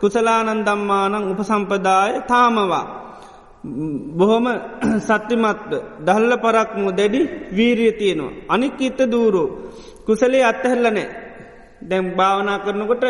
[0.00, 2.84] කුසලානන් දම්මානං උපසම්පදාය තාමවා.
[4.12, 4.46] බොහොම
[5.00, 8.32] සත්‍යමත්ව දහල්ල පරක්මු දැඩි වීරිය තියෙනවා.
[8.48, 9.48] අනික් ඉත්ත දූරෝ.
[10.06, 11.08] කුසලේ අත්තහැල්ල නෑ.
[11.82, 13.04] දැම් භාවනා කරනකොට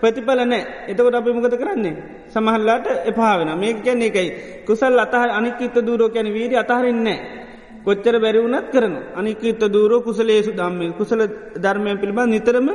[0.00, 1.96] ප්‍රතිඵල නෑ එතකොට අපි මොකද කරන්නේ.
[2.28, 4.28] සමහල්ලාට එපාවෙන මේ ගැන එකයි.
[4.66, 7.45] කුසල් අතහ අනික් ඉත්ත දූරෝ කැන වීරි අතහරින්නේ.
[7.86, 11.20] කොච්චර බැරිවුණත් කරන අනික ඉත්ත දූරෝ කුසලේසු දම්මේ කුසල
[11.56, 12.68] ධර්මය පිළිබඳ නිතරම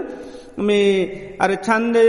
[0.60, 2.04] මේ අර චන්දය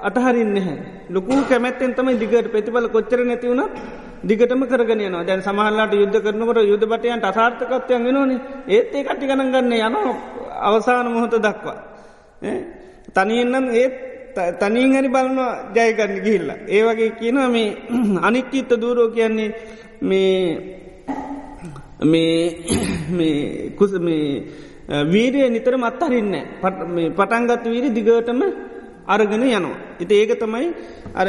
[0.00, 0.76] අතහරින්න හැ
[1.10, 3.72] ලොකු කැමැත්තෙන් තමයි දිගට ප්‍රතිඵල කොච්චර නැතිවුණත්
[4.22, 5.24] දිගටම කරගෙන යනවා.
[5.24, 8.32] දැන් සමහල්ලාට යුද්ධ කරනකට යුද්ධ බටයන්ට අසාර්ථකත්වයන් වෙනවාන.
[8.66, 9.96] ඒත් ඒ කටි ගණන් ගන්න යන
[10.62, 11.78] අවසාන මොහොත දක්වා.
[13.14, 13.94] තනියෙන්නම් ඒත්
[14.56, 16.50] තනින් හරි බලනවා ජයගන්න ගිහිල්ල.
[16.68, 17.76] ඒ වගේ කියන මේ
[18.22, 19.54] අනික්කිත්ත දූරෝ කියන්නේ
[20.02, 20.77] මේ
[23.76, 24.42] කුස මේ
[24.88, 26.34] වීරය නිතර මත්තහරින්න
[27.12, 28.40] පටන්ගත් වීරි දිගටම
[29.06, 29.76] අරගෙන යනවා.
[30.00, 30.66] ඉති ඒක තමයි
[31.14, 31.28] අර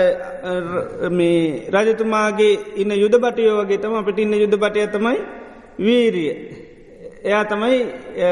[1.09, 5.17] මේ රජතුමාගේ ඉන්න යුද බටයෝ වගේ තම අපට ඉන්න යුද බටය තමයි
[5.77, 6.31] වීරිය.
[7.21, 7.77] එයා තමයි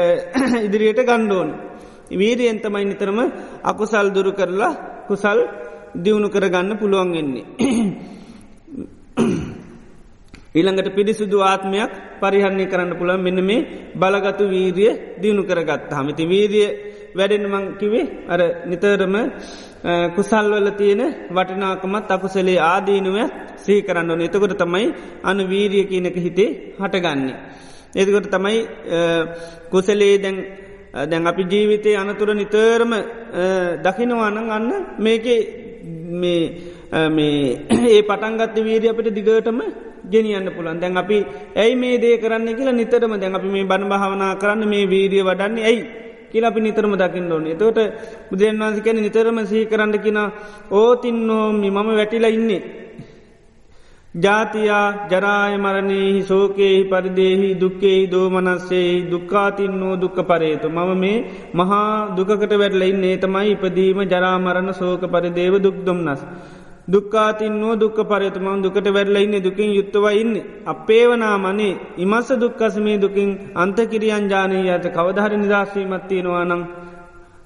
[0.66, 1.50] ඉදිරියට ගණ්ඩෝන්.
[2.12, 3.18] වීරියෙන් තමයි නිතරම
[3.62, 5.38] අකුසල් දුරු කරලා කුසල්
[5.94, 7.44] දියුණු කරගන්න පුළුවන්ගෙන්නේ.
[10.58, 16.68] ඊළඟට පිරිසුදු ආත්මයක් පරිහරණය කරන්න පුළන් මෙන්න මේ බලගතු වීරිය දියුණු කරගත් හමිති වීරිය
[17.14, 19.14] වැඩෙන මංකිවේ අර නිතරම
[20.14, 23.18] කුසල්වල තියෙන වටිනාකමත් අකුසලේ ආදීනුව
[23.56, 24.20] සී කරන්න ඕන.
[24.20, 24.86] එතකොට තමයි
[25.22, 27.36] අනු වීරිය කියනක හිතේ හටගන්නේ.
[27.94, 28.58] එදකොට තමයි
[29.70, 30.36] කුසලේ දැන්
[31.02, 32.92] දැන් අපි ජීවිතය අනතුර නිතරම
[33.78, 35.26] දකිනවානං අන්න මේක
[37.88, 39.60] ඒ පටන්ගත්ත වීරිය අපට දිගටම
[40.04, 41.18] ගෙනියන්න පුළන් දැන් අපි
[41.54, 45.64] ඇයි මේ දේ කරන්න කියලා නිතරම දැන් අපි මේ බණ භාවනා කරන්න මේ වීරිය වඩන්නේ
[45.64, 45.82] ඇයි
[46.32, 47.52] කියලා අපි නිතරම දකින්න ඕනේ.
[47.52, 47.78] එතකොට
[48.30, 50.20] බුදුන් වහන්සේ කියන්නේ නිතරම සිහි කරන්න කියන
[50.72, 52.62] ඕතින්නෝමි මම වැටිලා ඉන්නේ.
[54.14, 60.68] ජාතියා ජරාය මරණයෙහි සෝකයෙහි පරිදේහි දුක්කෙහි දෝමනස්සෙහි දුක්කාතින්නෝ දුක්ක පරේතු.
[60.68, 61.24] මම මේ
[61.54, 66.22] මහා දුකට වැටලයින් ඒ තමයි ඉපදීම ජරාමරණ සෝක පරිදේව දුක්දුම්න්නස්.
[66.88, 70.34] දුක්කාතින්නෝ දුක්ක පරයතුමන් දුකට වැරලයින්න දුකින් යුත්තවයින්න.
[70.66, 76.62] අපේවනා මනේ ඉමස දුක්කසමේ දුකින් අන්තකිරියන් ජානී ඇත කවදහර නිදශීමත්තියෙනවා නං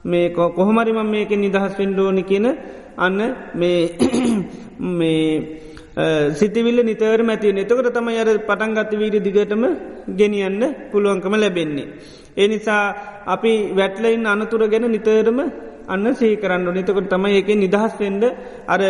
[0.05, 2.47] මේ කොහොමරිම මේක නිදහස් වෙන්ඩෝනි කියන
[2.99, 3.21] අන්න
[3.55, 3.81] මේ
[6.33, 9.65] සිතිවිල්ල නිතර මැති එතකට තම අර පටන්ගත්ත වීඩ දිගටම
[10.11, 10.63] ගෙනියන්න
[10.93, 11.89] පුළුවන්කම ලැබෙන්නේ.
[12.37, 12.85] ඒ නිසා
[13.27, 15.41] අපි වැටලයින් අනතුර ගැන නිතරම
[15.85, 18.25] අන්න සහි කරන්න නිතකට තමයි එක නිදහස්වෙන්ඩ
[18.67, 18.83] අර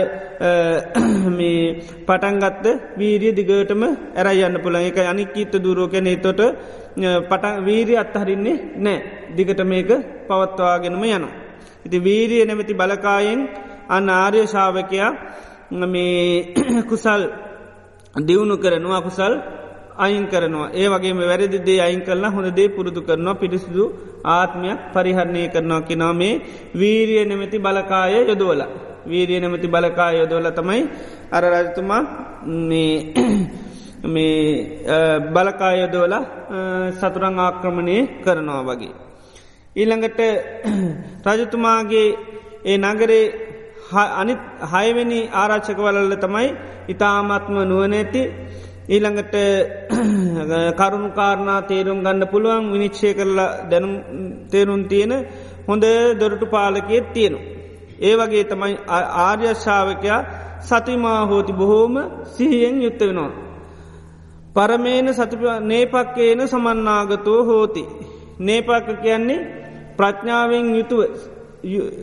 [1.37, 2.67] මේ පටන්ගත්ත
[2.97, 3.83] වීරිය දිගටම
[4.15, 6.41] ඇරයි යන්න පුළන් එක අනික්කීත්ත දුරුවකැන තොට
[7.25, 8.99] පට වීරිය අත්හරින්නේ නෑ
[9.31, 9.91] දිගට මේක
[10.29, 11.25] පවත්වාගෙනම යන.
[11.85, 13.41] ඉති වීරිය නැමැති බලකායෙන්
[13.89, 15.11] අන්න ආර්ය ශාවකයා
[15.87, 16.55] මේ
[16.91, 17.23] කුසල්
[18.15, 19.01] දියුණු කරනවා.
[19.01, 19.35] කුසල්
[20.05, 23.85] අයින් කරනවා ඒ වගේ වැරදි දේ අයින් කරලා හොඳ දේ පුරුදු කරනවා පිරිසිදු
[24.27, 26.35] ආත්මයක් පරිහරණය කරනවා කිනා මේ
[26.75, 28.63] වීරිය නැමැති බලකාය යොදවල.
[29.05, 30.81] වීරිය නැමැති බලකාය යොදවල තමයි
[31.31, 32.03] අර රජතුමා
[32.65, 32.95] මේ
[35.35, 36.15] බලකායොදවල
[36.93, 38.93] සතුරං ආක්‍රමණය කරනවා වගේ.
[39.77, 40.21] ඊළඟට
[41.31, 42.09] රජතුමාගේ
[42.65, 43.25] ඒ නගරේ
[43.93, 44.41] අනිත්
[44.73, 46.49] හයවෙනි ආරාච්චක වලල්ල තමයි
[46.89, 48.23] ඉතාමත්ම නුවනැති
[48.85, 49.35] ඊළඟට
[50.75, 53.95] කරුණු කාරණා තේරුම් ගන්න පුළුවන් විනිශ්චය කරලා දැනුම්
[54.51, 55.13] තේරුම් තියෙන
[55.69, 55.85] හොඳ
[56.21, 57.39] දොරටු පාලකෙත් තියෙනු.
[58.01, 58.75] ඒ වගේ තමයි
[59.21, 60.21] ආර්යශ්ාවකයා
[60.61, 61.95] සතිමා හෝති බොහෝම
[62.27, 63.31] සිහියෙන් යුත්ත වෙනවා.
[64.55, 67.83] පරමේන සති නේපක්කේන සමන්නාගතෝ හෝති.
[68.41, 69.47] නේපක්ක කියන්නේ
[69.97, 71.01] ප්‍රඥාවෙන් යුතුව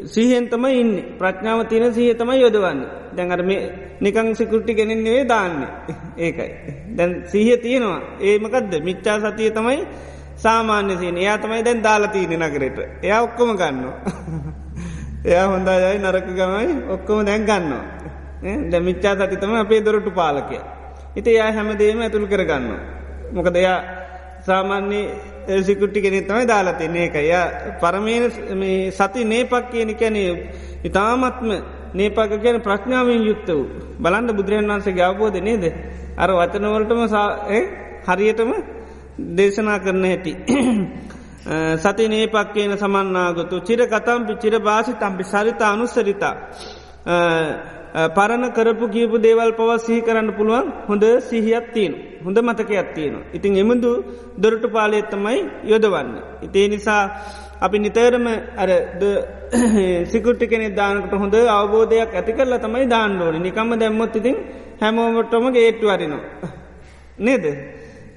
[0.05, 2.79] සීහෙන්තම ඉන්න ප්‍රඥාව තියන සහතම යොදවන්න
[3.11, 3.61] දැඟර මේ
[3.99, 5.67] නිකං සිකුට්ටි ගෙනෙන්නේ දාන්න
[6.17, 6.49] ඒකයි.
[6.95, 9.79] දැන් සීහ තියෙනවා ඒමකදද මිච්චා සතිය තමයි
[10.35, 13.85] සාමාන්‍ය සීන එයා තමයි දැන් දාලතිීන නගරට එයා ඔක්කොම ගන්න.
[15.25, 17.83] එයා හොඳයයි නරක ගමයි ඔක්කොම දැන් ගන්නවා.
[18.41, 20.59] ද මිච්චා සති තම අපේ දොරටු පාලකය.
[21.15, 22.71] ඉති යා හැමදේම ඇතුළ කරගන්න.
[23.33, 23.79] මොකද එයා
[24.41, 25.01] සාමාන්‍ය
[25.61, 27.31] සිකුට්ටි කෙනෙ තමයි දාලාතින්නේ එක ය
[27.81, 30.31] පරමේ සති නේපක් කියන කැනේ
[30.83, 31.49] ඉතාමත්ම
[31.93, 33.65] නේපක කියන ප්‍රඥාවෙන් යුත්ත වූ.
[33.99, 35.63] බලන්ඩ බුදුරන් වන්සේ ගවබෝධ නේද?
[36.15, 37.01] අර වචනවලටම
[38.07, 38.51] හරියටම
[39.35, 40.33] දේශනා කරන හැටි.
[41.83, 46.35] සති නේපක් කියන සමන්නාගතු චිර කතම්පි චිර භාසි තම්පි සරිතා අනුස්සරිතා.
[47.93, 53.15] පරණ කරපු කියපු දේවල් පව සිහි කරන්න පුළුවන් හොඳ සිහියක් තියෙන හොඳ මතකයක් තියෙන.
[53.33, 53.91] ඉතින් එමුදු
[54.37, 56.09] දොරටු පාලයත්තමයි යොදවන්න.
[56.43, 57.01] ඉතිේ නිසා
[57.59, 58.27] අපි නිතරම
[58.57, 58.69] අර
[60.05, 64.37] සිකුට්ටි කෙනෙ දානකට හොඳ අවබෝධයක් ඇති කරලා තමයි දාන්නඩෝන නිකම්ම දැම්මොත් ඉතින්
[64.81, 66.23] හැමෝමටම ගේට්ටු අරිනවා.
[67.25, 67.45] නේද.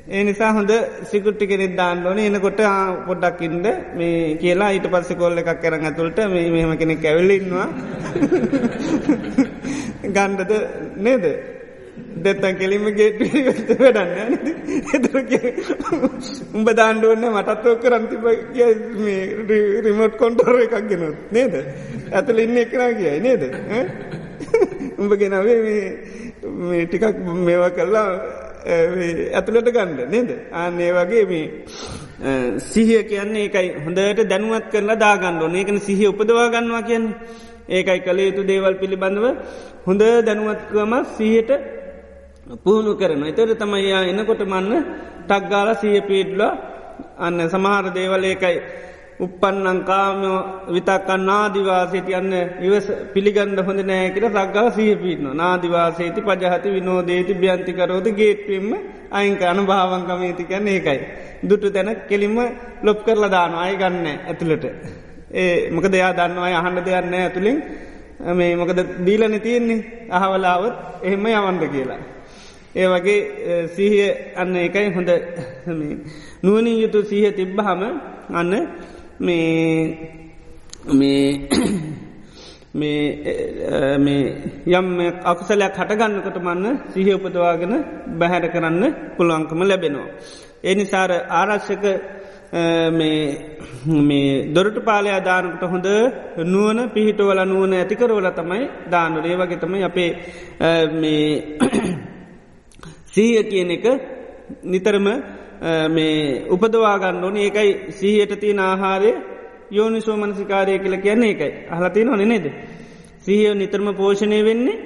[0.09, 0.71] ඒ නිසා හොඳ
[1.05, 2.61] සිකුට්ටි කෙනෙක් දාන්න ඕන එනකොට
[3.07, 7.69] පොඩ්ඩක්කින්ද මේ කියලා ඊට පස්ස කොල්ල එකක් කරන ඇතුළට මේ මෙහම කෙනෙක් ඇවලඉන්නවා
[10.17, 10.53] ගණ්ඩද
[11.07, 11.25] නේද?
[12.25, 13.19] දෙත්තන් කෙලිම ගේට
[13.81, 14.33] වැඩන්න
[16.59, 18.25] උඹ දාණ්ඩුවන්න මටත්වෝ කරන්තිබ
[19.87, 21.55] රිමෝට් කොන්ටෝර එකක් ගෙනොත් නේද?
[22.13, 23.43] ඇතුළ ඉන්න එකනා කියයි නේද?
[24.99, 25.59] උඹ ගෙනවේ
[26.69, 28.09] මේ ටිකක් මේවා කල්ලා
[29.37, 30.31] ඇතුළට ගණ්ඩ නේද?
[30.65, 31.47] අන්නේ වගේ මේ
[32.71, 33.69] සිහිය කියන්නේ ඒකයි.
[33.85, 37.17] හොඳට දැනුවත් කරලා දාගන්නඩ ඒකන සිහිය උපදවා ගන්නවා කියන්නේ.
[37.69, 39.27] ඒකයි කළ යුතු දේවල් පිළිබඳව
[39.87, 41.51] හොඳ දැනුවත්කම සිහයට
[42.59, 44.87] පුහුණු කරන එතර තමයියා එනකොට මන්න
[45.23, 46.53] ටක්ගාල සිය පීඩ්ලා
[47.19, 48.57] අන්න සමහර දේවල් ඒකයි
[49.21, 50.21] උපන්නංකාම
[50.69, 58.69] විතක්කන්න නාදිවාසේති යන්න ඉවස පිළිගන්න හොඳ නෑකට සක්ගා සහ පිටන නාදිවාසේති පජහති විනෝදේති ්‍යන්තිකරෝද ගේට්වීම
[59.13, 61.01] අයිංක අනුභාවංකමේති කන්න ඒකයි.
[61.45, 62.37] දුටු තැන කෙලින්ම
[62.83, 64.65] ලොප් කරලා දාන අය ගන්න ඇතුළට.
[65.33, 67.59] ඒ මොක දෙයා දන්නවාය අහන්ඩ දෙයන්න ඇතුළින්
[68.31, 72.01] මේ මොකද දීලන තියෙන්නේ අහවලාවත් එහෙම යවන්ඩ කියලා.
[72.75, 73.19] ඒ වගේ
[73.69, 74.07] සීහය
[74.37, 75.11] අන්න එකයි හොඳ
[76.43, 77.83] නුවනින් යුතු සීහ තිබ්බහම
[78.33, 78.53] අන්න
[79.21, 80.13] මේ
[80.91, 81.25] මේ
[82.75, 84.23] මේ
[84.69, 84.89] යම්
[85.25, 87.75] අකුසලයක් හටගන්නකට මන්න සිහ උපදවාගෙන
[88.19, 88.83] බැහැර කරන්න
[89.17, 90.09] පුළුවන්කම ලැබෙනවා.
[90.65, 91.85] එනිසාර ආරක්ෂක
[92.53, 95.87] මේ දොරට පාලය අදානකට හොඳ
[96.45, 100.19] නුවන පිහිටවල නුවන ඇතිකරවල තමයි දානුර ඒ වගේතම අපේ
[100.95, 101.59] මේ
[103.07, 103.85] සීය කියන එක
[104.65, 105.23] නිතරම
[105.89, 109.15] මේ උපදවාගන්න ඕන ඒකයි සීහයට තියෙන ආහාරය
[109.71, 112.53] යෝනිසෝ මනසිකාරය කියල කියන්නේ එකයි අහලතින ඕන නේද.
[113.19, 114.79] සිහිය නිතරම පෝෂණය වෙන්නේ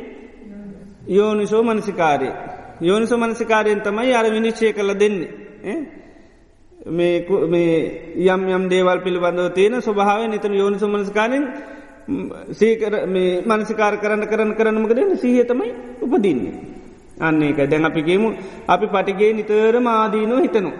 [1.08, 2.28] යෝනිසෝ මනසිකාරය.
[2.80, 6.05] යෝනිසෝ මනසිකාරයෙන් තමයි අර විනිශ්චය කළ දෙන්නේ.
[6.86, 11.44] මේ යම් යම් දේවල් පිළිබඳව තියෙන ස්වභාව නිතන යෝනිසෝ මනස්කාරයෙන්
[12.52, 16.54] සීකර මේ මනසිකාර කරන්න කරන්න කරන්නමකදන්න සීහතමයි උපදින්නේ.
[17.18, 18.28] අන්නේ එක දැන් අපිගේමු
[18.68, 20.70] අපි පටිගේ නිතරම ආදීනෝ හිතනු.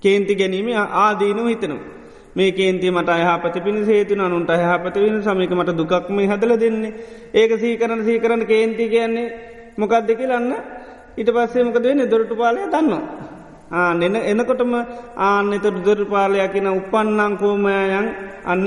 [0.00, 1.76] කේන්ති ගැනීම ආදීනෝ හිතනු.
[2.36, 6.94] මේ කේන්ති මට අයහපත පිණි හේතු අනුන්ට අයහපත වෙන සමික මට දුකක්ම හදල දෙන්නේ
[7.34, 9.28] ඒක සීකරන සීකරන කේන්ති කියන්නේ
[9.76, 10.54] මොකක් දෙක ලන්න
[11.16, 13.33] ඉට පස්සේ මොකද වෙන දොරටු පාලය දන්නවා.
[13.70, 14.72] ආ එන එනකොටම
[15.18, 18.08] ආන්න තොට දොරු පාලයක් කියෙන උපන්නංකෝමයන්
[18.44, 18.66] අන්න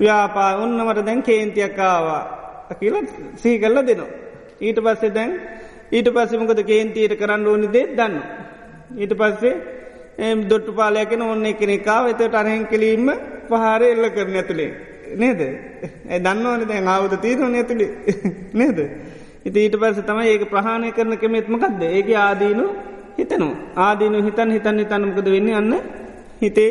[0.00, 2.22] ව්‍යාපා ඔන්නමට දැන් කේන්තියක්කාවා
[2.80, 2.96] කියල
[3.36, 4.10] සීකල්ල දෙනවා.
[4.60, 5.32] ඊට පස්සේ දැන්
[5.90, 8.14] ඊට පස්සෙමකද කේන්තීට කරන්න ඕනි දේ දන්න.
[8.96, 9.54] ඊට පස්සේ
[10.18, 13.10] එම් දොට්ටු පාලයකෙන ඔන්න එකනෙකාව එතට අරහෙන් කෙලීම
[13.48, 14.70] පහර එල්ල කරන ඇතුළේ.
[15.16, 15.40] නේද.
[16.08, 17.86] ඇ දන්න ඕන දැන් ආවද තීරණ ඇතුළි
[18.54, 18.78] නේද.
[19.44, 22.66] ඉති ඊට පස්ස තමයි ඒක ප්‍රහණය කරන කෙමෙත්මකක්ද ඒක ආදීනු
[23.18, 23.48] හිතනු.
[23.78, 25.48] ආදීනු හිතන් හිතන් හිතන්නමකද වෙන්න?
[25.52, 25.72] අන්න
[26.40, 26.70] හිතේ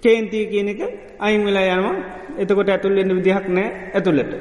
[0.00, 0.80] කේන්තිී කියන එක
[1.18, 1.96] අයින් වෙලා යනවා.
[2.38, 4.32] එතකොට ඇතුල්ලෙන්න්න විදිහක් නෑ ඇතුළට.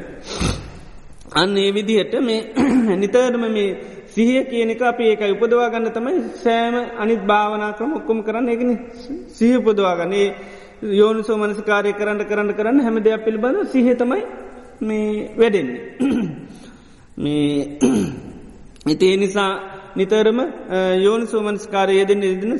[1.33, 2.39] අන්න ඒ විදිහට මේ
[3.01, 3.69] නිතරම මේ
[4.07, 8.49] සිහිය කියනක අපි ඒක උපදවා ගන්න තමයි සෑම අනිත් භාවනාකම ඔක්කොම කරන්න.
[8.49, 8.71] එකන
[9.29, 10.27] සිහ උපදවාගන්නේ
[10.93, 14.21] යෝනිසෝ මනසකාරය කරන්න කරන්න කරන්න හැම දෙයක් පිළිබඳ සිහතමයි
[14.81, 15.79] මේ වැඩෙන්නේ.
[17.23, 17.79] මේ
[18.93, 19.51] ඉතිේ නිසා
[19.93, 20.39] නිතරම
[20.97, 22.53] යෝනිසෝ මනස්කාරය යෙදෙන යෙදෙන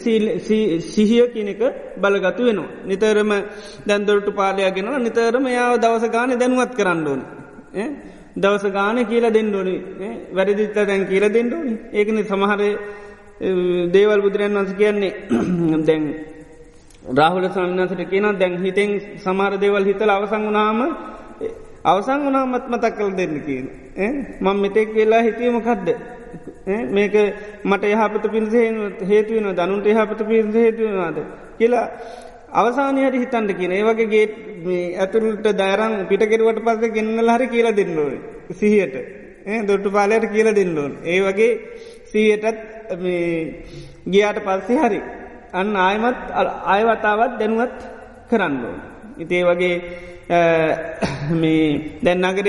[0.86, 1.62] සිහිය කියනක
[1.98, 2.70] බලගතු වෙනවා.
[2.86, 3.32] නිතරම
[3.88, 7.22] දැන්දොරටු පාලයාගෙනවා නිතරම යාව දවස ගාන දැනුවත් කරන්න ඕන.
[8.36, 9.76] දවස ගාන කියලා දෙන්නඩෝනි
[10.32, 12.62] වැරදිත්ත දැන් කියල දෙන්නඩෝනි ඒකන සමහර
[13.90, 15.14] දේවල් බුදුරන් වන්ස කියන්නේ.
[15.88, 16.04] දැන්
[17.12, 20.80] රාහුල සමින්නසට කියන දැන් හිතෙන් සමහර දේවල් හිතල අවසං වනාම
[21.84, 23.66] අවසං වනා මත්මතක් කළ දෙන්න කියන
[24.40, 25.88] මං මෙතෙක් වෙලා හිතීමකක්ද
[26.66, 27.16] මේක
[27.64, 28.54] මට යහපත පින්ස
[29.04, 31.18] හේතුවන දනුන්ට යහපත පින්ස හේතුවනාද
[31.58, 31.86] කියලා
[32.54, 33.72] අවසානයට හිතන්ට කියන.
[33.72, 34.36] ඒ වගේ ගේට්
[34.98, 38.14] ඇතුළට දෑරං පිටකෙරුවට පස්ස ගෙන්නල හරි කියලා දෙන්නෝන
[38.52, 38.96] සිහියට.
[39.68, 41.52] දොට්ටු පාලයට කියල දෙන්නෝන් ඒ වගේ
[42.06, 42.46] සීයටත්
[44.08, 45.02] ගියාට පස්සේ හරි
[45.54, 46.22] අන්න ආයමත්
[46.68, 47.78] අයවතාවත් දැනුවත්
[48.30, 48.80] කරන්න ඕන.
[49.18, 49.76] ඉතේ වගේ
[51.34, 51.66] මේ
[52.04, 52.48] දැන් නගර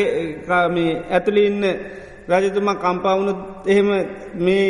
[1.10, 1.64] ඇතුළි ඉන්න
[2.28, 3.32] රජතුම කම්පාවුණු
[3.66, 3.88] එහෙම
[4.36, 4.66] මේ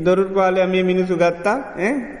[0.00, 1.56] දොරුපාලය මේ මිනිසු ගත්තා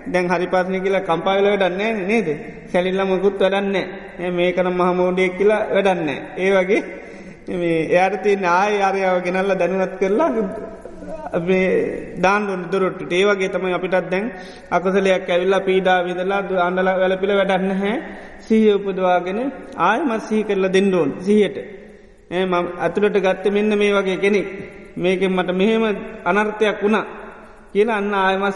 [0.06, 2.28] දැන් හරි පාසනය කියලා කම්පාවල වැඩන්නේ නේද?
[2.66, 6.82] සැලිල්ල මොකුත් වැඩන්නේ මේ කන මහමෝඩියක් කියලා වැඩන්නේ ඒ වගේ
[7.88, 10.30] එයාට තිය ආය අරයාව ගෙනල්ල දැනුවත් කරලා
[12.18, 14.32] දාන්ඩුන් දුරට ඒවගේ තමයි අපිටත් දැන්
[14.70, 17.94] අකසලයක් ඇවිල්ලා පීඩා විදලා අන්ඩල වැලපිළ වැඩන්න හැ
[18.40, 19.40] සීහ උපදවාගෙන
[19.78, 21.83] ආය මත් සිහි කරලා දෙන්නඩෝන් සිහයට.
[22.30, 24.48] මම ඇතුළට ගත්ත මෙන්න මේ වගේ කෙනෙක්
[24.96, 25.84] මේකෙන් මට මෙහෙම
[26.24, 27.04] අනර්ථයක් වුණා
[27.72, 28.54] කියලා අන්න ආයමත්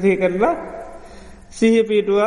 [0.00, 0.54] සහි කරලා
[1.50, 2.20] සිහ පිටුව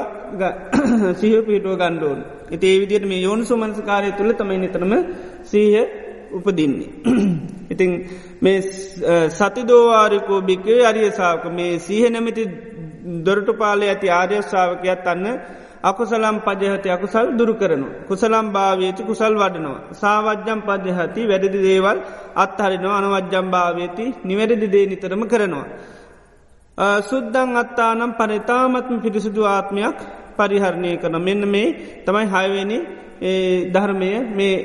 [1.20, 2.20] සිහ පිටුව ගණ්ඩෝන්
[2.52, 4.94] එති ඒ විදියට මේ යෝනු සුමන්සකාරය තුළ තමයි නිතරම
[5.44, 5.76] සීහ
[6.32, 6.90] උපදින්නේ.
[7.74, 7.92] ඉතිං
[8.42, 8.58] මේ
[9.32, 12.44] සතිදෝවාරිකෝ භික්කවේ අරියසාාවක මේ සීහ නැමති
[13.26, 15.26] දොරටු පාලය ඇති ආර්යශ්ාවකයක් අන්න
[15.86, 17.88] අකුසලම් පජහති අකුසල් දුරු කරනු.
[18.08, 19.80] කුසලම් භාවේති කුසල් වඩනවා.
[19.94, 21.98] සාවජ්‍යම් පදහති වැඩදි දේවල්
[22.36, 25.66] අත්හරිනවා අනවජ්‍යම් භාවේති නිවැරදි දේ නිතරම කරනවා.
[27.02, 29.98] සුද්දං අත්තානම් පරිතාමත්ම පිරිසිදු ආත්මයක්
[30.38, 31.68] පරිහරණය කරන මෙන්න මේ
[32.06, 32.80] තමයි හයවෙනි
[33.72, 34.56] ධර්මය මේ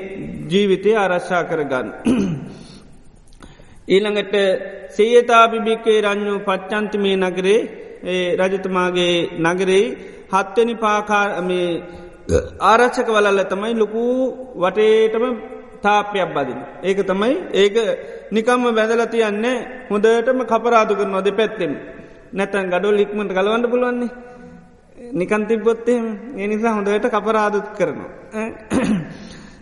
[0.48, 1.88] ජීවිතය ආරශ්ා කරගන්න.
[3.88, 4.34] ඊළඟට
[4.90, 7.60] සේතාභිභික්කේ රං්ඥු පච්චන්තිමේ නගරේ
[8.40, 9.86] රජතුමාගේ නගරෙයි
[10.32, 11.70] හත්වනි පාකාරමේ
[12.62, 14.02] ආරච්චක වලල්ල තමයි ලොකු
[14.62, 15.24] වටේටම
[15.82, 16.60] තාපයක් බදින.
[16.82, 17.76] ඒක තමයි ඒක
[18.32, 19.46] නිකම්ම වැදලතියන්න
[19.90, 21.72] හොදටම කපරාදු කරනවා දෙ පැත්තෙම
[22.32, 24.10] නැතන් ගඩොල් ඉක්මට කලවන්න පුළුවන්නේ
[25.12, 26.00] නිකන්ති පොත්තේ
[26.36, 28.10] ඒ නිසා හොඳට කපරාදුත් කරනවා.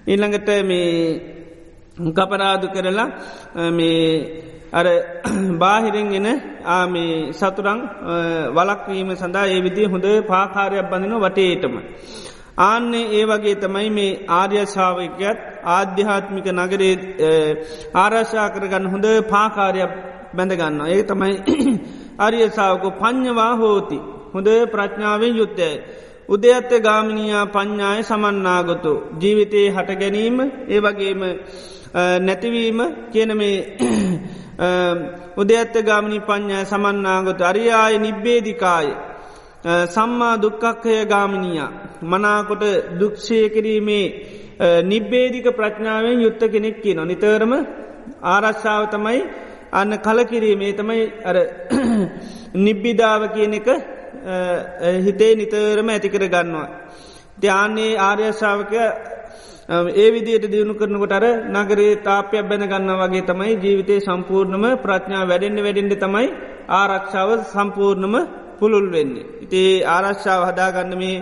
[0.07, 0.93] ඊල්ළඟට මේ
[2.19, 3.09] කපරාදු කරලා
[3.71, 4.03] මේ
[4.73, 4.87] අර
[5.61, 6.27] බාහිරෙන් එන
[6.67, 7.81] ආමේ සතුරං
[8.51, 11.75] වලක්වීම සඳහා ඒ විදි හොඳ පාකාරයක් බඳන වටේටම.
[12.61, 15.39] ආන්නේ ඒ වගේ තමයි මේ ආර්යශාවකයත්
[15.69, 16.95] ආධ්‍යාත්මික නගරේ
[17.95, 19.93] ආරශා කරගන්න හොඳ පාකාරයක්
[20.35, 20.81] බැඳගන්න.
[20.87, 21.35] ඒ තමයි
[22.19, 23.99] අරියසාාවක පං්ඥවා හෝති
[24.35, 25.71] හොඳ ප්‍රඥාවෙන් යුත්තය.
[26.29, 30.39] උදයත්ත ගාමිනියා පඤ්ඥාය සමන්නාගොතු ජීවිතයේ හට ගැනීම
[30.69, 31.23] ඒ වගේම
[32.21, 32.81] නැතිවීම
[33.13, 33.57] කියන මේ
[35.37, 38.89] උදයත්ත ගාමිනි පඤ්ඥා සමන්නාගොතු අරියාය නිබ්බේදිකාය
[39.89, 41.71] සම්මා දුක්කක්කය ගාමිනියා
[42.05, 42.65] මනාකොට
[42.99, 44.07] දුක්ෂය කිරීමේ
[44.85, 47.53] නිබ්බේදික ප්‍රඥාවෙන් යුත්ත කෙනෙක් කියන නිතරම
[48.25, 49.21] ආරශ්ාව තමයි
[49.73, 51.37] අන්න කලකිරීමේ තමයි අර
[52.57, 53.69] නිබ්බිධාව කියන එක
[54.99, 56.69] හිතේ නිතරම ඇතිකර ගන්නවා.
[57.39, 58.83] ධ්‍යාන්නේ ආර්යශාවකය
[59.69, 65.61] ඒ විදියට දියුණු කරනකොට අර නගරේ තාපයක් බැන ගන්න වගේ තමයි ජීවිතය සම්පූර්ණම ප්‍රඥා වැඩෙන්න්න
[65.61, 66.29] වැඩෙන්ඩ තමයි
[66.71, 68.15] ආරක්ෂාව සම්පූර්ණම
[68.59, 69.27] පුළුල් වෙන්නේ.
[69.45, 71.17] ඉතිේ ආරශ්ාව හදාගන්න මේ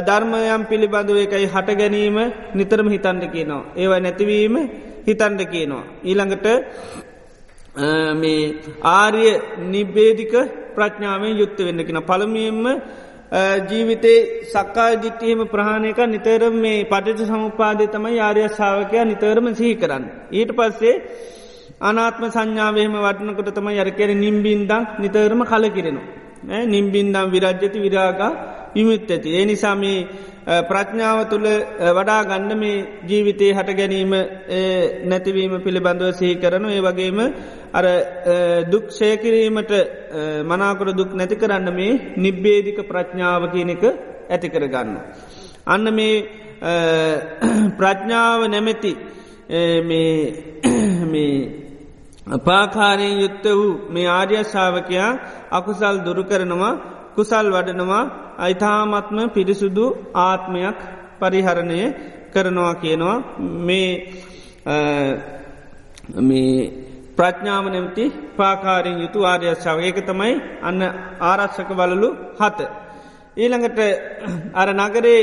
[0.00, 2.18] ධර්මයම් පිළිබඳව එකයි හට ගැනීම
[2.54, 3.68] නිතරම හිතන්ඩ කියනවා.
[3.74, 4.54] ඒවයි නැතිවීම
[5.06, 5.84] හිතන්ඩ කියනවා.
[6.04, 6.46] ඊළඟට
[8.14, 8.42] මේ
[8.92, 9.24] ආර්ය
[9.66, 10.34] නිබ්බේදික
[10.74, 12.66] ප්‍රඥාවෙන් යුත්ත වෙන්නකින පළමියෙන්ම
[13.68, 20.04] ජීවිතේ සක්කා දිට්ටියම ප්‍රහණයක නිතරම මේ පටිච සමුපාදය තමයි ආර්ය ශාවකයා නිතරම සිහි කරන්න.
[20.32, 20.94] ඊට පස්සේ
[21.80, 26.06] අනාත්ම සංඥාවේම වටනකොට තම යරකෙර නිම්බින්දක් නිතරම කල කිරෙනවා.
[26.66, 28.32] නිම්බින්දම් විරජ්‍යති විරාගා
[28.74, 29.28] විමුත් ඇති.
[29.30, 29.98] ඒ නිසාමේ
[30.68, 31.46] ප්‍රඥාව තුළ
[31.90, 34.12] වඩා ගන්න මේ ජීවිතයේ හට ගැනීම
[35.04, 37.18] නැතිවීම පිළිබඳව සහි කරනු ඒ වගේම
[37.72, 37.86] අර
[38.70, 39.72] දුක්ෂයකිරීමට
[40.44, 43.84] මනාකර දුක් නැති කරන්න මේ නිබ්බේදික ප්‍රඥාව කියන එක
[44.30, 44.96] ඇති කරගන්න.
[45.66, 46.14] අන්න මේ
[47.78, 48.92] ප්‍රඥාව නැමැති
[52.40, 55.10] පාකාරයෙන් යුත්ත වූ මේ ආර්යශාවකයා
[55.50, 56.74] අකුසල් දුරු කරනවා
[57.14, 58.04] කුසල් වඩනවා
[58.38, 59.86] අයිතාමත්ම පිරිසුදු
[60.20, 60.78] ආත්මයක්
[61.20, 61.80] පරිහරණය
[62.32, 63.16] කරනවා කියනවා
[63.60, 63.90] මේ
[66.20, 66.54] මේ
[67.16, 68.04] ප්‍රඥාව නැමති
[68.36, 70.80] පාකාරෙන් යුතු ආර්යශාව ඒක තමයි අන්න
[71.22, 72.08] ආරක්ෂක වලලු
[72.38, 72.58] හත.
[73.36, 73.78] ඊළඟට
[74.54, 75.20] අර නගරේ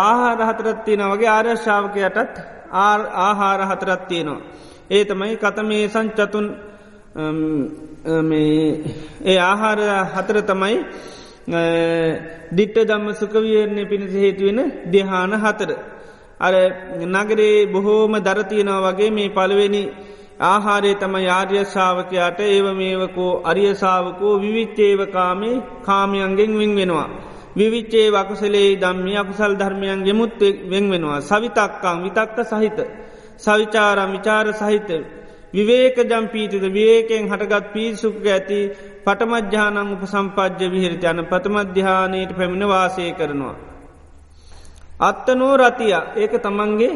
[0.00, 2.34] ආහාර හතරත්තියන වගේ ආර්යශාවකයටත්
[2.74, 4.40] ආහාර හතරත්තියනවා.
[4.90, 6.46] ඒ තමයි කතමේ සංචතුන්
[7.14, 8.82] ඒ
[9.40, 9.78] ආහාර
[10.12, 10.84] හතර තමයි
[12.52, 15.76] දිට්ට දම්ම සුකවියරණය පිණිස හේතුවෙන දෙහාන හතර.
[16.40, 16.54] අර
[17.06, 19.88] නගරේ බොහෝම දරතියනවා වගේ මේ පළවෙනි
[20.42, 27.08] ආහාරය තම යාර්ය ශාවකයාට ඒව මේවකෝ අරියසාාවකෝ විවිච්චේවකාමේ කාමයන්ගෙන් වෙන් වෙනවා.
[27.56, 30.40] විවිච්චේ වකුසලේ දම්මි අකුසල් ධර්මයන් ගෙමුත්
[30.70, 31.22] වෙන් වෙනවා.
[31.22, 32.78] සවිතක්කං විතක්ක සහිත.
[33.38, 34.88] සවිචාරම් විචාර සහිත
[35.54, 38.60] විවේක ජම්පීතිද විවේකෙන් හටගත් පිසුක ඇති
[39.04, 43.54] පටමජ්‍යානං උප සම්පජ්‍ය විහිරිත යන පතමධ්‍යානයට පැමිණ වාසය කරනවා.
[45.00, 46.92] අත්තනෝ රතිය ඒක තමන්ගේ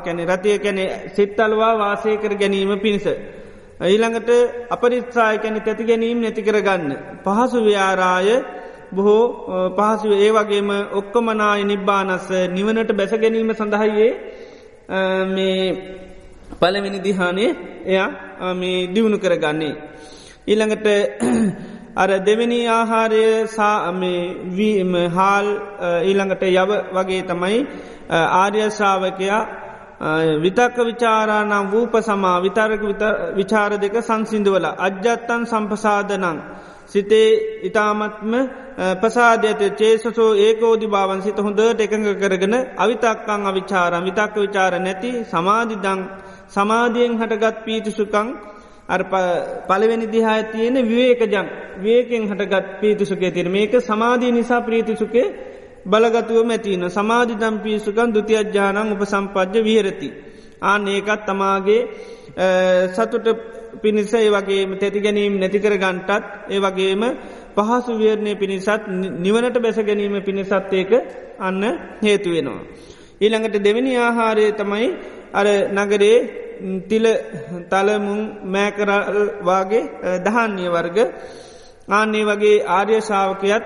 [0.00, 3.06] කැන රතිය කැනෙ සිත්තල්වා වාසය කර ගැනීම පිණිස.
[3.82, 4.30] ඊළඟට
[4.70, 6.92] අපරිත්සාය කැනෙ තැති ගැනීම් නැති කරගන්න.
[7.24, 8.28] පහසු ව්‍යාරාය
[8.92, 9.24] බොහෝ
[9.70, 14.10] පහසු ඒ වගේම ඔක්කොමනාය නිබ්බානස්ස නිවනට බැස ගැනීම සඳහයියේ
[15.26, 15.58] මේ
[16.62, 17.50] පලවෙනි දිහානේ
[17.86, 19.74] එයා මේ දියුණු කරගන්නේ.
[20.46, 20.86] ඊළඟට
[22.02, 24.02] අර දෙවැනි ආහාරය සාම
[25.12, 25.48] හාල්
[26.02, 27.58] ඊළඟට යව වගේ තමයි
[28.12, 29.42] ආර්යශාවකයා
[30.38, 32.82] විතක්ක විචාරානම් වූප සමා විතරක
[33.36, 36.38] විචාර දෙක සංසිින්දුවල අජ්‍යත්තන් සම්පසාධනං
[36.86, 37.30] සිතේ
[37.62, 38.32] ඉතාමත්ම
[39.00, 46.00] පසාධයට චේසසෝ ඒකෝදි භාවන් සිත හොඳට එකඟ කරගෙන අවිතක්කං අවිචාරම් විතක්ක විචාර නැති සමාධිදං
[46.52, 48.28] සමාධියෙන් හටගත් පීතිසුකං
[48.88, 48.98] අ
[49.68, 51.48] පලවෙනි දිහා තියෙන විවේකජං
[51.78, 55.26] වේකෙන් හටගත් පීතිසුකේ තිර මේක සමාධී නිසා ප්‍රීතිසුකේ
[55.84, 60.08] බලගතුව මැතින සමාධි දම් පිසුකන් දුතියජ්‍යානං උප සම්පජ්‍ය විහරති.
[60.62, 61.80] ආන ඒකත් තමාගේ
[62.88, 63.26] සතුට
[63.74, 67.02] පිණිස ඒ වගේම තැති ගැනීම් නැතිකර ගන්ටත් ඒ වගේම
[67.56, 68.86] පහසු වියරණය පිණිසත්
[69.18, 70.92] නිවනට බැස ගැනීම පිණිසත් ඒක
[71.38, 71.62] අන්න
[72.00, 72.62] හේතු වෙනවා.
[73.20, 74.88] ඊළඟට දෙවැනි ආහාරය තමයි
[75.32, 76.16] අර නගරේ
[76.82, 77.06] තිල
[77.68, 79.84] තලමුන් මෑකරවාගේ
[80.24, 80.98] දහන්නේ වර්ග
[81.90, 83.64] ආන්නේ වගේ ආර්ය ශාවකයත්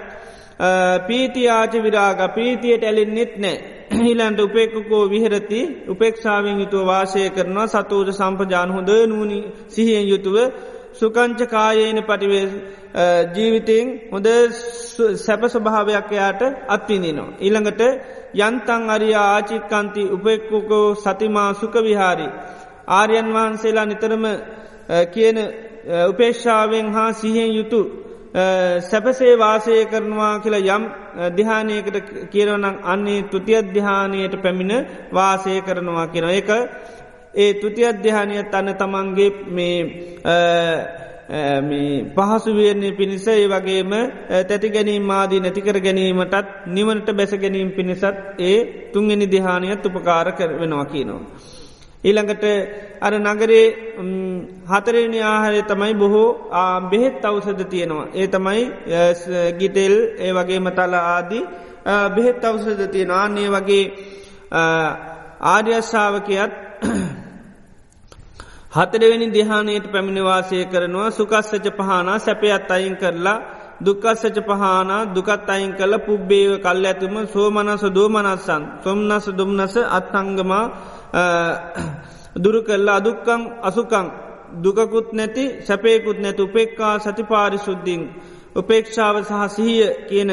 [1.06, 3.56] පීති ආච විරාග පීතියට ඇලින්නෙත් නෑ
[3.98, 9.38] හිලන්ට උපෙක්කකෝ විහරති උපෙක්ෂාවෙන් යුතුව වාසය කරනවා සතෝජ සම්පජාන හොඳ නූනි
[9.68, 10.36] සිහියෙන් යුතුව
[10.92, 12.44] සුකංච කායේන පටිවේ
[13.34, 14.26] ජීවිතයෙන් හොඳ
[15.16, 17.36] සැප ස්වභාවයක් එයාට අත්විනිනවා.
[17.38, 17.82] ඊළඟට
[18.38, 22.26] යන්තන් අරියා ආචිත්කන්ති උපෙක්කුකෝ සතිමා සුකවිහාරි.
[22.88, 24.24] ආර්යන් වහන්සේලා නිතරම
[25.12, 25.38] කියන
[26.04, 27.80] උපේක්ෂාවෙන් හා සිහෙන් යුතු
[28.82, 30.84] සැපසේ වාසය කරනවා කියලා යම්
[31.36, 31.96] දිහානයකට
[32.30, 36.50] කියරවනං අන්නේ තුති අධ්‍යානයට පැමිණ වාසය කරනවා කියෙන එක
[37.34, 39.78] ඒ තුති අධ්‍යානයත් අන්න තමන්ගේ මේ
[41.26, 43.90] පහසු වයන්නේ පිණිස ඒ වගේම
[44.48, 46.34] තැති ගැනීම ආදී නැතිකර ගැනීමටත්
[46.68, 48.04] නිවනට බැස ගැනීම පිණිසත්
[48.40, 48.56] ඒ
[48.92, 51.22] තුන්ගනි දිහානයත් උපකාර වෙනවා කියනවා.
[52.04, 52.44] ඊළඟට
[53.00, 53.66] අර නගරේ
[54.66, 56.28] හතරනි ආහාරය තමයි බොහෝ
[56.90, 58.06] බෙහෙත් අවසද තියෙනවා.
[58.14, 58.62] ඒ තමයි
[59.58, 61.44] ගිටෙල් ඒ වගේ මතල ආදී
[62.08, 63.84] බෙහෙත් අවසද තියෙන ආන්නේ වගේ
[65.44, 66.52] ආර්යශාවකයත්
[68.76, 73.38] හතරවෙනි දිහානයට පැමිණිවාසය කරනවා සුකස්සච පහනා සැපයත් අයින් කරලා
[73.78, 80.64] දුකස්සච පහන දුකත් අයින් කල පුබ්බේව කල් ඇතුම සෝමනස දෝමනස්සන් සොම්නස දුම්නස අත්හංගමා
[82.36, 84.06] දුරු කල්ලා අදුක්කං අසුකං
[84.54, 88.02] දුකකුත් නැති සැපයකුත් නැති උපෙක්කා සතිපාරිශුද්ධින්
[88.56, 90.30] උපේක්ෂාව සහ සිහිය කියන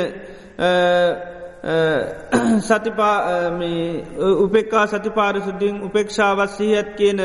[2.60, 3.18] සතිපා
[4.38, 7.20] උපෙක්කා සතිපාරිශුද්ධින් උපේක්ෂාවත් සිහත් කියන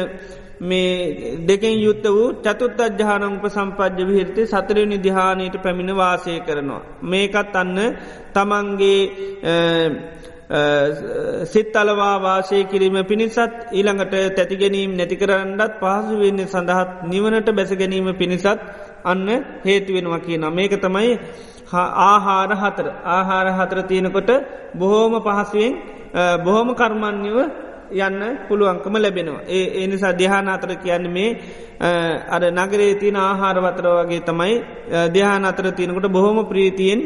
[0.60, 6.82] මේ දෙකෙන් යුත්ත වූ චතුත් අජ්‍යාන උප සම්පජ්‍ය විහිරති සතරනි දිහානයට පැමිණ වාසය කරනවා.
[7.02, 7.76] මේකත් අන්න
[8.32, 9.00] තමන්ගේ
[11.44, 13.38] සිත් අලවා වාසය කිරීම පිණිසත්
[13.70, 18.46] ඊළඟට තැතිගැනීම් නැතිකරන්නත් පහසු වෙන්න සඳහත් නිවනට බැස ගැනීම පිණිසත්
[19.04, 19.28] අන්න
[19.64, 20.44] හේතුවෙනවා කියන.
[20.50, 21.18] මේක තමයි
[21.72, 24.30] ආහාර හතර ආහාර හතර තියෙනකොට
[24.74, 25.72] බොහෝම පහසුවෙන්
[26.38, 27.36] බොහෝම කර්මන්‍යව
[27.90, 29.46] යන්න පුළුවන්කම ලැබෙනවා.
[29.48, 31.30] ඒ එනිසා දෙහාන අතර කියන්න මේ
[32.28, 34.54] අර නගරේ තින ආහාරවතර වගේ තමයි
[35.08, 37.00] දෙහාන අතර තියෙනකොට බොහොම ප්‍රීතියෙන්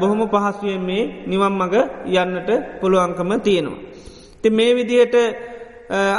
[0.00, 2.50] බොහොම පහසුවෙන් මේ නිවම් මඟ යන්නට
[2.80, 3.78] පුළුවන්කම තියෙනවා.
[4.42, 5.14] ති මේ විදියට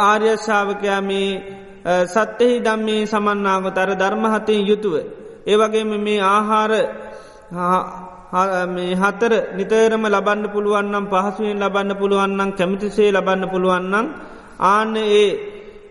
[0.02, 1.30] ආර්යශාවකයා මේ
[2.06, 4.96] සත්‍යහි දම්මේ සමන්නාගත අර ධර්මහතයෙන් යුතුව.
[5.46, 6.72] ඒවගේම මේ ආහාර
[8.68, 14.06] මේ හතර නිතරම ලබන්න පුළුවන්නම් පහසුවෙන් ලබන්න පුළුවන්නම් කැමිතිසේ ලබන්න පුළුවන්නම්
[14.66, 15.28] ආන්න ඒ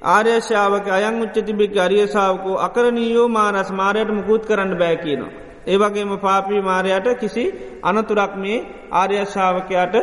[0.07, 5.33] ආර්යශාවක අයං උච්ච තිබෙක් අරියසාාවකෝ අකරනීයෝ මාරස් මාරයට මුකුත් කරන්න බෑ කියනවා.
[5.67, 7.45] ඒවගේම පාපී මාරයට කිසි
[7.83, 8.59] අනතුරක් මේ
[8.93, 9.97] ආර්යශාවකයාට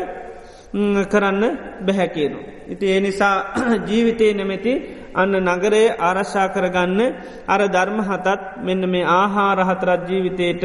[1.06, 1.44] කරන්න
[1.82, 2.40] බැහැකියනු.
[2.68, 3.36] ඉති ඒ නිසා
[3.88, 4.74] ජීවිතය නෙමැති
[5.18, 7.02] අන්න නගරේ ආරශ්ා කරගන්න
[7.48, 10.64] අර ධර්ම හතත් මෙන්න මේ ආහාර හතරත් ජීවිතයට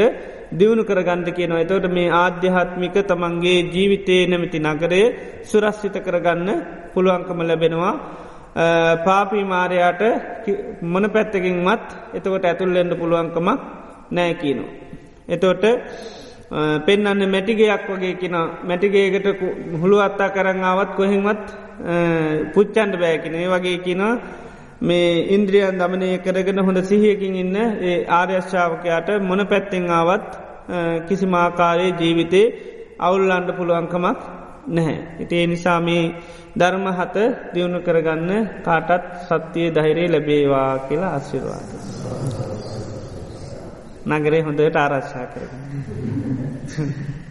[0.52, 5.06] දියුණු කරගන්ධ කියනවා එතවට මේ ආධ්‍යාත්මික තමන්ගේ ජීවිතය නැමති නගරේ
[5.44, 6.50] සුරස්සිත කරගන්න
[6.94, 7.94] පුළුවන්කම ලැබෙනවා.
[9.02, 10.02] පාපී මාරයාට
[10.84, 13.60] මොන පැත්තකින් මත් එතකොට ඇතුල්ලෙන්ට පුළුවන්කමක්
[14.10, 14.72] නෑ කියනවා.
[15.26, 15.64] එතෝට
[16.80, 19.26] පෙන්න්න මැටිගේයක් වගේ කියෙන මැටිගේකට
[19.74, 21.46] හුළු අත්තා කරංආවත් කොහෙන්වත්
[22.54, 24.14] පුච්චන්ඩ බෑකින ඒ වගේ කිනවා
[24.82, 30.30] මේ ඉන්ද්‍රියන් දමනය කරගෙන හොඳ සිහියකින් ඉන්න ඒ ආර්යශ්ාවකයාට මොන පැත්තිෙන් ආවත්
[31.08, 32.46] කිසිමාකාරයේ ජීවිතේ
[32.98, 34.18] අවුල්ලන්ඩ පුළුවන්කමක්
[34.68, 34.98] නැහැ.
[35.20, 36.04] ඉති ඒ නිසා මේ
[36.56, 37.16] ධර්ම හත
[37.54, 38.30] දියුණු කරගන්න
[38.62, 41.68] කාටත් සත්‍යය දහිරේ ලැබේවා කියලා අස්සිරවාද.
[44.10, 47.21] නගරේ හොඳට ආරශ්ා කරගන්න.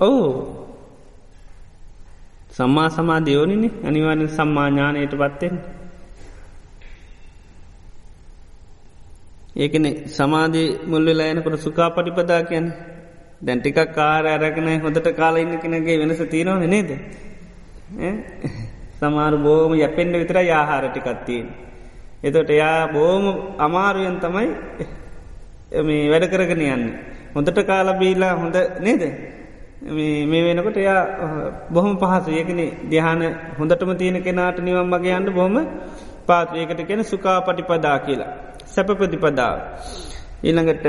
[0.00, 0.28] ඔවු.
[2.50, 5.54] සම්මා සමාධයෝනිනි අනිවාරෙන් සම්මාඥානයට පත්තෙන්
[9.56, 12.68] ඒකන සමාධී මුල්වෙලා යනකොට සුකා පටිපදා කියැන
[13.42, 16.90] දැන්ටිකක් කාර ඇරකන හොඳට කාලා ඉන්න කෙනගේ වෙනස තියෙනවන නේද?
[18.98, 21.48] සමාර බෝම යැපෙන්ඩ විතර යාහාරටිකත්තියෙන්
[22.22, 23.24] එතොට එයා බෝම
[23.58, 24.48] අමාරුවෙන් තමයි
[25.82, 26.84] මේ වැඩ කරගෙන යන්න.
[27.34, 29.02] හොඳට කාලබීලා හොඳ නේද?
[29.82, 31.02] මේ වෙනකොට එයා
[31.70, 33.22] බොහොම පහසු ඒකන දිහාන
[33.58, 35.56] හොඳටම තියෙන කෙනාට නිවම් මගේ අන්න බොහොම
[36.26, 38.30] පාත් ඒකට කෙන සුකා පටිපදා කියලා.
[38.66, 39.56] සැපපතිපදාව.
[40.42, 40.86] ඊළඟට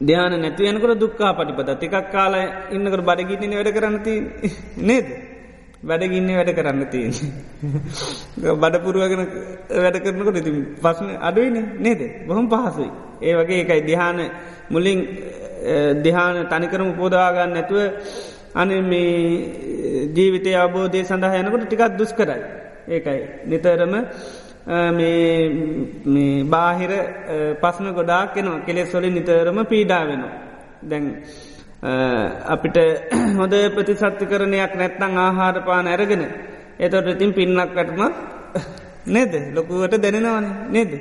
[0.00, 2.34] ධ්‍යාන නැතිවයනකට දුක්කා පටිපද තිකක් කාල
[2.70, 4.14] ඉන්නකට බඩගින්නන වැඩ කරන්නති
[4.82, 5.06] නේද?
[5.82, 7.12] වැඩගින්න වැඩ කරන්න තියෙන්
[8.56, 9.22] බඩපුරුවගෙන
[9.82, 10.52] වැඩ කරනකොට ඉති
[10.82, 12.00] පස්න අඩුවන නේද?
[12.26, 12.90] බොහොම පහසුයි.
[13.20, 13.80] ඒ වගේ එකයි.
[13.82, 14.18] දිහාන
[14.70, 14.98] මුලින්
[16.02, 17.80] දිහාන තනිකරම පෝදාගන්න නැතුව
[18.54, 22.42] අන මේ ජීවිතය අබෝධය සඳහා යනකොට ටිකත් දුස් කරයි
[22.88, 23.20] ඒකයි.
[23.46, 23.94] නිතරම
[24.90, 26.92] මේ බාහිර
[27.60, 30.34] පස්න ගොඩාක් කෙනවා කෙලෙස් වලින් නිතරම පීඩා වෙනවා.
[30.82, 31.04] දැන්
[32.46, 32.76] අපිට
[33.38, 36.24] හොඳ ප්‍රතිසත්ති කරනයක් නැත්නං ආහාර පාන ඇරගෙන
[36.78, 38.02] එතොට ඉතින් පින්නක්කටම
[39.06, 39.32] නේද?
[39.54, 40.92] ලොකුවට දැනෙනවන නේද?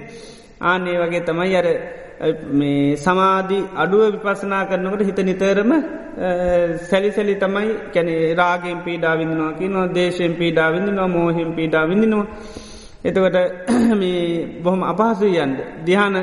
[0.61, 1.67] ආනේ වගේ තමයි අර
[2.51, 5.71] මේ සමාධී අඩුව විපසනා කරනකට හිත නිතරම
[6.81, 12.27] සැලිසැලි තමයි කැනෙ රාගෙන් පීඩා විඳනවා කි නො දේශයෙන් පීඩා විඳනවා මෝහිම් පීඩා විඳනවා.
[13.01, 13.37] එතකට
[13.93, 16.17] මේ බොහොම අපහසු යන්ද දිහාන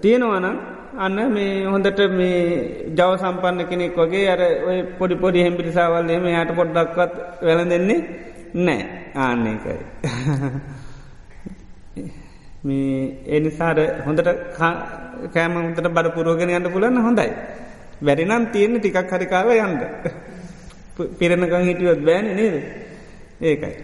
[0.00, 0.56] තියෙනවනම්
[0.96, 2.42] අන්න මේ හොඳට මේ
[2.90, 7.12] ජව සම්පන්න කෙනෙක් වගේ අර ඔය පොඩි පොඩි හෙම්පිරිසාවල් එම යට පොඩ්ඩක්වත්
[7.42, 8.00] වැල දෙන්නේ
[8.56, 8.82] නෑ
[9.16, 9.80] ආන්නේකයි
[12.62, 14.28] මේ එනිසාර හොඳට
[15.28, 17.30] කෑම හොඳට බඩ පුරුවගෙන යන්න පුලන්න හොඳයි.
[18.00, 19.74] වැරිනම් තියෙන ටිකක් හරිකාව යන්න.
[21.18, 22.56] පිරණකං හිටියොත් බෑන නේද.
[23.42, 23.74] ඒකයි.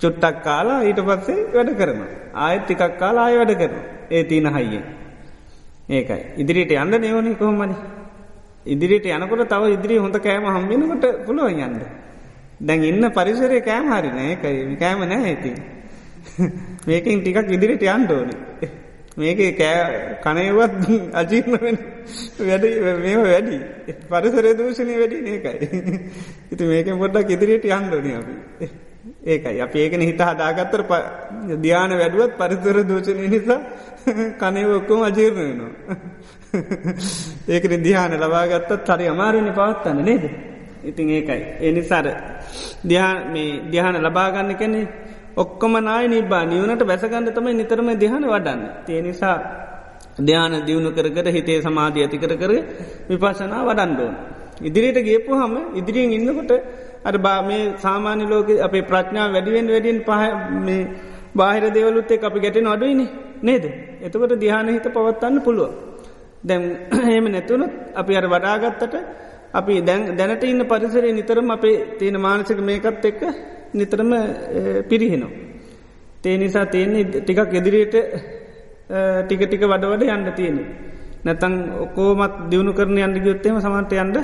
[0.00, 2.00] චුට්ටක් කාලා ඊට පස්සේ වැඩ කරන.
[2.36, 3.78] ආයත් ටිකක් කාලා ආය වැඩ කරන.
[4.10, 4.84] ඒ තියන හයියෙන්.
[5.90, 6.20] ඒකයි.
[6.36, 7.76] ඉදිරියට යන්න නයෝනි කොහොමනි.
[8.66, 11.80] ඉදිරියට යනකොට තව ඉදිරි හොඳ කෑම හම්බෙනකොට පුළුවන් යන්න.
[12.60, 15.52] දැන් ඉන්න පරිසරය කෑම හරින ඒකයි කෑම නෑ ඇති.
[16.88, 18.30] මේකින් ටිකක් ඉදිරිට යන්ඩෝන
[19.16, 20.74] මේක කෑ කනයවත්
[21.12, 21.78] අජීර්ණ වෙන
[22.40, 22.66] වැඩ
[22.98, 23.56] මේ වැඩි.
[24.08, 25.56] පරිසරේ දූෂණය වැඩි ඒකයි.
[26.52, 28.34] ඉති මේක පොඩ්ඩක් ඉදිරියට යන්ඩෝන අපි.
[29.26, 29.60] ඒකයි.
[29.60, 30.82] අප ඒකන හිත හදාගත්තර
[31.56, 33.60] ධ්‍යාන වැඩුවත් පරිසර දූෂණය නිසා
[34.38, 35.96] කනය ඔක්කොම අජීර්ණ වෙනවා.
[37.48, 40.24] ඒකන දිහාන ලබාගත්තත් හරි අමාරුණ පවත්තන්න නේද?
[40.84, 41.42] ඉතින් ඒකයි.
[41.62, 42.06] එනිසාර
[42.84, 44.80] ධ්‍යාන ලබාගන්න කැනෙ
[45.38, 48.60] ඔක්කොම නාය නිබා නිවනට බැසගන්න තමයි නිතරම දෙහන වඩන්න.
[48.86, 49.36] තිය නිසා
[50.18, 52.52] ධ්‍යාන දියුණු කර කර හිතේ සමාධී ඇති කර කර
[53.10, 54.14] විපසනා වඩන්ඩෝන්.
[54.60, 56.52] ඉදිරියට ගේපු හම ඉදිරියෙන් ඉන්නකොට
[57.04, 60.22] අර බා මේ සාමාන්‍ය ලෝක අපේ ප්‍රඥා වැඩිවෙන් වැඩියෙන් පහ
[60.60, 60.82] මේ
[61.34, 63.06] බාහිර දෙවලුත්තේ අපි ගැටෙන අඩුවනි
[63.40, 63.64] නේද.
[64.00, 65.70] එතකොට දිහාන හිත පවත්වන්න පුළුව.
[66.42, 66.62] දැම්
[67.02, 68.94] එහෙම නැතුවනොත් අපි අර වඩාගත්තට
[69.52, 69.74] අපි
[70.14, 73.22] දැනට ඉන්න පරිසරේ නිතරම අපේ තියෙන මානසික මේකත් එක්ක
[73.74, 74.10] නිතරම
[74.88, 75.30] පිරිහෙනවා.
[76.20, 77.94] තේ නිසා තියෙන්නේ ටිකක් එදිරියට
[79.20, 80.58] ටික ටික වඩ වඩ යන්න තියෙන.
[81.24, 84.16] නැතං ඔකෝමත් දියුණු කරන යන්න ගයොත්තේම සමන්ට යන්ඩ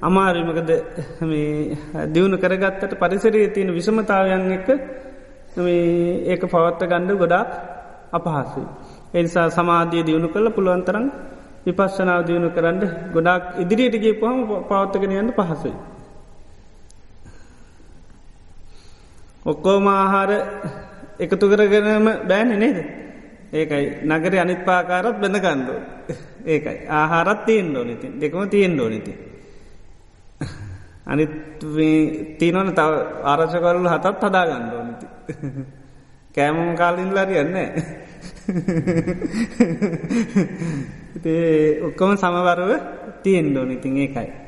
[0.00, 0.70] අමාරිමකද
[2.08, 4.68] දියුණු කරගත්තට පරිසරයේ තියෙන විසමතාවයන් එක
[6.26, 7.50] ඒක පවත්ත ගණ්ඩ ගොඩාක්
[8.12, 8.66] අපහසුයි.
[9.14, 11.06] එනිසා සමාධිය දියුණු කළ පුළුවන්තරන්
[11.66, 12.80] විපස්සනාව දියුණු කරන්න
[13.12, 14.38] ගොඩක් ඉදිරියටගේ පහම
[14.68, 15.74] පවත්තගෙන යන්න පහසුයි.
[19.46, 20.30] ඔක්කෝම ආහාර
[21.20, 22.78] එකතු කරගෙනම බෑන නේද.
[23.52, 25.80] ඒකයි නගර අනිත් පාකාරත් බැඳ කණ්ඩෝ.
[26.46, 29.12] ඒකයි ආහාරත් තියෙන් ඩෝනති දෙකම තියෙන් ඩෝනති.
[31.06, 31.32] අනිත්
[32.38, 32.92] තිීනවන තව
[33.22, 35.06] ආරශකරලු හතත් හදා ගණ්ඩෝනති.
[36.34, 37.68] කෑමම කාලින් ලරියන්නේ.
[41.86, 42.70] ඔක්කොම සමවරව
[43.22, 44.43] තියෙන් ඩෝනිතින් ඒකයි.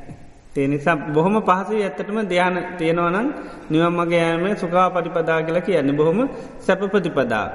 [0.57, 3.27] ඒ නිසා බොහොම පහසු ඇත්තටම ධ්‍යාන තියෙනවනම්
[3.71, 6.19] නිවම් මගේ ෑම සුකා පටිපදා කියලා කියන්න බොහොම
[6.59, 7.45] සැපපතිපදා.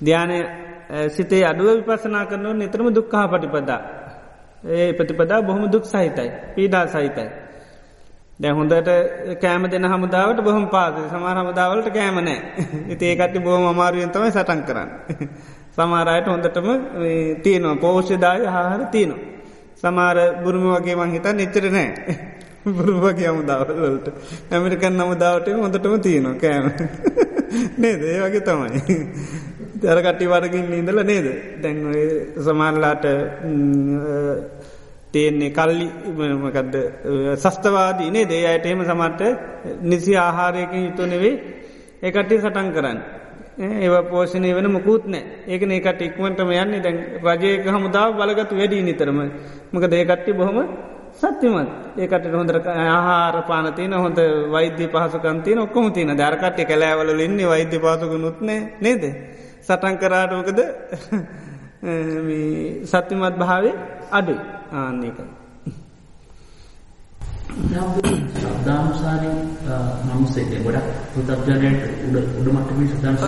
[0.00, 0.38] ධ්‍යානය
[1.08, 3.80] සිතේ අඩුව විපසනා කරනුව නිතරම දුක්කා පටිපදා.
[4.68, 7.28] ඒ ප්‍රතිපදා බොහොම දුක් සහිතයි පීඩා සහිතයි.
[8.38, 8.90] දැ හොඳට
[9.40, 12.38] කෑම දෙන හමුදාවට බොහම පාද සමාර හමුදාවලට කෑමනෑ
[12.88, 14.88] ඉතිඒකටි බොහම අමාරුවෙන්තමයි සටන් කරන්න.
[15.72, 16.68] සමාරයට හොඳටම
[17.42, 19.37] තියනවා පෝෂ්‍යදාය හාහර තියනවා.
[19.82, 21.90] සමාර බුරුම වගේ මංහිතා නිච්චර නෑ.
[22.76, 24.06] බුරුවගේ අමුදාවලට
[24.50, 26.66] ඇමරිකන් නමුදාවට හොඳටම තියනවා කෑම.
[27.82, 28.96] නේද ඒ වගේ තමයි.
[29.82, 31.26] දරකට්ටි වරගින් ඉඳල නේද
[31.62, 31.78] දැන්
[32.40, 33.04] සමාරලාට
[35.12, 35.86] තියෙන්නේ කල්ලි
[36.36, 36.74] මකද
[37.36, 39.22] සස්තවාදී නේ දේ අයට එහෙම සමට
[39.84, 41.34] නිසි ආහාරයකින් යුතු නෙවෙයි
[42.02, 42.98] ඒකට්ටි සටන් කරන්න.
[43.58, 45.22] ඒව පෝෂණය වෙන මුකුත් නෑ.
[45.46, 46.80] ඒකන ඒකට ඉක්මටම යන්නේ.
[46.80, 49.18] දැන් රජයක හමුදාව බලගතු වැඩී නිතරම.
[49.72, 50.58] මක දේකට්ටි බොහොම
[51.12, 51.70] සත්‍යමත්.
[51.96, 54.18] ඒකට හොඳර ආහාර පානතින හොඳ
[54.48, 59.02] වෛද්‍ය පහසකන්තින ඔක්කොම තින දරකට්ටි කැලෑවල ඉන්නේ වෛද්‍ය පාසක නුත්නේ නේද?
[59.60, 60.60] සටන් කරාටමකද
[62.90, 63.74] සත්‍යමත් භාවේ
[64.10, 64.40] අඩුයි.
[64.72, 65.37] ආන්නේකයි.
[67.48, 69.36] ශබ්දානුසාරී
[70.06, 73.22] මනුස්සෙට ගොඩක් පෘතබ්ජනයට උඩ උඩමට්ටමේ ශබ්දානුස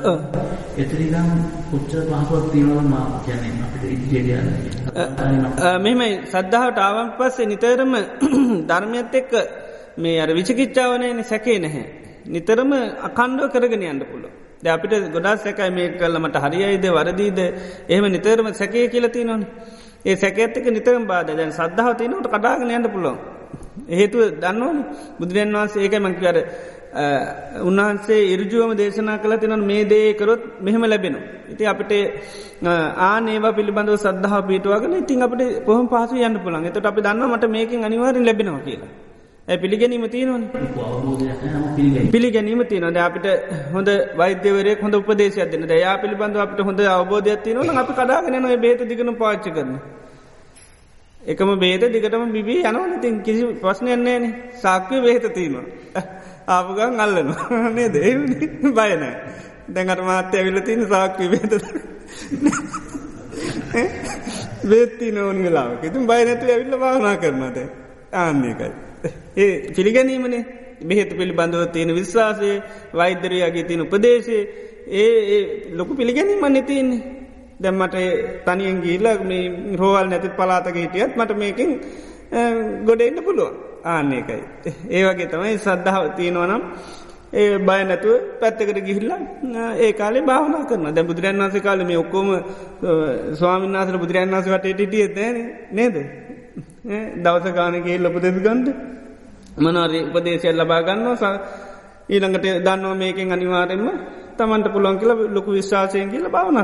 [0.76, 1.30] එතරිනම්
[1.70, 3.52] කොච්චර පහසුවක් තියෙනවද මා කියන්නේ?
[3.64, 4.76] අපිට ඉදිරියට
[5.78, 6.12] මෙහෙමයි.
[6.26, 7.92] සද්ධාවට ආවන් පස්සේ නිතරම
[8.70, 9.32] ධර්මයත් එක්ක
[9.98, 11.84] මේ අර විචිකිච්ඡාවනයන සැකේ නැහැ.
[12.26, 12.72] නිතරම
[13.02, 14.32] අකණ්ඩුව කරගෙන යන්න පුළුව.
[14.59, 17.38] ද අපිට ගොඩා සැකයි මේ කල්ලමට හරියයිද වරදීද
[17.88, 19.42] එහෙම නිතරම සැකේ කියලති නොන.
[20.05, 23.39] ඒ සැකඇත්තක නිතරම් බාද දැන් සද්ධාව තියනට කඩාගෙන යන්න පුළුවන්.
[23.90, 24.78] හේතුව දන්නවන
[25.20, 26.39] බුදුරන් වහන්සේ ඒක මංකිවර
[27.62, 31.16] උන්වහන්සේ ඉරජුවම දේශනා කළ තිනන් මේ දේකරොත් මෙහෙම ලැබෙන.
[31.48, 31.93] ඉති අපට
[33.02, 37.85] ආනේවා පිළිබඳව සද්ධහ පිටුවගෙන ඉතින් අපට කොහම පහසු යන්න පුළන් එතට අපි දන්න මට මේකින්
[37.85, 38.90] අනිවාරෙන් ලැබෙනවා කියලා.
[39.48, 40.43] පිළිගැනීම තියනවන
[42.10, 43.27] පිළිගැනීම තියනද අපිට
[43.72, 48.82] හොඳ වෛද්‍යවරය හොඳ උපදේශයක් දෙන දයා පිළිබඳ අපට හොඳ අවබෝධයක් තියනවන අපි කඩාගෙන නොය බේත
[48.85, 49.72] දිගන පාච්ච කරන.
[51.22, 53.01] එකම බේද දිගටම බිබී යනවන.
[53.01, 54.24] තින් කිසි ප්‍රශ්නයන්නේන
[54.55, 55.64] සාක්්‍ය බේත තියනවා.
[56.48, 57.28] ආපුගන් අල්ලන
[57.74, 58.14] නේ දේ
[58.70, 59.14] බයනෑ
[59.68, 61.52] දැඟට මාත්‍ය ඇවිල තින සාක්්‍ය බේත
[64.64, 67.59] බේත්ති නෝන් වෙලාව ඉතුම් බයනැතු ඇවිල්ල භාවනා කරනද
[68.14, 68.72] ආන්නේකයි.
[69.36, 70.42] ඒ පිළිගැනීමනේ.
[70.82, 72.51] බෙහෙත පිළිබඳව තියෙන විශ්වාසය
[72.94, 74.36] වෛද්‍යරයාගේ තියෙන උපදේශය.
[74.90, 75.40] ඒ
[75.72, 77.19] ලොකු පිළිගැනීම නැතින්නේ
[77.60, 77.96] දැම්මට
[78.44, 79.42] තනියෙන් ගීල්ල මේ
[79.76, 81.70] රෝවල් නැති පලාතක හිටියත් මට මේකින්
[82.84, 83.54] ගොඩෙන්න්න පුළුවන්.
[83.86, 84.42] ආන්නේකයි.
[84.90, 86.62] ඒ වගේ තමයි සද්ධාව තියෙනවනම්
[87.32, 89.12] ඒ බය නැතුව පැත්තකට ගිහිල්ල
[89.78, 92.28] ඒ කාලේ භාවනා කරන දැ බුදුරන් වන්ස කාල මේ ඔක්කොම
[93.34, 95.38] ස්වාමින්නාසර බුදුරන් වන්ස වටට ටිය න
[95.72, 95.96] නේද?
[97.16, 98.68] දවස ගානගේ ලොපදෙස් ගන්ඩ
[99.58, 101.34] මනරි උපදේශය ලබා ගන්නවා?
[102.08, 103.86] ඊළඟට දන්නවා මේකෙන් අනිවාරෙන්ම
[104.36, 106.60] තමන්ට පුළුවන් කියල ලොකු විශ්වාසයෙන් කියල භාවන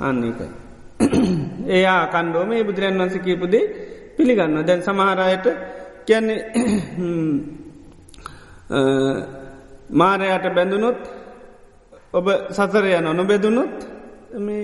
[0.00, 0.48] කරන අන්නේකයි.
[1.68, 3.64] ඒයා කණ්ඩෝම මේ බුදුරන් වන්ස කීපුදේ
[4.16, 5.46] පිළිගන්න දැන් සමහරයට
[6.06, 6.38] කියන්නේ
[9.92, 11.00] මාරයට බැඳුනොත්
[12.12, 13.76] ඔබ සසරය නො නොබෙදුනොත්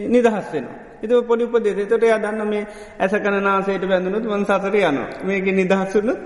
[0.09, 0.77] නිදහස්සෙනවා.
[0.97, 2.67] එත පොඩි උපදේ තොට යදන්න මේ
[2.99, 6.21] ඇස කනාසේට බැඳනුත් වන් සසර යන මේක නිදහස්සුනුත්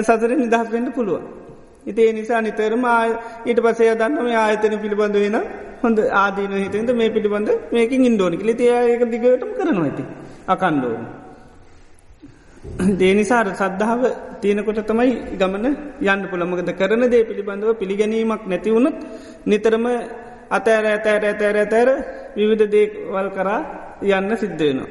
[0.00, 1.39] සසර නිදහස් වෙන්න පුළුවන්.
[1.90, 2.84] ඉතිේ නිසා නිතරම
[3.46, 5.38] ඊට පසේ දන්න මේ ආයතන පිළිබඳ වෙන
[5.82, 10.04] හොඳ ආදීන හිතෙන්ද මේ පිළිබඳ මේකින් ඉන්දෝනික ලිතියක දිගටම කරනවා ඇති
[10.46, 11.04] අකණ්ඩෝන.
[13.00, 14.02] දේනිසාර සද්ධාව
[14.40, 15.66] තියෙනකොට තමයි ගමන
[16.04, 18.96] යන්න පුළමගද කරන දේ පිළිබඳව පිළිගැනීමක් නැතිවුණුත්
[19.46, 19.86] නිතරම
[20.50, 21.90] අතෑර ඇතෑර ඇතෑර ඇතෑර
[22.36, 23.60] විවිධ දේවල් කරා
[24.02, 24.90] යන්න සිද්ධ වෙනවා.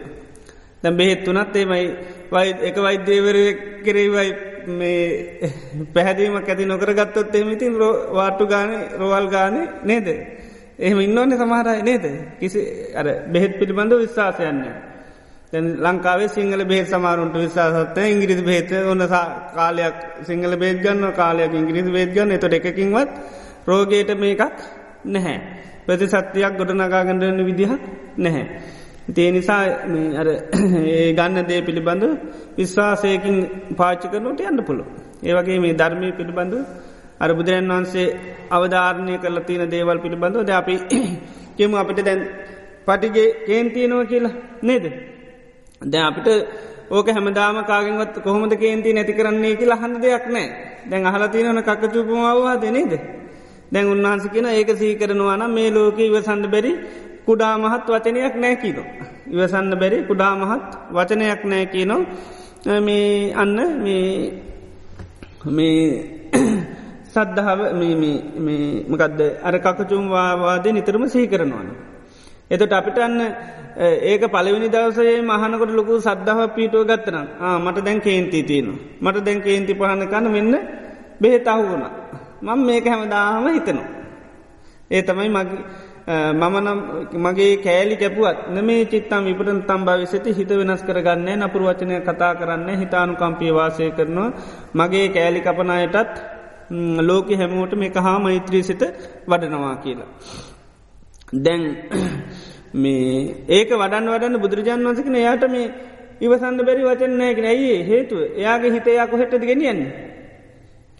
[0.83, 1.85] දැ බෙහෙත් වනත් ඒමයි
[2.31, 3.37] වයි එක වෛද්‍යවර
[3.85, 4.29] කෙරේවයි
[4.69, 5.51] මේ
[5.93, 7.73] පැහැදීමක් ඇති නොකර ගත්තොත් එමඉතින්
[8.11, 10.07] වාට්ටු ගාන රෝවල් ගාන නේද.
[10.79, 12.05] එහෙම ඉන්නවන්න සමහරයි නේද
[12.39, 12.59] කිසි
[12.93, 14.75] අර බෙහෙත් පිළිබඳ විශ්වාසයන්නේ.
[15.53, 19.03] දැන් ලංකාවේ සිංහල බේත් සමාරුන්ට විශාසත්ය ඉංග්‍රිස් බේත ඔන්න
[19.53, 23.09] කාලයක් සිංහල බේත්ගන්න කාලයක් ඉංග්‍රිස් බේත්ගන්න එතොට එකකින්වත්
[23.65, 24.41] රෝගයට මේකක්
[25.05, 25.37] නැහැ.
[25.85, 27.81] ප්‍රති සත්‍යයක් ගොඩනගාගඩන්න විදිහක්
[28.17, 28.45] නැහැ.
[29.15, 29.61] තිය නිසා
[30.91, 32.03] ඒ ගන්න දේ පිළිබඳ
[32.57, 33.37] විශ්වාසයකින්
[33.77, 34.83] පාච්චි කරනට යන්න පුළො.
[35.23, 36.57] ඒවගේ මේ ධර්මය පිළිබඳු
[37.19, 38.07] අර බුදුරන් වහන්සේ
[38.51, 40.75] අවධාරණය කරල තියෙන දේවල් පිළිබඳව ද අපි
[41.57, 42.21] කියමු අපිට දැන්
[42.87, 44.85] පටිගේ කේන්තියනෝ කියලා නේද.
[45.81, 46.27] දැ අපිට
[46.89, 50.47] ඕක හැමදාම කාගෙන්වත් කොහොමද කේන්ති නැති කරන්නේ කියලා හන්න දෙයක් නෑ
[50.89, 52.93] දැන් අහලතියනවන කකචුපමවවා දෙනේද.
[53.71, 56.71] දැන් උන්වහන්ස කියෙන ඒක සීකරනවාන මේ ලෝක ඉවසන්න බැරි
[57.29, 58.83] කුඩා මහත් වචනයක් නෑකිනො.
[59.27, 61.97] ඉවසන්න බැරි කුඩා මහත් වචනයක් නෑකිනො
[62.79, 63.57] මේ අන්න
[65.47, 65.99] මේ
[67.13, 67.59] සද්ධාව
[68.87, 71.69] මකදද අර කකචුම් වාවාදය නිතරම සීකරනවාන.
[72.51, 73.21] එතට අපිටන්න
[74.03, 77.27] ඒක පලවිනි දවසේ මහනකොට ලොකු සද්ධාව පීටුව ගත්තනම්
[77.63, 78.67] මට දැන් කේන්ති තියෙන.
[79.01, 80.53] මට දැන් කේන්ති පහන කන්න මෙන්න
[81.21, 81.85] බෙහෙතහු වුණ.
[82.41, 83.89] මං මේක හැමදාහම හිතනවා.
[84.91, 85.63] ඒ තමයි මගේ
[86.09, 86.79] මමනම්
[87.15, 92.79] මගේ කෑලි කැපුවත් නමේ චිත්තම් විපට තම් භවිසති හිත වෙනස් කරගන්න නපුර වචනය කතා කරන්න
[92.81, 94.29] හිතානු කම්පිය වාසය කරනවා.
[94.73, 96.15] මගේ කෑලි කපනයටත්
[97.01, 98.83] ලෝක හැමෝට මේ හා මෛත්‍රී සිත
[99.27, 100.09] වඩනවා කියලා.
[101.37, 101.63] දැන්
[102.81, 105.73] මේ ඒක වඩන් වඩන්න බුදුරජාන් වන්සකන යායට මේ
[106.21, 108.19] ඉවසන්න බැරි වචන නෑගෙන ඇයි හේතුව?
[108.35, 109.91] එයාගේ හිතයා කොහෙටද ගෙනියන්නේ.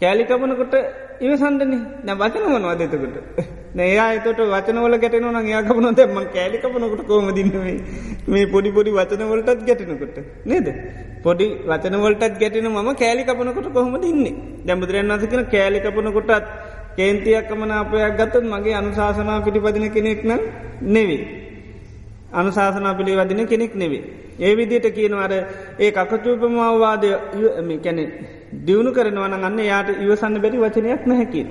[0.00, 0.74] කෑලි කපනකොට
[1.20, 1.72] ඉවසන්ඩන
[2.04, 7.76] නැ වචන වනවා දෙතකට නයා එතට වචනවල ගැටන න යාකපන තැම කෑලි කපනකට කෝම දින්නවේ
[8.26, 8.46] මේ?
[8.46, 10.68] පොඩි පොඩි වචනවලටත් ගැටනකොට නේද?
[11.22, 14.34] පොඩි වචනවලටත් ගැටන ම කෑලි කපනකොට කොහොම දින්නේ
[14.64, 16.48] දැමුදුරන් අසකන කෑලි කපනකොටත්
[16.96, 20.42] කේන්තියක්කමන අපයක් ගත්තත් මගේ අනුශාසනා පිටිපදින කෙනෙක් නම්
[20.88, 21.22] නෙවේ
[22.34, 24.02] අනුශාසනා පිළිවදින කෙනෙක් නෙවේ
[24.40, 25.32] ඒ විදියට කියනවර
[25.78, 27.10] ඒ අකචූපමවාවාදය
[27.80, 28.04] කැනෙ
[28.60, 31.48] දියුණු කරනවන අන්න යාට ඉවසන්න බැරි වචනයක් නැහැකින්.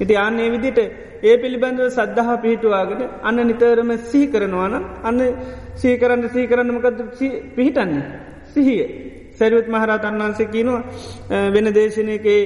[0.00, 0.78] ඉති අන්නේ විදිට
[1.22, 5.20] ඒ පිළිබඳව සද්ධහ පිහිටුවාගෙන අන්න නිතරම සිහි කරනවාන අන්න
[5.74, 6.98] සීකරන්න සීකරන්නමකද
[7.54, 8.04] පිහිටන්නේ.
[8.46, 8.84] සිහිය.
[9.32, 10.82] සැරුවත් මහරතන් වන්සේ කියනවා
[11.52, 12.40] වෙන දේශනයකේ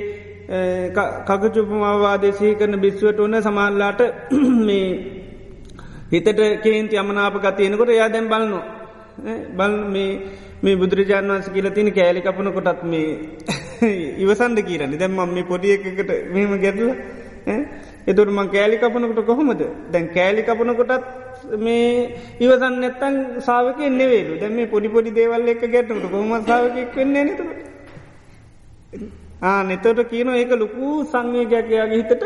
[1.26, 4.00] කකචුපමවාදේ සීකරන බිස්ුවට ඔන්න සමල්ලාට
[4.68, 4.88] මේ
[6.12, 8.64] හිතට කේන්ති අමනාප ගතියනකොට යා දැම් බලනවා.
[9.52, 10.10] බල් මේ
[10.62, 13.08] මේ බුදුරජාණන් වන්ස කියල තින කෑලි කපන කොටත් මේ
[14.22, 16.90] ඉවසන්ඩ කියරන්න දැම්ම මේ පොඩි එකකට මෙම ගැටල
[18.06, 21.06] එතුරම කෑලි කපනකට කොහොමද දැන් කෑලි කපන කොටත්
[21.58, 21.86] මේ
[22.40, 27.44] ඉවසන් නැත්තන් සාාවක එන්නවේලු දැම මේ පොඩි පොඩි දේවල් එක ගැටනට කොහම සාාවකක් වෙන්නේ නතු
[29.42, 32.24] ආ නෙතට කියන ඒක ලොකු සංවේගයක්යාගේ හිතට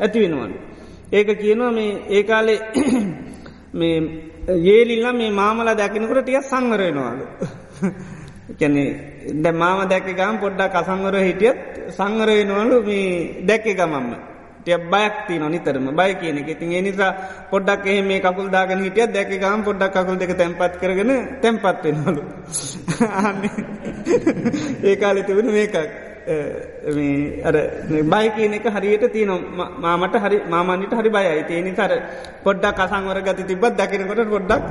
[0.00, 0.56] ඇතිවෙනවලු
[1.12, 2.58] ඒක කියනවා මේ ඒකාලේ
[3.74, 3.96] මේ
[4.66, 7.24] ඒලිල්ලා මේ මාමලා දැකිනකට ටිය සංවරයෙනවාලු.
[8.58, 8.82] කැනෙ
[9.34, 11.58] ද මාම දැක ගම් පොඩ්ඩක් අසංවර හිටියත්
[11.90, 14.10] සංවරයෙනවලු මේ දැක්ක ගමම්ම.
[14.66, 16.48] ටිය බයක්ති නොනිතරම බය කියන එක.
[16.48, 17.12] ඉතින් නිසා
[17.50, 22.22] පොඩ්ඩක් එහ මේ කකුල් දාගෙන හිටිය දැක ගම් පොඩ්ඩක් කකුල් දෙක තැන්පත් කරගෙන තැන්පත්වෙනවලු.
[24.84, 25.76] ඒකාලෙ තිබෙන මේකක්.
[27.44, 27.54] අර
[28.04, 29.30] බයි කියන එක හරියට තියන
[29.78, 31.46] මාමට හරි මාමන්ට හරි බයයි.
[31.46, 31.92] තියනි තර
[32.42, 34.66] පොඩ්ඩක් අසංවර ගති තිබත් දකිනකොට පොඩ්ඩක්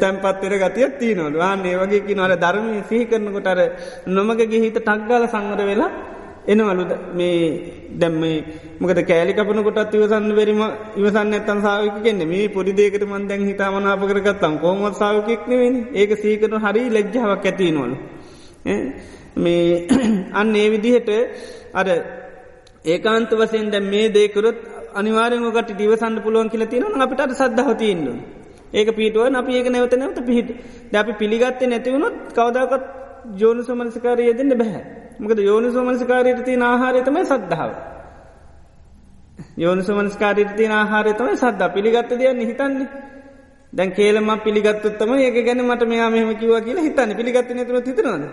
[0.00, 3.60] තැන්පත්තර ගතියක් තියනොලු ආන්නේ වගේ කිනවර ධර්මය සිහි කරනකොට අර
[4.08, 6.84] නොමගගේ හිත ටක්ගල සංවර වෙලා එනවලු.
[7.14, 7.38] මේ
[7.92, 8.22] දැම්ම
[8.80, 10.62] මකද කෑලි කපන කොටත් ඉවසන්න බැරිම
[10.96, 12.26] ඉවසන්න ඇත්තන් සාාවක කෙන්නේ.
[12.26, 17.96] මේ පොඩි දේකට මන් දැන් හිතාමනාප කරගත්තම් කොහොමත් සාාවකෙක්නෙවෙන ඒක සීකරන හරි ලැජ්ජාවක් ඇතිනවලු.
[19.36, 19.86] මේ
[20.40, 21.10] අන්න ඒ විදිහට
[21.74, 21.86] අර
[22.84, 24.58] ඒකාන්ත වසයෙන් දැ මේ දේකරොත්
[24.94, 28.08] අනිවාරයකට දිවසන්න පුළුවන් කියල තියෙන අපිට සද්ධහතියෙන්න්න.
[28.72, 30.48] ඒක පිටුව අපි ඒක නැවත නැවත පිහිට.
[30.90, 32.84] ද අපි පිළිගත්තේ නැතිවුණොත් කවදාකත්
[33.36, 37.72] ජෝනු සමනස්කාරය දෙන්න බැහැ මකද යෝනු සමනස්කාරයට තිය ආහාරතම සද්ධාව.
[39.56, 42.88] යෝනු සමනස්කාරයට තිය ආහාරතම සද්ද පිළිගත්ත දෙයන්න හිතන්නේ.
[43.72, 48.24] දැන් කේලම පිළිගත්තුත්තම ඒක ගැන මට මෙයා මෙහම කිව කියලා හිතන්න පිළිගත්ත නතුර හිතනවාද.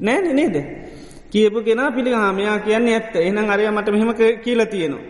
[0.00, 0.56] නෑ නේද.
[1.30, 4.10] කියපු කෙන පිළිහාමයා කියන්න ඇත්ත එහනම් අරය මට මෙහෙම
[4.44, 5.04] කියල තියෙනවා.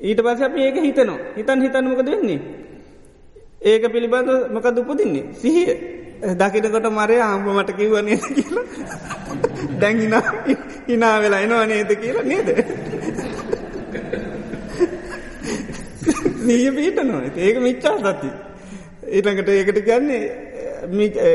[0.00, 2.40] ඊට පස අප ඒක හිතනවා හිතන් හිතන්නමකද වෙන්නේ.
[3.62, 8.64] ඒක පිළිබඳ මකද උපදින්නේ සිහිය දකිනකොට මරය ආම්බ මට කිව්වනය කියලා
[9.80, 10.14] දැන්හින
[10.88, 12.48] හිනා වෙලා එනවා නේද කියලා නේද.
[16.38, 18.30] සීය පීටනවා ඒක මිච්චා සති.
[19.08, 20.22] ඊටඟට ඒකට ගන්නේ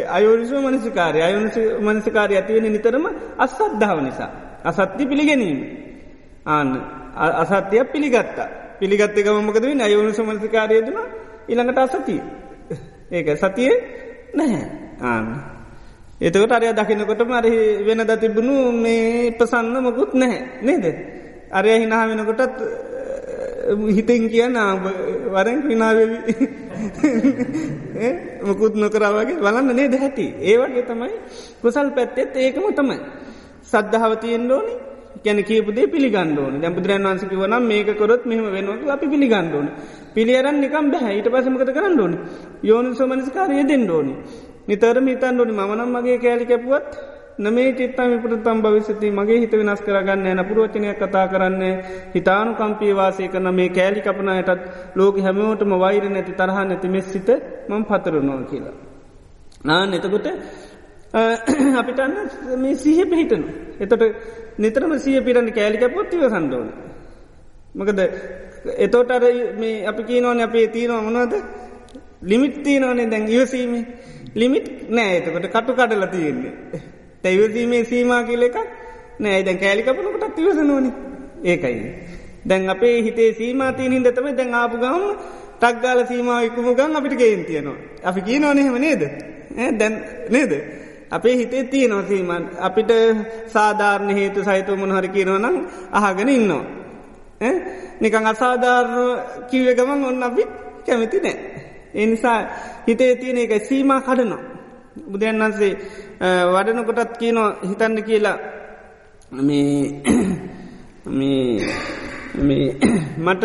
[0.09, 3.05] අයෝනිසෝ මනසිකාරය අයෝනිස මනසිකාරය ඇතිවෙන නිතරම
[3.37, 4.31] අස්සද්ධාව නිසා.
[4.63, 5.59] අසත්‍ය පිළිගැනීම.
[6.45, 6.69] ආන්න
[7.35, 8.49] අසත්‍යයක් පිළිගත්තා.
[8.79, 10.97] පිළිගත්තක මොකද වෙන අයෝනිස මනසිකාරයදන
[11.49, 12.21] ඉළඟට අසතිය.
[13.11, 13.71] ඒක සතිය
[14.37, 14.65] නැහැ.
[15.01, 15.27] ආන්න.
[16.19, 17.53] එතකට අරය දකිනකොට මරහි
[17.83, 20.85] වෙන දතිබුණු මේ ප්‍රසන්න මොකුත් නැහැ නේද.
[21.51, 22.57] අරය හිනා වෙනකොටත්
[23.87, 24.57] හිතෙන් කියන්න
[25.27, 26.17] වරෙන් හිනාවවි
[28.47, 31.15] මොකුත් නොකරාවගේ බලන්න නේ දැහැටි ඒවගේ තමයි
[31.61, 32.97] කුසල් පැත්තෙත් ඒකම තමයි.
[33.63, 34.73] සද්ධාවතියෙන් ඕනි.
[35.17, 39.67] ගැන කියපුදේ පිළිගන්නඩෝන දැපුදුරන් වන්සක වනම් මේක කොරොත් මෙහම වෙනවට අපි පිළිගන්නඩෝන
[40.13, 42.13] පිළියරන් නිකම් බැහැ ඊට පසමකත කරන්න ඕන?
[42.63, 44.13] යෝනු සෝමනස්කාරය දෙන්න ඕනි.
[44.67, 46.91] නිතර මිතන් ඩෝනි මනම් මගේ කෑලි කැපුවත්
[47.39, 51.63] නමේ චිත්තම විපටතම් භවිසති මගේ හිත වෙනස් කරගන්න න පුරුවචනය කතා කරන්න
[52.13, 54.63] හිතානු කම්පී වාසය කරන මේ කෑලි කපනයටත්
[54.95, 57.29] ලෝක හැමෝටම වෛර නැති තරහ නැති මෙස්සිත
[57.69, 58.75] මං පතරනවා කියලා.
[59.63, 60.27] නාන් එතකොට
[61.75, 62.13] අපිටන්න
[62.57, 63.47] මේ සිහ පිහිටනු.
[63.79, 64.03] එතට
[64.57, 66.67] නිතරම සිය පිරන්න කෑලික පොත්තිව සන්ඩෝන.
[67.75, 67.99] මකද
[68.77, 69.23] එතෝට අර
[69.57, 71.33] මේ අපි කියනවන අපේ තියෙනවා මොනවද?
[72.23, 73.85] ලිමිට් තියනවනේ දැන් ඉවසීමේ.
[74.35, 76.53] ලිමිට් නෑ එතකොට කටු කඩල තියෙන්නේ.
[77.23, 78.57] තැයිවසීමේ සීමා කියල එකක්
[79.19, 79.43] නෑ.
[79.45, 80.91] දැන් කෑලිකපනකටත් ඉවසනෝනි
[81.43, 81.93] ඒකයි.
[82.45, 85.03] දැන් අපේ හිතේ සීමතිය හිද තම දැන් ආපු ගම
[85.59, 87.77] ටක්ගාල සීමාව ඉකුම ගන් අපිට ගේන් තියනවා.
[88.03, 89.01] අපි කිය නොනෙහෙම නේද?
[89.79, 89.93] දැන්
[90.29, 90.51] නේද?
[91.11, 92.91] අපේ හිතේ තිය නොසීමන් අපිට
[93.47, 96.65] සාධාරණ හේතු සහිතව මොනහර කියනවනම් අහගෙන ඉන්නවා.
[98.01, 99.19] නිකං අසාධාරණ
[99.49, 100.43] කිව්ව ගමන් ඔන්න අපි
[100.85, 101.37] කැමති නෑ.
[101.95, 102.49] එනිසා
[102.87, 104.39] හිතේ තියෙන එක සීමා කඩනවා.
[105.05, 105.77] බුදුන් වන්සේ
[106.47, 108.37] වඩනකොටත් කියනවා හිතන්න කියලා.
[109.31, 110.01] මේ
[113.17, 113.43] මට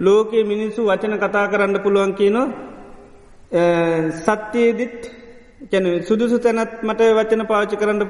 [0.00, 2.48] ලෝකයේ මිනිස්සු වචන කතා කරන්න පුළුවන් කියනවා.
[4.18, 5.17] සත්‍යයේදිත්
[5.60, 8.02] කැන සුදුසු තැනත් මට වචන පාචි කරන්න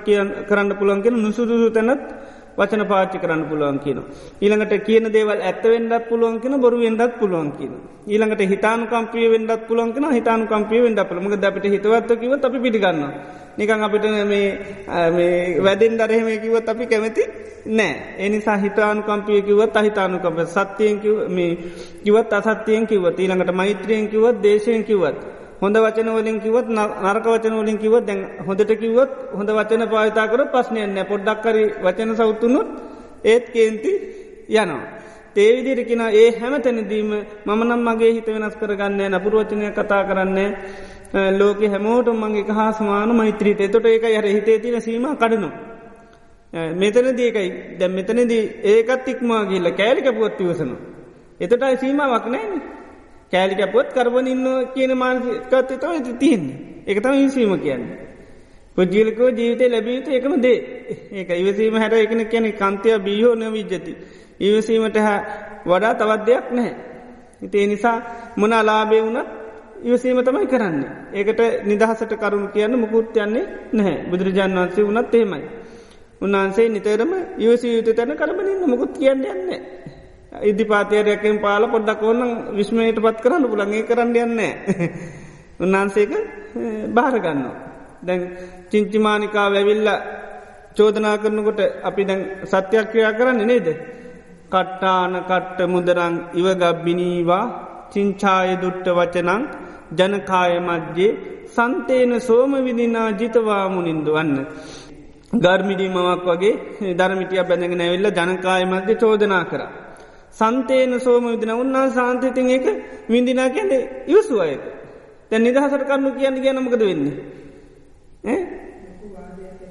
[0.44, 2.02] කරන්න පුළුවන් කියෙන නුසුදුසු තැනත්
[2.58, 3.98] වචන පාච්චි කරන්න පුළුවන් කියන.
[4.38, 7.72] ඊළඟට කියන දේවල් ඇත්තවෙන්ඩත් පුළුවන් කියෙන බොරු වෙන්ඩත් පුළුවන් කියන.
[8.06, 13.00] ඊළඟට හිතාන කම්පිය වෙන්ඩත් පුළුවන් කෙන හිතාන කම්පිය වෙන්ඩ පළමග අපිට හිතවත්ව කිව අපි පිටිගන්න.
[13.56, 17.22] නිකං අපිට මේ වැඩෙන් දරහෙම කිවත් අපි කැමති
[17.68, 17.94] නෑ.
[18.18, 21.00] එනිසා හිතානු කම්පිය කිවත් අහිතානුකම්ප සත්‍යයෙන්
[22.04, 25.37] කිවත් අසත්‍යයෙන් කිවත් ඊළඟට මෛත්‍රයෙන් කිවත් දේශයෙන් කිවත්.
[25.62, 26.66] හොඳ වචන වලින් කිවත්
[27.04, 32.68] නරක වචන වලින් කිවත් දැන් හොඳට කිවොත් හොඳ වචන පාවිතාකර ප්‍රශ්නයන්න පොඩ්ඩක්කරි වචන සෞතුනුත්
[33.24, 33.92] ඒත් කේන්ති
[34.50, 34.82] යනවා.
[35.34, 37.10] තේවිදිරකින ඒ හැම තැනදීම
[37.46, 40.48] මම නම් මගේ හිත වෙනස් කරගන්න නපුරුවචනය කතා කරන්නේ
[41.32, 45.50] ලෝක හැමෝට මගේ හා සමාන මෛත්‍රීත තොට ඒක යර හිතේ තින සීම කඩනු.
[46.74, 50.72] මෙතන දේකයි දැම් මෙතනදී ඒකත් ඉක්මා ගිල්ල කෑලික පුවත් වසන.
[51.40, 52.77] එතටයි සීමාවක් නෑනේ
[53.32, 56.56] කෑලික පොත් කරබන ඉන්න කියන මානසිකත්ය තම ඇති තියන්නේ
[56.86, 57.84] එක තම ඉසීම කියන්න.
[58.76, 60.58] පුද්ජිලකෝ ජීවිතය ලැබීත එකම දේ
[61.12, 63.92] ඒක ඉවසීම හැට එකන කියන කන්තය බියෝ නවිජ්ජති.
[64.40, 65.20] ඉවසීමට හැ
[65.66, 66.74] වඩා තවත් දෙයක් නැහැ.
[67.42, 67.96] ඉතිේ නිසා
[68.36, 69.28] මොන අලාබේ වුණත්
[69.82, 70.78] ඉවසීම තමයි කරන්න.
[71.12, 75.44] ඒකට නිදහසට කරුණු කියන්න මුකුත් යන්නේ නැහැ බුදුරජාන් වන්සේ වනත් එහෙමයි.
[76.20, 79.60] උන්වහන්සේ නිතරම ඉවසී යුතු තැන කරබනින්න මුකුත් කියන්න යන්නේ.
[80.32, 82.22] ඉදිපාතයරයකෙන් පාල පොඩ්ඩක් ඕන්න
[82.52, 84.52] විශ්මයට පත් කරන්න පුළන්ගේ කරන්න යන්නේ.
[85.60, 86.12] උන්වහන්සේක
[86.90, 87.40] භාරගන්න.
[88.02, 88.20] දැන්
[88.70, 89.88] චිංචිමානිකා වැවිල්ල
[90.76, 93.68] චෝදනා කරනකොට අපි දැන් සත්‍යයක් ක්‍රියා කරන්න නේද.
[94.48, 97.44] කට්ටාන කට්ට මුදරං ඉවගබ්බිනීවා
[97.92, 99.42] චිංචාය දුට්ට වචනං
[99.98, 101.18] ජනකාය මධ්‍යේ
[101.48, 104.38] සන්තේන සෝම විදිනා ජිතවාමුනින්දු වන්න.
[105.36, 106.54] ගර්මිඩිමවක් වගේ
[106.94, 109.87] ධර්මිටිය බැඳගෙන ඇවිල්ල ජනකාය මධ්‍ය චෝදනා කරා.
[110.32, 112.66] සන්තේන සෝම විදින උන්නා සාන්තතින් එක
[113.08, 113.72] විඳිනා කියැද
[114.06, 114.62] ඉවසු අයක.
[115.30, 117.16] තැන් නිදහසට කරන්නු කියන්න ගැනමකද වෙන්නේ.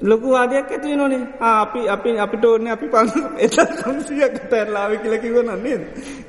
[0.02, 5.50] ලොකු වාදයක් ඇති නොනේ අපි අපි අපිට ඕන්න අපි පන්ස එත පන්සිය කතැරලාව කියල කිවන
[5.58, 5.82] නේද?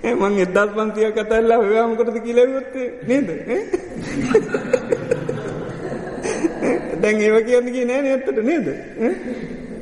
[0.04, 2.74] මං එදත් පන්සිය කතැල්ලා වයාමකටද කියලවොත්
[3.08, 3.28] නේද?
[7.02, 8.68] දැන් ඒව කියන්නගේ නෑ නත්තට නේද?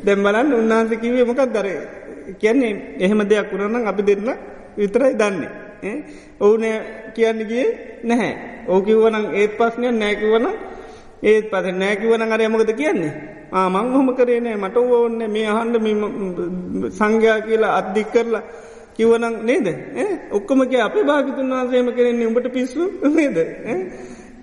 [0.04, 1.97] දැම් බලන්න උන්නාන්ස කිවේ මොකක් දරේ
[2.34, 4.30] කියන්නේ එහෙම දෙයක් වුණනම් අපි දෙන්න
[4.78, 5.52] විතරයි දන්නේ.
[6.40, 6.64] ඔවුන
[7.14, 7.66] කියන්නගේ
[8.04, 8.34] නැහැ.
[8.68, 10.46] ඕකිවනං ඒත් පස්නය නෑකිවන
[11.24, 13.14] ඒත් පස නෑකිවන අර යමකද කියන්නේ.
[13.52, 15.76] ආමං හොම කරේනෑ මට ඕන්න මේ අහන්ඩ
[16.92, 18.44] සංඝයා කියලා අත්දික් කරලා
[18.94, 19.68] කිවනං නේද?
[20.32, 23.38] ඔක්කොම කිය අපේ භාගිතුන් වහන්සේම කරෙන්නේ උඹට පිස්සු නේද?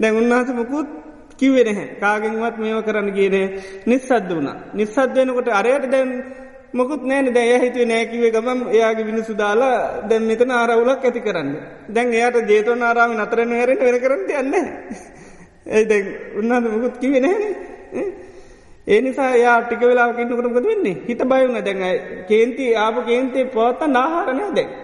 [0.00, 0.88] දැන් උන්වහසමකුත්
[1.36, 3.46] කිවෙන හැ කාගෙන්වත් මේව කරන්න ගේනේ
[3.86, 4.50] නිස්සද්ද වුණ.
[4.74, 6.10] නිස්සද්දයනකොට අරයට දැන්
[6.74, 9.76] මොකුත් නෑන දැය හිතුවේ නෑකිවේ ගමම් එයාගේ විනිසු දාලා
[10.08, 11.50] දැන් මෙතන ආරවුලක් ඇති කරන්න.
[11.88, 14.54] දැන් එයාට ජේතවන ආරාම නතරන හැරෙන වෙන කරට යන්න.
[15.68, 16.00] ඇයි දැ
[16.38, 17.42] උන්නාද මොකුත් කිවේ නෑන.
[18.86, 21.84] ඒ නිසා යා ටික වෙලාකින්න කරමකද වෙන්නේ හිත බයවුන දැඟ
[22.28, 24.74] කේන්ති ආප කේන්තේ පවත්ත නාහරණය දැක්.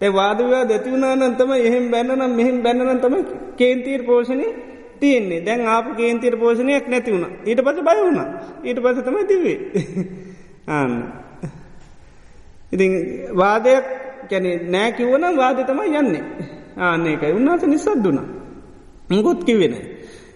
[0.00, 3.16] තැ වාදවා දැතිවුණනන්තම එහෙම බැන්නනම් මෙහෙම බැන්නන තම
[3.56, 4.48] කේන්තීර් පෝෂණය
[5.00, 8.20] තියන්නේ දැන් ආප කේන්තීර පෝෂණයක් නැතිවුණ ඊට පස බය වුණ
[8.64, 9.58] ඊට පස තම තිවේ.
[10.68, 10.92] ආන්න.
[12.72, 12.92] ඉතින්
[13.34, 13.84] වාදයක්
[14.30, 16.24] කැනෙ නෑ කිවන වාද තමයි යන්නේ
[16.78, 18.18] ආන්නේකයි උන්නාස නිසද්දුන.
[19.08, 19.74] මුගොත් කිවෙන.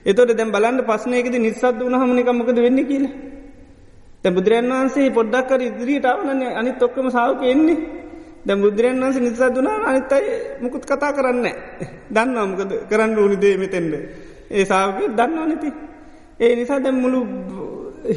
[0.04, 3.06] එතොට දැම් බලන්න පස්සනයකද නිසද්ද වන හමනිකමකද වෙන්න කියල.
[4.22, 7.78] තැ බුදුරන් වන්සේ පොඩ්ඩක්කර ඉදිරියට අවනන්න අනි තොක්කම සාාවක එන්නේ
[8.46, 10.30] දැ බුදුරන් වන්සේ නිසාදුන අනිත්තයි
[10.60, 11.46] මුකුත් කතා කරන්න
[12.10, 13.92] දන්න අමකද කරන්න ඕනි දේ මෙතෙන්ද.
[14.50, 15.70] ඒ සාාවක දන්න නති.
[16.40, 17.20] ඒ නිසා දැම් මුළු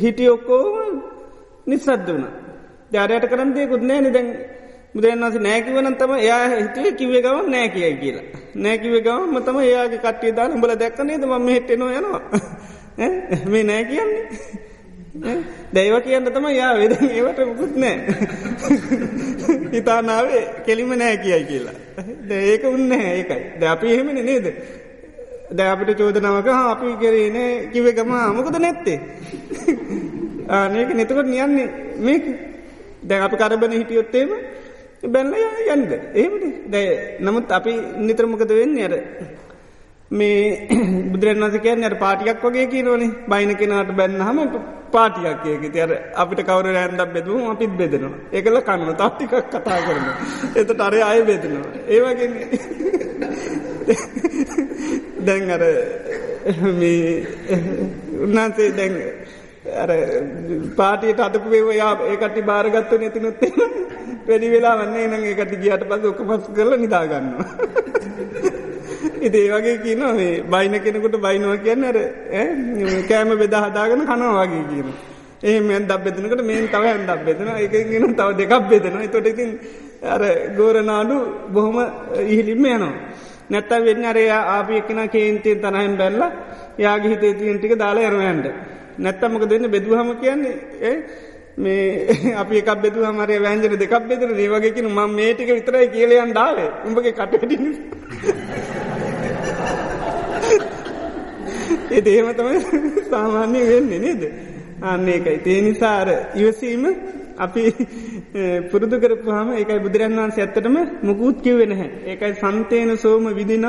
[0.01, 0.29] හිටිය
[1.69, 2.25] ඔක්කෝ නිසද්ද වුණ
[2.91, 4.01] ජාරයට කරන්දයකුත් නෑ.
[4.01, 4.27] නිදැන්
[4.93, 8.25] බුදුරන් වස නෑකිවන තම එයා හිතුවේ කිවේ ගව නෑ කියයි කියලා.
[8.55, 12.21] නෑකිවේ ගවම තම එයාගේ කට්ටිය දාන උඹල දැක්කනේද ම හිටෙනවා යනවා.
[13.51, 14.23] මේ නෑ කියන්නේ.
[15.73, 17.97] දැයිව කියන්න තම යා වෙද ඒවට මුකුත් නෑ.
[19.75, 21.77] හිතානාවේ කෙලිම නෑ කියයි කියලා.
[22.41, 23.41] ඒක උන්න ඒකයි.
[23.59, 24.53] ද අපි එහෙමෙන නේද?
[25.51, 28.99] ද අපිට චෝදනවක අපි කරේනේ කිවේ ගම මොකද නැත්තේ?
[30.49, 31.67] ආනක නතකොට නියන්නේ.
[31.97, 32.23] මේක
[33.01, 34.29] දැන් අපි කරබන හිටියොත්තේම
[35.05, 35.33] බැල්ල
[35.67, 36.87] යන්ද ඒමට දැ
[37.19, 38.75] නමුත් අපි නිතරමකද වෙන්න?
[38.79, 38.93] අර
[40.11, 40.67] මේ
[41.11, 43.15] බුදුරන් වසකයන් අර පාටියක් වගේ කියනවනේ.
[43.27, 44.39] බයින කෙනට බැන්න හම
[44.91, 45.63] පාටියක් ඒක.
[45.71, 48.19] තියර අපිට කවර ඇන්දක් බෙදුවම අපිත් බෙදෙනවා.
[48.31, 50.05] එකල කන්න තත්තිකක් කතා කරන
[50.55, 51.71] එත ටරය අය බෙදෙනවා.
[51.87, 52.27] ඒවගේ
[55.25, 55.63] දැන් අර
[58.23, 58.93] උන්නාන්සේ දැන්
[59.83, 59.89] අර
[60.79, 63.51] පාටියට අදපු වේවයා ඒකටි භාරගත්ව නැතිනොත්තේ
[64.27, 67.45] වැඩි වෙලා වන්නේ නං ඒකට ගියට පස ඔකපස් කරල නිදාගන්නවා.
[69.21, 71.97] ඉති ඒ වගේ කියන මේ බයින කෙනෙකුට බයිනව කියන්න අර
[73.09, 74.87] කෑම බෙදා හදාගන කනවා වගේ කියන.
[75.43, 79.51] ඒ මෙන් දක් බෙදනකට මේන් තව හැන් දක් බෙදන එකගෙන තව දෙකක් බෙදෙනවා තොට ඉතින්
[80.13, 80.21] අර
[80.57, 81.17] ගෝරනාඩු
[81.53, 81.77] බොහොම
[82.31, 82.93] ඉහිලින්ම යනවා.
[83.49, 86.21] නැත්ත වෙන්න අරේ ආපියක්කෙන කේන්තයෙන් තනහෙන් බැල්ල
[86.77, 88.47] යාගේ හිතේ තියෙන් ටික දාලා යරවයන්ට.
[88.99, 90.93] නැත්තමක දෙන්න බෙදුවහම කියන්නේ
[91.57, 91.83] මේ
[92.41, 97.53] අපි එකක් බෙදු හමරය වැෑන්ජන දෙකක් බෙදර ඒවගේකින ම මේටික විතරයි කියලයන් ඩාව උඹගේ කටට
[101.91, 102.59] ඒ ඒම තමයි
[103.11, 104.23] සාමාන්‍ය වෙන්නේ නේද?
[104.83, 105.37] අන්න ඒකයි.
[105.39, 106.83] තේ නිසාර ඉවසීම
[107.37, 107.63] අපි
[108.71, 113.67] පුරුදු කරපුහම ඒකයි බුදුරන් වහන්සේ ඇත්තටම මුකුත් කිව්වෙන හැ ඒකයි සන්තේන සෝම විදින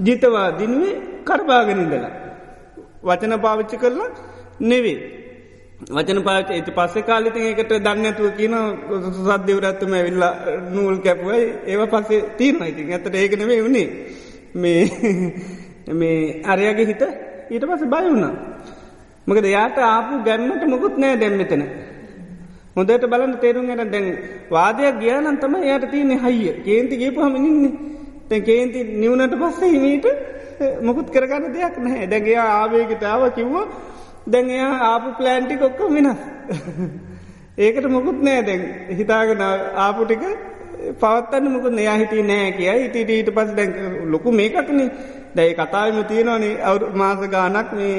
[0.00, 2.12] ජිතවා දිනුවේ කරබාගෙනින්දලා
[3.02, 4.10] වචන පාවිච්චි කරලා
[4.60, 4.98] නෙවේ.
[5.88, 8.54] වචන පාච ඇති පස්සේ කාලිතින් එකට දන්නඇතුව කියන
[9.18, 10.32] සද්‍යවරත්තුම ඇවිල්ලා
[10.70, 11.44] නූල් කැපුවයි.
[11.66, 13.86] ඒව පස්සේ තීරණ ඉතින් ඇතට ඒකනවේ වුණේ
[14.54, 14.80] මේ
[16.00, 17.02] මේ අරයගේ හිත
[17.50, 18.34] ඊට පස බය වුණා.
[19.26, 21.62] මකද යාට ආපු ගැන්නට මොකුත් නෑ දැම්මතන
[22.76, 24.08] හොඳට බලන්න තේරුම් ඇට දැන්
[24.50, 26.52] වාදයක් ගියානන්තම යට තියනෙ හයිය.
[26.64, 27.72] කේන්ති ගේපුහම ඉන්නේ.
[28.28, 30.06] තැන් කේන්ති නිවනට පස්ස හිමීට
[30.82, 32.06] මොකුත් කරගන්න දෙයක් නැහැ.
[32.06, 33.66] දැගේ ආවේගතාව කිව්වා
[34.32, 36.08] දැන් එයා ආපු ප්ලෑන්ටි කොක්ක වෙන
[37.58, 38.62] ඒකට මොකුත් නෑ දැන්.
[38.98, 39.42] හිතාගෙන
[39.84, 40.24] ආපු ටික
[41.00, 43.72] පවත්තන්න මුකුත් නයා හිටී නෑ කියයි ඉතිට ඊට පස් දැන්
[44.12, 44.80] ලොකු මේකක්න.
[45.34, 47.96] දැයි කතාවම තියෙනවානේ අවු මාස ගානක් මේ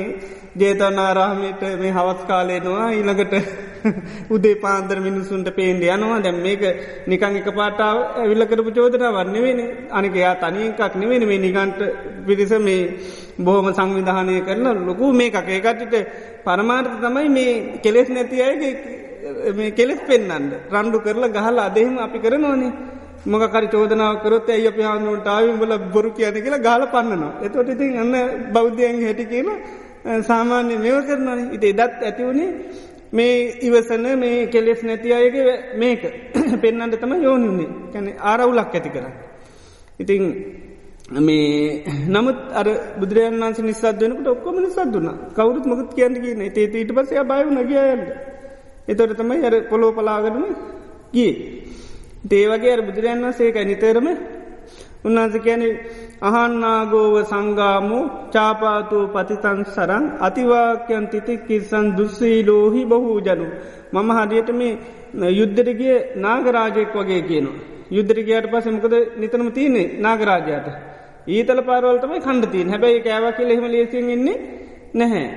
[0.56, 3.34] ජේතනාරාමයට මේ හවස් කාලේනවා ඊළඟට
[4.30, 6.20] උදේ පාන්දර මිනිසුන්ට පේන්ඩ යනවා.
[6.20, 6.64] දැම් මේක
[7.08, 9.60] නිකං එක පාටාව ඇවිල්ල කරපු චෝදන වන්න වෙන
[9.92, 11.82] අනික එයා තනියකක් නෙවෙන මේ නිගන්ට
[12.26, 12.82] පිරිස මේ
[13.40, 15.96] බොහොම සංවිධානය කරන ලොකු මේ එකක් ඒකටට
[16.46, 18.74] පරමාර්ථ තමයි මේ කෙලෙස් නැති අයගේ
[19.54, 22.74] මේ කෙලෙස් පෙන්න්නන්න රණ්ඩු කරලා ගහලා අදහෙම අපි කරනවානේ.
[23.26, 27.34] මොකරි චෝදනාව කරොත් ඇයි අප හානුවට ආවිම්බල බොරු කියන කියලා ගාල පන්නනවා.
[27.44, 28.14] එතොට ඉතින් අන්න
[28.54, 32.50] බෞද්ධයන් හැටි කියලා සාමාන්‍ය මෙව කරනවානේ ඉති එදත් ඇතිවුණේ
[33.12, 36.02] මේ ඉවසන මේ කෙලෙස් නැති අයගේ මේක.
[36.62, 39.06] පෙන්නන්ට තම යෝනිුන්නේ කැන ආරවුලක් ඇති කර.
[40.00, 40.24] ඉතිං
[41.20, 42.68] මේ නමුත් අර
[43.00, 48.04] බුදුරයන් වන්ස නිසාත් වෙනකට ඔක්කොම නිසාත් දුන්න කවරුත් මොකත් කියන්නගෙන ඒ ඊට පසය බයව නගියයන්න
[48.88, 50.46] එතොට තමයි අර පොලෝ පලාගරම
[51.14, 51.34] ගිය.
[52.24, 54.08] දේවගේ අර බුදුරයන් වන්සේක නිතරම
[55.02, 55.62] උන්වන්ස කියන
[56.22, 63.48] අහන්නාගෝව සංගාමෝ චාපාතෝ පතිතන් සරන් අතිවාක්‍යන් තිති කිස්සන් දුස්සීලෝහි බහූ ජනු
[63.94, 64.74] මම හදියට මේ
[65.32, 67.60] යුද්ධරගේ නාගරාජයෙක් වගේ කියනවා.
[67.90, 69.88] යුද්ධරගේයට පසමකද නිතනම තියන්නේ?
[69.98, 70.68] නාගරාජයට.
[71.28, 74.38] ඊතල පාරවලටමයි කණ්ඩතින් හැබැයි කෑවකිල එහෙම ලේසින් ඉන්නේ
[74.94, 75.28] නැහැ.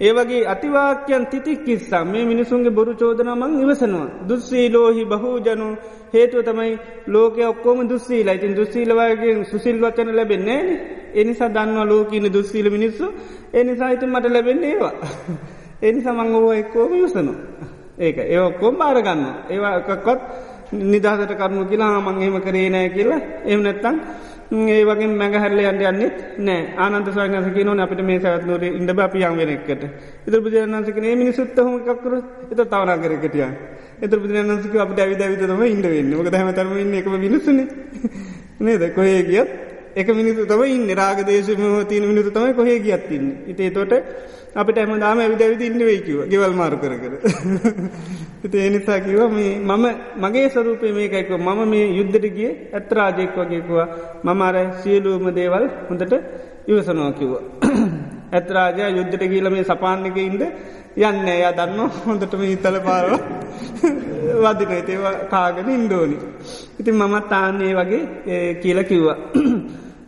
[0.00, 4.08] ඒවගේ අතිවාක්‍යන් තිතික් කිස්සා මේ මිනිසුන්ගේ බොරු චෝදනමං ඉවසනවා.
[4.28, 5.68] දුස්සීලෝහි බහූජනු.
[6.14, 6.72] හේතුව තමයි
[7.06, 10.60] ලෝක ඔක්කෝම දුස්සීලා ඉතින් දුස්සීලවගේ සුසිල් වචන ලැබෙන්නේ
[11.14, 13.06] එනිසා දන්නවා ලෝකීන දුස්සීල මිනිස්සු.
[13.52, 14.92] එනිසා ඉතින් මට ලැබෙන්නේ ඒවා.
[15.82, 17.34] එනි සමං ඕෝ එක්කෝම යුසනු.
[17.98, 20.20] ඒක ඒ ඔක්කෝම් බාරගන්න ඒවා එකක්කොත්
[20.72, 23.20] නිදහසට කරනු කියලා මං එහෙම කරේ නෑ කියලා.
[23.44, 23.96] එම නැත්තන්
[24.52, 29.84] ඒ වගේ මැගහැරල යන්ට යන්නෙත් නෑ ආනන්ත සයන්සක නොන අපිට මේ සැත්නොට ඉඩ අපියන් වෙනෙක්කට
[30.26, 33.46] එත බුදුරන්සක නේ මිනිසුත් හම එකක්කර එත තවනා කරකටිය
[34.00, 36.12] එත බුදුරන්සක අපට ඇවි ඇවිතම ඉන්න වෙන්න.
[36.24, 37.58] ක හැමතරම ඉන්න එක මිනිස්සුන.
[38.60, 38.82] නේද?
[38.94, 39.50] කොහේ ගියත්?
[39.94, 40.88] එක මිනිතු තම ඉන්න.
[40.92, 43.92] රාගදේශම තියන මිනිතු තමයි කොහේ ගියත්තින්න ඉතේ තොට
[44.54, 47.14] අපිට ඇම දාම ඇවිද ඇවිද ඉන්න වෙයිකිව ගෙවල් මාරු කර කර
[48.54, 49.84] ඒ නිසා කිව මේ මම
[50.16, 53.88] මගේ සරූපය මේකයික මම මේ යුද්ධරගිය ඇත්රාජයෙක් වගේකුවා
[54.24, 56.14] මම අර සියලූම දේවල් හොඳට
[56.68, 57.34] ඉවසනවා කිව්ව.
[58.32, 60.42] ඇත්රාජය යුද්ධට කියල මේ සපාන්නක ඉන්ද
[60.98, 63.12] යන්න එයා දන්න හොඳටම ඉතල පාරව
[64.44, 66.18] වදින ඒවා කාගෙන ඉන්දෝනි.
[66.80, 69.18] ඉතින් මමත් තාන්නේ වගේ කියල කිව්වා.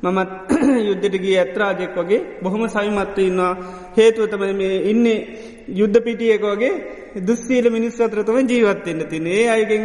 [0.04, 0.51] මමත්
[0.88, 3.52] යුද්ධටගේ ඇත්රාජෙක් වගේ බොහොම සවිමත්ව ඉන්නවා
[3.96, 5.18] හේතුවතම මේ ඉන්නේ
[5.70, 6.72] යුද්ධ පිටියක වගේ
[7.20, 9.84] දුස්සීල මිනිස් අතරතම ජීවත්වෙන්න තින ඒ අයගෙන්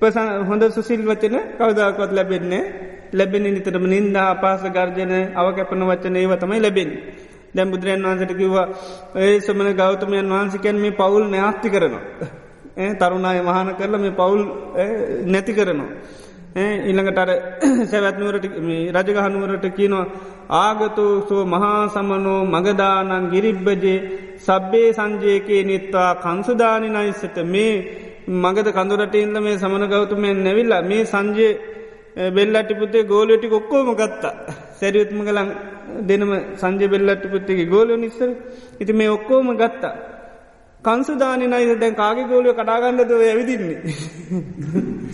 [0.00, 2.64] පසන් හොඳ සුසිල් වචන කවදාකොත් ලැබෙන්නේ
[3.12, 6.90] ලැබෙන නිතරම නින්ද අපාස ගර්ජන අව කැපන වච්චන ඒව තමයි ලැබෙන්
[7.54, 8.66] දැම් බුදුරන් වහන්සට කිව්වා
[9.16, 12.04] ඒ සමන ගෞතමයන් වහන්සිකැන් මේ පවුල් න්‍යාස්ති කරනවා.
[12.94, 14.40] තරුණාය මහන කරලා මේ පවුල්
[15.26, 15.90] නැති කරනවා.
[16.56, 17.30] ඉළඟට අර
[17.90, 18.44] සැවැත්නුවරට
[18.96, 20.06] රජගහනුවරට කියනවා
[20.58, 23.96] ආගතු සෝ මහා සමනෝ මගදානන් ගිරිබ්බජේ
[24.38, 27.74] සබ්බේ සංජයකේ නිත්වා කංසුදානි නයිස්සට මේ
[28.36, 31.48] මගද කඳුරට ඉල්ල මේ සමන ගෞතුමයෙන් නැවිල්ලා මේ සංජය
[32.30, 34.34] බෙල්ලටි පුතේ ගෝලටි ඔක්කෝම ගත්තා.
[34.74, 35.50] සැරියුත්ම කලන්
[36.06, 38.30] දෙනම සංජය බෙල්ලටි පුත්තගේ ගෝලෝ නිස්සර
[38.80, 39.94] ඉති මේ ඔක්කෝම ගත්තා.
[40.84, 43.78] කංසුදානි නයිස දැන් කාගේ ගෝලිය කඩාගන්නද ඇවිදින්නේ?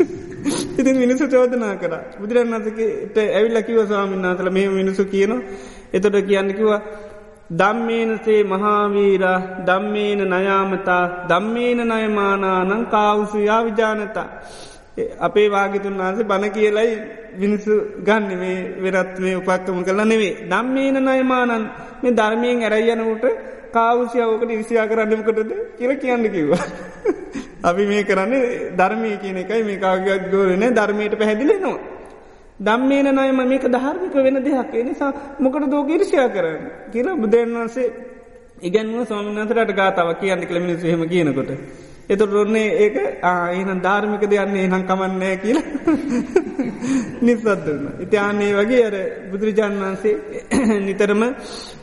[0.80, 1.92] ඉතින් මිනිසු චෝදනා කර.
[2.20, 5.32] බුදුරන් අසකට ඇවිල්ල කිව ස්වාමින් අසල මේ මිනිසු කියන
[5.92, 6.80] එතොට කියන්නකිවා
[7.52, 9.24] දම්මේනසේ මහාවීර
[9.66, 14.28] දම්මේන නයාමතා දම්මේන නයමානානං කාවුසුයා විජානතා
[15.20, 16.92] අපේ වාගිතුන් වහන්සේ බණ කියලයි
[17.36, 17.72] මිනිසු
[18.04, 21.64] ගන්න මේ වෙරත් මේ උපක්කම කළ නෙවේ දම්මේන නයමානන්
[22.02, 23.24] මේ ධර්මයෙන් ඇරයියනකට
[23.72, 26.64] කාවුසියාවකට විසියා කරන්නමකටද කියල කියන්න කිව්වා.
[27.62, 31.78] අපි මේ කරන්නේ ධර්මය කියන එකයි මේ කාගත් ගෝරන ධර්මයට පැහැදිලෙනවා.
[32.60, 37.88] දම්මේන නයම මේක ධර්මික වෙන දෙයක් නිසා මොකට දෝගේරෂයා කරන්න කියලා බුදුන් වන්සේ
[38.62, 41.50] ඉගැන්ව ස්වාමින්වන්සරට ගාතාව කියන්න කළමිනිස් හෙම කියනකොට.
[42.08, 45.66] එතුට රොන්නේ ඒක ආයන ධර්මික දෙයන්නේ නම් කමන්නෑ කියලා
[47.26, 47.84] නිස්සත්දන්න.
[48.00, 48.96] ඉතිආන්නේ වගේ අර
[49.30, 50.14] බුදුරජාණන් වන්සේ
[50.86, 51.22] නිතරම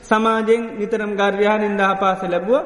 [0.04, 2.62] සමාජයෙන් නිතරම් ගර්්‍යහන් ඉන්දා පාස ලැබුව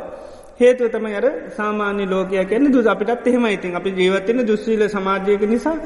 [0.62, 5.78] හේතුව තම අර සාමාන්‍ය ලෝකයක් කියන්න දුස අපිටත් එහෙම ඉතින් අපි ජීවත්වන දුස්සීල සමාජයක නිසා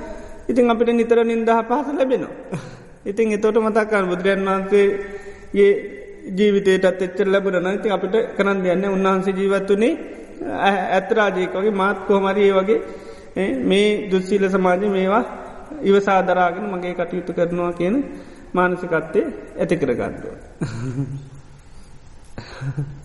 [0.45, 2.33] ඉතින් අපිට නිතර නින්දහ පහස ලැබෙනවා.
[3.05, 4.85] ඉතින් එතෝට මතක්කාර බුදුරයන් වහන්සේ
[5.55, 5.71] ඒ
[6.29, 9.93] ජීවිතයටත් එච්චර ලැබුණ නති අපිට කරන්න යන්න උන්වහන්සේ ජීවත්වනේ
[10.91, 12.79] ඇත්තරාජයකගේ මාත් කෝමරයේ වගේ
[13.63, 15.23] මේ දුස්සීල සමාජ මේවා
[15.83, 17.95] ඉවසාදරාගෙන මගේ කටයුතු කරනවා කියන
[18.53, 19.25] මානසිකත්තේ
[19.55, 20.33] ඇති කරගත්තුව.